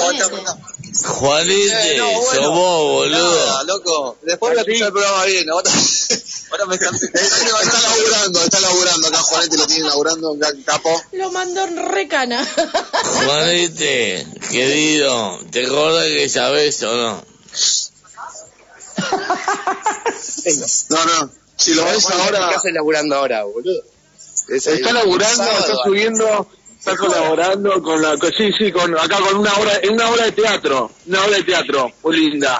[1.04, 2.42] Juanete, Eh, no, bueno.
[2.42, 3.64] sos vos, Nada, boludo.
[3.64, 4.18] loco.
[4.22, 5.50] Después voy a escuchar el programa bien.
[5.50, 5.70] Ahora,
[6.52, 7.06] ahora me cansé.
[7.06, 9.08] Está laburando, está laburando.
[9.08, 11.02] Acá Juanete lo tiene laburando, acá capo.
[11.12, 12.46] lo mandó en recana.
[13.24, 17.24] Juanete, querido, ¿te acuerdas que sabes o no?
[20.90, 21.30] No, no.
[21.56, 23.82] Si lo ves ahora, ¿Qué haces laburando ahora, boludo?
[24.48, 26.48] Es Está laburando, sábado, está subiendo,
[26.90, 30.32] está colaborando con la, sí, sí, con, acá con una obra, en una obra de
[30.32, 32.58] teatro, una obra de teatro, muy linda.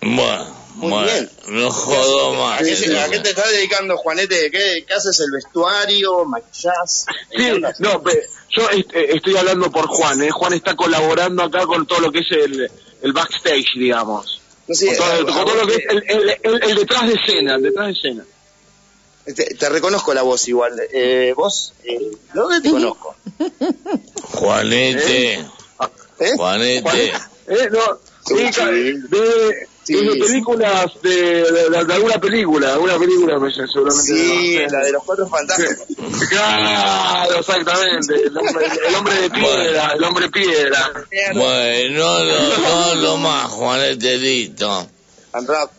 [0.00, 1.30] Bueno, Muy bueno, bien.
[1.48, 2.62] no jodo ¿A más.
[2.62, 4.50] qué, se- a qué te estás dedicando, Juanete?
[4.50, 5.18] ¿Qué, qué haces?
[5.20, 6.24] ¿El vestuario?
[6.26, 7.06] ¿Maquillás?
[7.36, 10.30] Sí, no, pe- yo est- eh, estoy hablando por Juan, ¿eh?
[10.30, 12.70] Juan está colaborando acá con todo lo que es el,
[13.02, 14.40] el backstage, digamos.
[14.68, 17.54] No sé, con, todo, con lo que es el, el- el- el detrás de escena,
[17.56, 18.24] el detrás de escena.
[19.24, 20.80] Te, te reconozco la voz igual.
[20.92, 21.72] Eh, ¿Vos?
[21.84, 23.14] Eh, ¿Dónde te conozco?
[24.32, 25.34] Juanete,
[26.18, 26.32] ¿Eh?
[26.36, 27.12] Juanete,
[27.46, 27.68] ¿Eh?
[27.70, 34.02] No, sí, de, Sí, de películas, de, de- de- de alguna película, alguna película, seguramente.
[34.02, 34.74] Sí, no sé.
[34.74, 35.86] la de los cuatro fantásticos.
[36.30, 38.14] Claro, exactamente.
[38.14, 40.90] El hombre, el hombre de piedra, el hombre piedra.
[41.34, 43.52] bueno, no lo, no lo más.
[45.34, 45.70] And rap.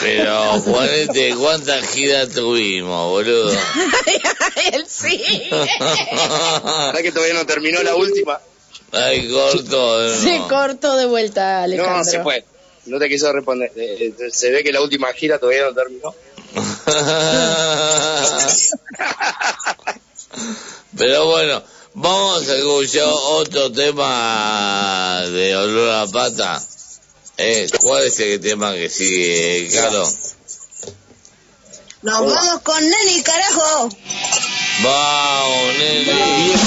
[0.00, 3.50] Pero, Juanete, ¿cuántas giras tuvimos, boludo?
[4.72, 5.50] Él sí.
[5.78, 8.38] ¿Sabés que todavía no terminó la última?
[8.92, 9.98] Ay, corto.
[10.00, 11.96] de Se cortó de vuelta, Alejandro.
[11.98, 12.44] No, se fue.
[12.86, 13.72] No te quiso responder.
[13.76, 16.14] Eh, eh, se ve que la última gira todavía no terminó.
[20.96, 21.62] Pero bueno,
[21.94, 26.62] vamos a escuchar otro tema de olor a pata.
[27.40, 30.02] Eh, ¿Cuál es el tema que sigue, Caro?
[32.02, 33.88] Nos vamos con Neni, carajo.
[34.82, 36.58] Vamos, nene.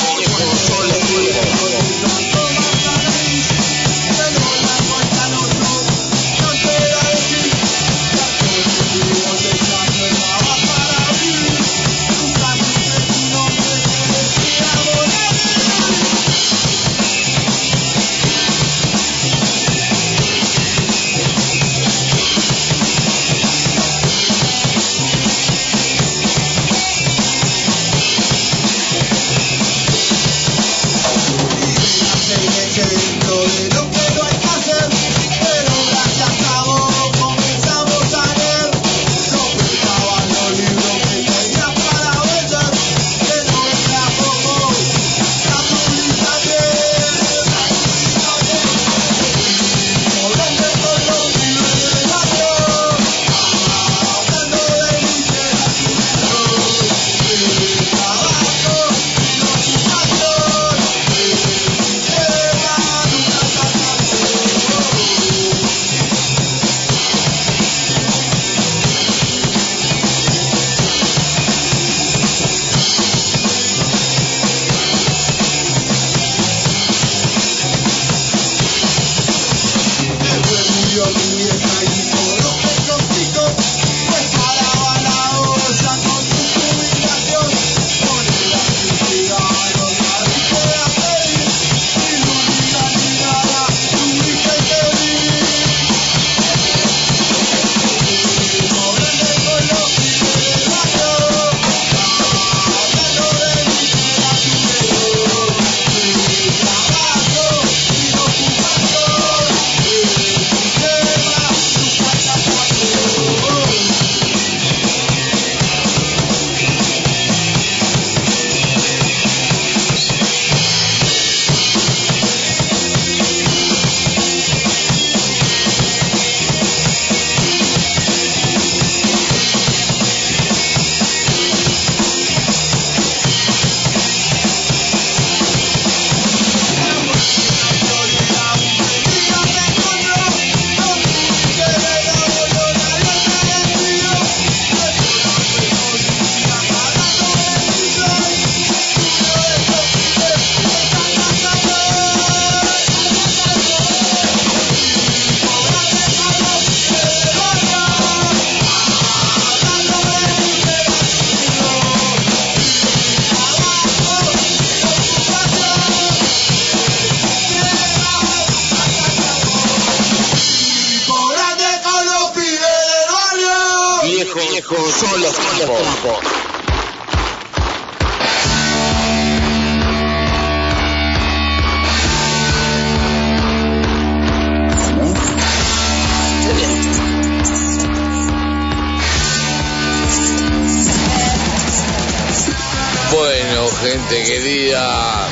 [194.09, 195.27] Gente querida,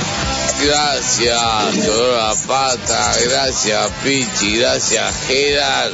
[0.64, 5.92] gracias, Dolor Pata, gracias, Pichi, gracias, Gerard,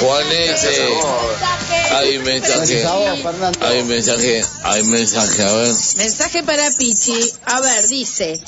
[0.00, 0.94] Juanete.
[1.92, 2.84] Hay mensaje,
[3.60, 5.74] hay mensaje, hay mensaje, a ver.
[5.96, 7.32] Mensaje para Pichi.
[7.46, 8.40] A ver, dice.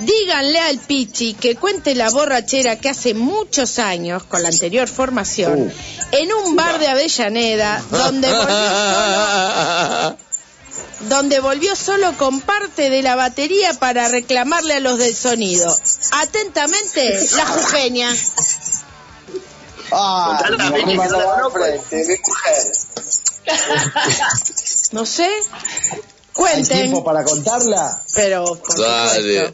[0.00, 5.72] Díganle al Pichi que cuente la borrachera que hace muchos años, con la anterior formación,
[6.10, 10.16] en un bar de Avellaneda, donde volvió solo,
[11.00, 15.74] donde volvió solo con parte de la batería para reclamarle a los del sonido.
[16.12, 18.10] Atentamente, la Jujeña.
[19.92, 20.42] Ah,
[24.92, 25.24] no sé.
[25.24, 26.00] ¿Hay
[26.32, 26.78] Cuenten.
[26.78, 28.02] tiempo para contarla?
[28.14, 29.52] Pero, por Dale.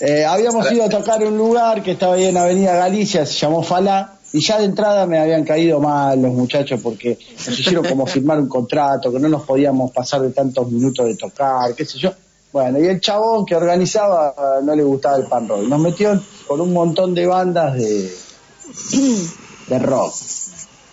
[0.00, 3.62] Eh, habíamos ido a tocar un lugar que estaba ahí en Avenida Galicia, se llamó
[3.62, 8.06] Falá, y ya de entrada me habían caído mal los muchachos porque nos hicieron como
[8.14, 11.98] firmar un contrato, que no nos podíamos pasar de tantos minutos de tocar, qué sé
[11.98, 12.12] yo.
[12.52, 15.62] Bueno, y el chabón que organizaba no le gustaba el pan rock.
[15.62, 18.12] Nos metió con un montón de bandas de,
[19.68, 20.14] de rock.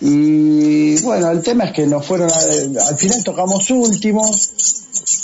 [0.01, 4.51] Y bueno, el tema es que nos fueron, a- al final tocamos últimos,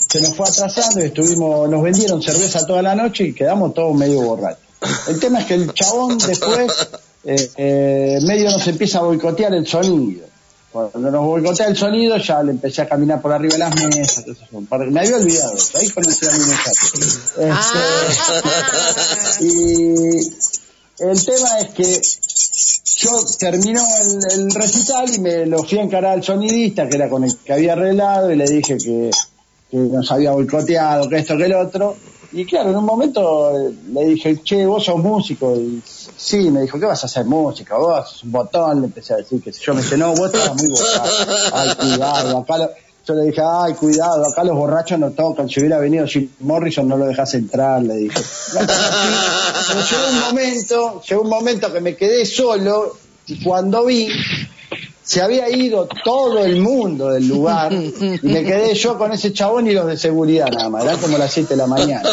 [0.10, 3.96] se nos fue atrasando y estuvimos, nos vendieron cerveza toda la noche y quedamos todos
[3.96, 4.62] medio borrachos.
[5.08, 6.68] El tema es que el chabón después
[7.26, 10.26] eh, eh, medio nos empieza a boicotear el sonido.
[10.72, 14.26] Cuando nos boicotea el sonido ya le empecé a caminar por arriba de las mesas.
[14.52, 16.88] Me había olvidado, ahí conocí a mi muchacho.
[19.40, 20.20] Este, y
[21.00, 22.02] el tema es que
[22.98, 27.10] yo terminó el, el recital y me lo fui a encarar al sonidista, que era
[27.10, 29.12] con el que había arreglado, y le dije que,
[29.72, 31.96] que nos había boicoteado, que esto, que el otro.
[32.38, 35.56] Y claro, en un momento eh, le dije, che, vos sos músico.
[35.56, 37.78] Y sí, me dijo, ¿qué vas a hacer música?
[37.78, 40.54] Vos sos un botón, le empecé a decir que yo me dice, no, vos estás
[40.56, 41.54] muy borracho.
[41.54, 42.70] Ay, cuidado, acá lo-
[43.08, 45.48] Yo le dije, ay, cuidado, acá los borrachos no tocan.
[45.48, 48.20] Si hubiera venido Jim Morrison no lo dejas entrar, le dije.
[49.90, 52.98] Llegó un momento, llegó un momento que me quedé solo
[53.28, 54.10] y cuando vi
[55.06, 59.68] se había ido todo el mundo del lugar y me quedé yo con ese chabón
[59.68, 62.10] y los de seguridad nada más, eran como las 7 de la mañana.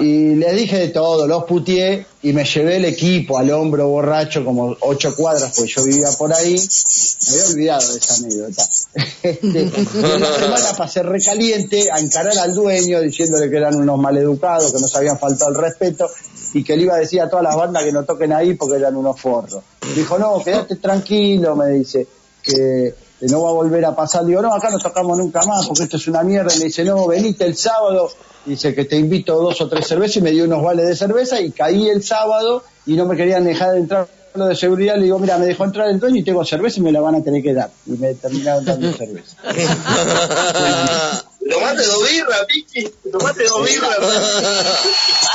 [0.00, 4.44] Y les dije de todo, los putié y me llevé el equipo al hombro borracho
[4.44, 6.54] como ocho cuadras, pues yo vivía por ahí.
[6.54, 8.68] Me había olvidado de esa anécdota.
[9.22, 9.62] Este,
[9.98, 14.94] una semana pasé recaliente a encarar al dueño diciéndole que eran unos maleducados, que nos
[14.96, 16.10] habían faltado el respeto
[16.54, 18.76] y que le iba a decir a todas las bandas que no toquen ahí porque
[18.76, 19.62] eran unos forros.
[19.94, 22.06] Dijo, no, quédate tranquilo, me dice,
[22.42, 24.24] que que no va a volver a pasar.
[24.24, 26.54] Digo, no, acá no tocamos nunca más porque esto es una mierda.
[26.54, 28.10] Y me dice, no, venite el sábado.
[28.46, 31.38] Dice que te invito dos o tres cervezas y me dio unos vales de cerveza
[31.40, 34.96] y caí el sábado y no me querían dejar de entrar lo de seguridad.
[34.96, 37.16] Le digo, mira, me dejó entrar el dueño y tengo cerveza y me la van
[37.16, 37.70] a tener que dar.
[37.86, 39.36] Y me terminaron dando cerveza.
[41.50, 42.88] Tomate dos birras, Vicky.
[43.10, 43.98] Tomate dos birras.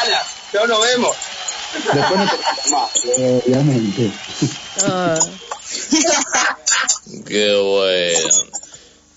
[0.03, 1.15] Ala, ya nos vemos.
[1.75, 2.89] Después no te más,
[3.45, 4.11] obviamente.
[7.27, 8.29] Qué bueno.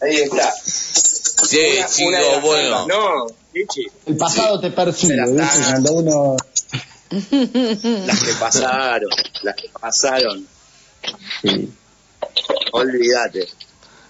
[0.01, 0.55] Ahí está.
[0.63, 2.87] Sí, chicos, bueno.
[2.87, 3.27] No.
[4.07, 5.63] El pasado te persigue, ¿viste?
[5.71, 6.37] Cuando uno...
[7.11, 9.11] Las que pasaron,
[9.43, 10.47] las que pasaron.
[11.43, 11.71] Sí.
[12.73, 13.49] Olvídate.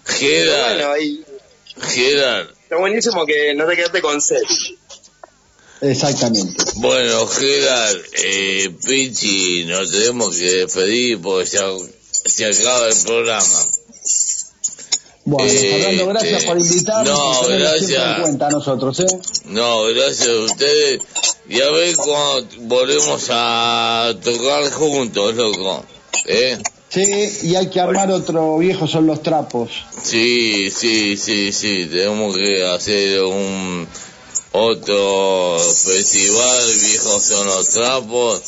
[0.04, 1.24] Gerard, bueno, ahí
[1.80, 2.48] Gerard.
[2.62, 4.42] está buenísimo que no te quedaste con sed.
[5.80, 6.64] Exactamente.
[6.76, 11.58] Bueno, Gerard, eh, Pichi, nos tenemos que despedir porque se,
[12.28, 13.44] se acaba el programa.
[15.24, 18.16] Bueno, Eh, Fernando, gracias eh, por invitarnos no, gracias.
[18.16, 19.06] en cuenta a nosotros, ¿eh?
[19.46, 21.02] No, gracias a ustedes.
[21.50, 25.84] Y a ver cuando volvemos a tocar juntos, loco.
[26.26, 26.58] ¿Eh?
[26.88, 27.02] Sí,
[27.42, 29.70] y hay que armar otro viejo son los trapos.
[30.02, 31.86] Sí, sí, sí, sí.
[31.90, 33.86] Tenemos que hacer un
[34.52, 38.40] otro festival, viejos son los trapos.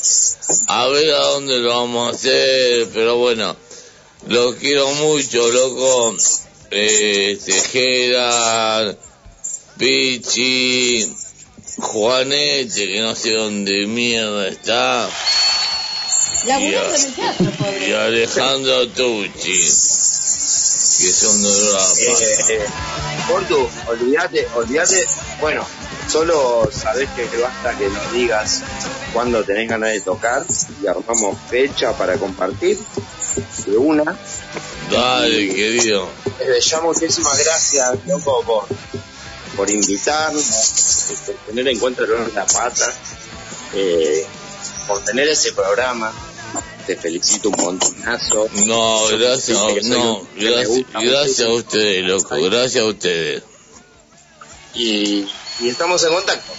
[0.69, 3.55] A ver a dónde lo vamos a hacer, pero bueno,
[4.27, 6.17] los quiero mucho, loco.
[6.71, 8.95] Eh, Tejera,
[9.77, 11.13] Pichi,
[11.79, 15.11] Juanete, que no sé dónde mierda está.
[16.47, 17.89] En el teatro, pobre.
[17.89, 21.87] Y Alejandro Tucci, que son de la
[22.49, 22.67] Eh,
[23.29, 25.05] Portu, olvídate, olvídate.
[25.41, 25.67] Bueno,
[26.09, 28.63] solo sabés que, basta que nos digas
[29.13, 30.47] cuándo tenés ganas de tocar
[30.83, 32.79] y armamos fecha para compartir.
[33.67, 34.17] De una.
[34.91, 36.09] Dale, querido.
[36.39, 38.65] Desde ya muchísimas gracias, loco, por,
[39.57, 42.93] por invitarnos, por tener en cuenta el de la pata,
[43.75, 44.27] eh,
[44.87, 46.13] por tener ese programa.
[46.87, 48.49] Te felicito un montonazo.
[48.67, 51.55] No, gracias, no, gracias, gracias a muchísimo.
[51.55, 53.43] ustedes, loco, gracias a ustedes.
[54.75, 55.29] Y,
[55.61, 56.53] y estamos en contacto.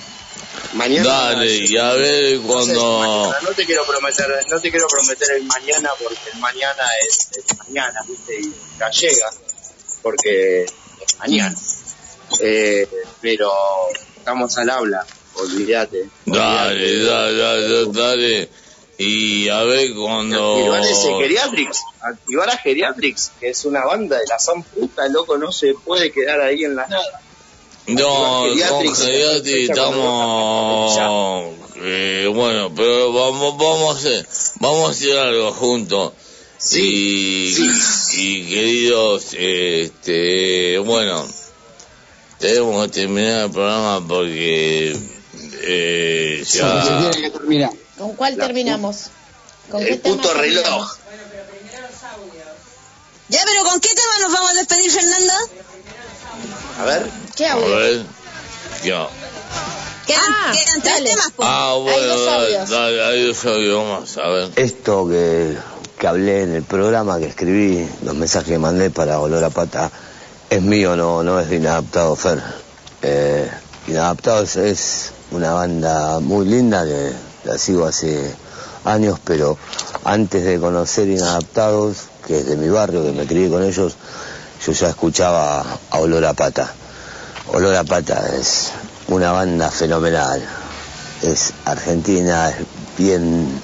[0.74, 1.04] Mañana.
[1.04, 3.36] Dale, y a ver No sé, cuando...
[3.42, 7.58] no te quiero prometer, no te quiero prometer el mañana porque el mañana es, es
[7.58, 8.40] mañana, ¿viste?
[8.40, 9.30] Y ya llega,
[10.02, 11.56] porque es mañana.
[12.40, 12.88] Eh,
[13.20, 13.52] pero
[14.16, 15.06] estamos al habla,
[15.36, 16.10] olvídate.
[16.26, 18.50] Dale, dale, dale, dale.
[18.98, 20.58] Y a ver cuando...
[20.58, 25.38] Activar ese Geriatrix, activar a Geriatrix, que es una banda de la San Puta, loco,
[25.38, 27.22] no se puede quedar ahí en la nada.
[27.96, 30.98] No, con cuando estamos...
[31.78, 34.28] eh, bueno, pero vamos, vamos a hacer,
[34.60, 36.14] vamos a hacer algo juntos.
[36.74, 37.54] y,
[38.14, 41.28] y queridos, este, bueno,
[42.40, 44.96] tenemos que terminar el programa porque
[45.64, 47.12] eh, ya...
[47.12, 47.72] que terminar.
[47.98, 49.10] ¿Con cuál terminamos?
[49.70, 50.66] ¿Con El tema puto terminamos?
[50.72, 50.98] reloj.
[53.30, 55.34] Ya, pero ¿con qué tema nos vamos a despedir, Fernando?
[56.80, 57.21] A ver.
[57.42, 58.06] ¿Qué A ver,
[58.84, 59.08] ya.
[60.06, 61.50] Quedan, quedan tres temas, pues.
[61.52, 62.70] Ah, bueno, dos dale, audios.
[62.70, 64.50] dale, hay dos audios más, a ver.
[64.58, 65.58] Esto que,
[65.98, 69.90] que hablé en el programa, que escribí, los mensajes que mandé para Olor a Pata,
[70.52, 72.44] es mío, no, no es de Inadaptado Fer.
[73.02, 73.50] Eh,
[73.88, 77.12] Inadaptados es una banda muy linda que
[77.46, 78.36] la sigo hace
[78.86, 79.58] años, pero
[80.04, 81.98] antes de conocer Inadaptados,
[82.28, 83.96] que es de mi barrio, que me crié con ellos,
[84.64, 86.76] yo ya escuchaba a Olor a Pata.
[87.48, 88.72] Olor a Pata es
[89.08, 90.44] una banda fenomenal.
[91.22, 92.56] Es argentina, es
[92.98, 93.62] bien,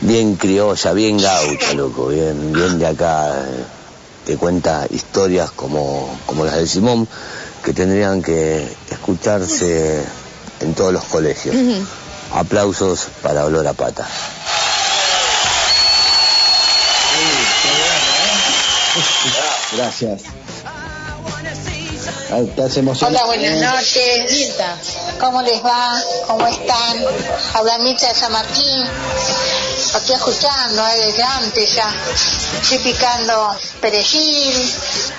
[0.00, 3.28] bien criolla, bien gaucha, loco, bien, bien de acá.
[3.46, 3.64] eh,
[4.26, 7.08] Te cuenta historias como, como las de Simón,
[7.64, 10.02] que tendrían que escucharse
[10.60, 11.56] en todos los colegios.
[12.34, 14.06] Aplausos para Olor a Pata.
[19.76, 20.22] Gracias.
[22.32, 24.54] Hola, buenas noches.
[25.20, 26.02] ¿Cómo les va?
[26.26, 27.04] ¿Cómo están?
[27.52, 28.84] Habla Mirta de San Martín.
[29.94, 31.94] Aquí escuchando, eh, desde antes ya.
[32.62, 34.74] Estoy picando perejil,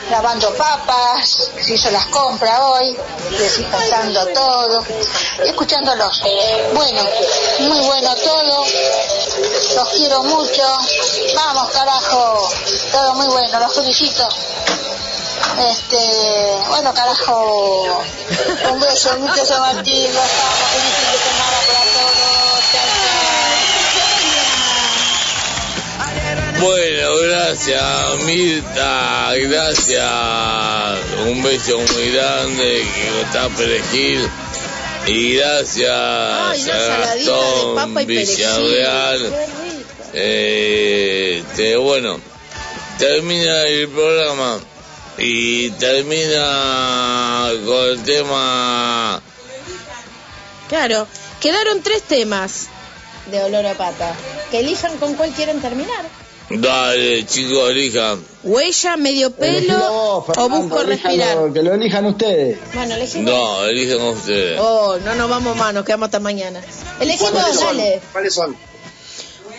[0.10, 2.98] lavando papas, se hizo las compras hoy,
[3.38, 4.84] desinfectando todo,
[5.46, 6.22] escuchándolos.
[6.74, 7.04] Bueno,
[7.60, 8.66] muy bueno todo.
[9.76, 10.78] Los quiero mucho.
[11.36, 12.50] Vamos, carajo.
[12.92, 14.28] Todo muy bueno, los felicito.
[15.70, 18.04] Este, bueno, carajo,
[18.72, 23.13] un beso, mucho San Martín, los amo, feliz fin de semana para todos.
[26.60, 30.04] Bueno, gracias Mirta, gracias.
[31.28, 34.30] Un beso muy grande que está perejil.
[35.06, 38.06] Y gracias Ay, a de papa y.
[38.06, 39.34] Villarreal.
[40.14, 42.20] Eh, este, bueno,
[42.98, 44.60] termina el programa
[45.18, 49.22] y termina con el tema.
[50.70, 51.08] Claro,
[51.42, 52.68] quedaron tres temas
[53.30, 54.16] de olor a pata.
[54.52, 56.06] Que elijan con cuál quieren terminar.
[56.50, 58.24] Dale, chicos, elijan.
[58.44, 61.52] Huella, medio pelo o busco respirar.
[61.54, 62.58] Que lo elijan ustedes.
[62.74, 63.32] Bueno, elegimos.
[63.32, 64.60] No, elijan ustedes.
[64.62, 66.62] Oh, no nos vamos más, nos quedamos hasta mañana.
[67.00, 67.78] Elegimos, ¿Cuáles son?
[67.78, 68.02] dale.
[68.12, 68.56] ¿Cuáles son?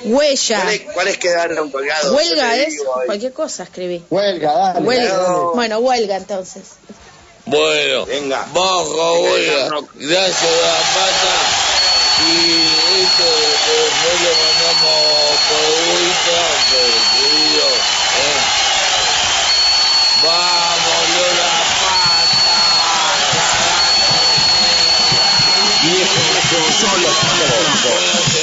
[0.04, 0.60] Huella.
[0.62, 2.12] ¿Cuáles, cuáles quedaron colgados?
[2.14, 4.04] Huelga es cualquier cosa, escribí.
[4.10, 4.80] Huelga, dale.
[4.86, 5.16] Huelga.
[5.16, 5.38] dale.
[5.54, 6.62] Bueno, huelga entonces.
[7.46, 8.46] Bueno, Venga.
[8.54, 9.80] bajo, huelga.
[9.94, 11.63] Gracias a la pata.
[12.20, 12.66] Y
[13.02, 17.66] esto después lo mandamos por WhatsApp, querido.
[17.66, 18.38] ¿eh?
[20.22, 21.64] Vamos, Lola
[25.82, 26.22] Viejo,
[26.72, 27.94] solo, solo.
[27.94, 28.33] Buena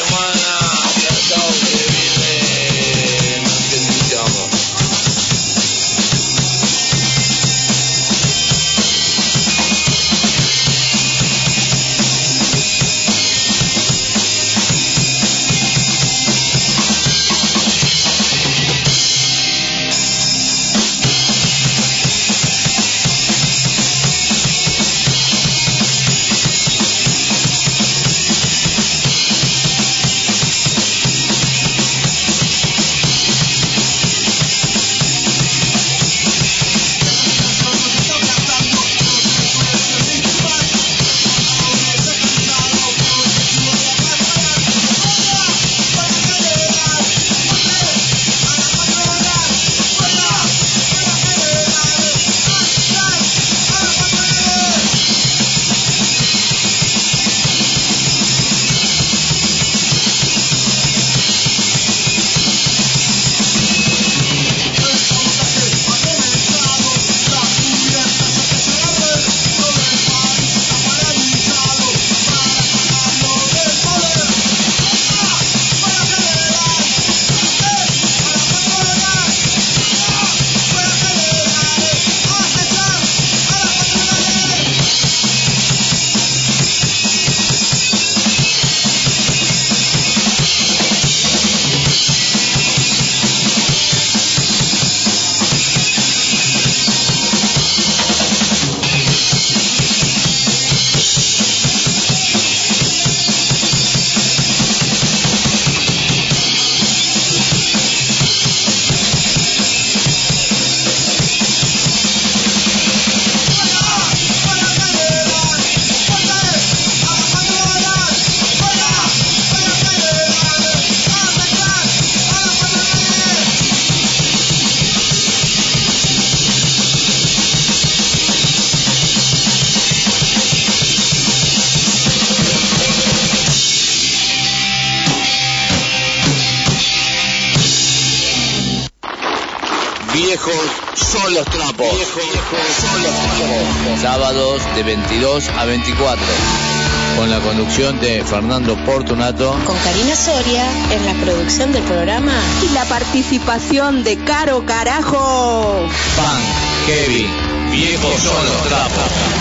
[147.72, 149.56] conducción de Fernando Portunato.
[149.66, 152.34] Con Karina Soria en la producción del programa.
[152.64, 155.88] Y la participación de Caro Carajo.
[156.18, 156.42] Pan,
[156.86, 157.28] Kevin,
[157.72, 159.41] viejos son los trapos.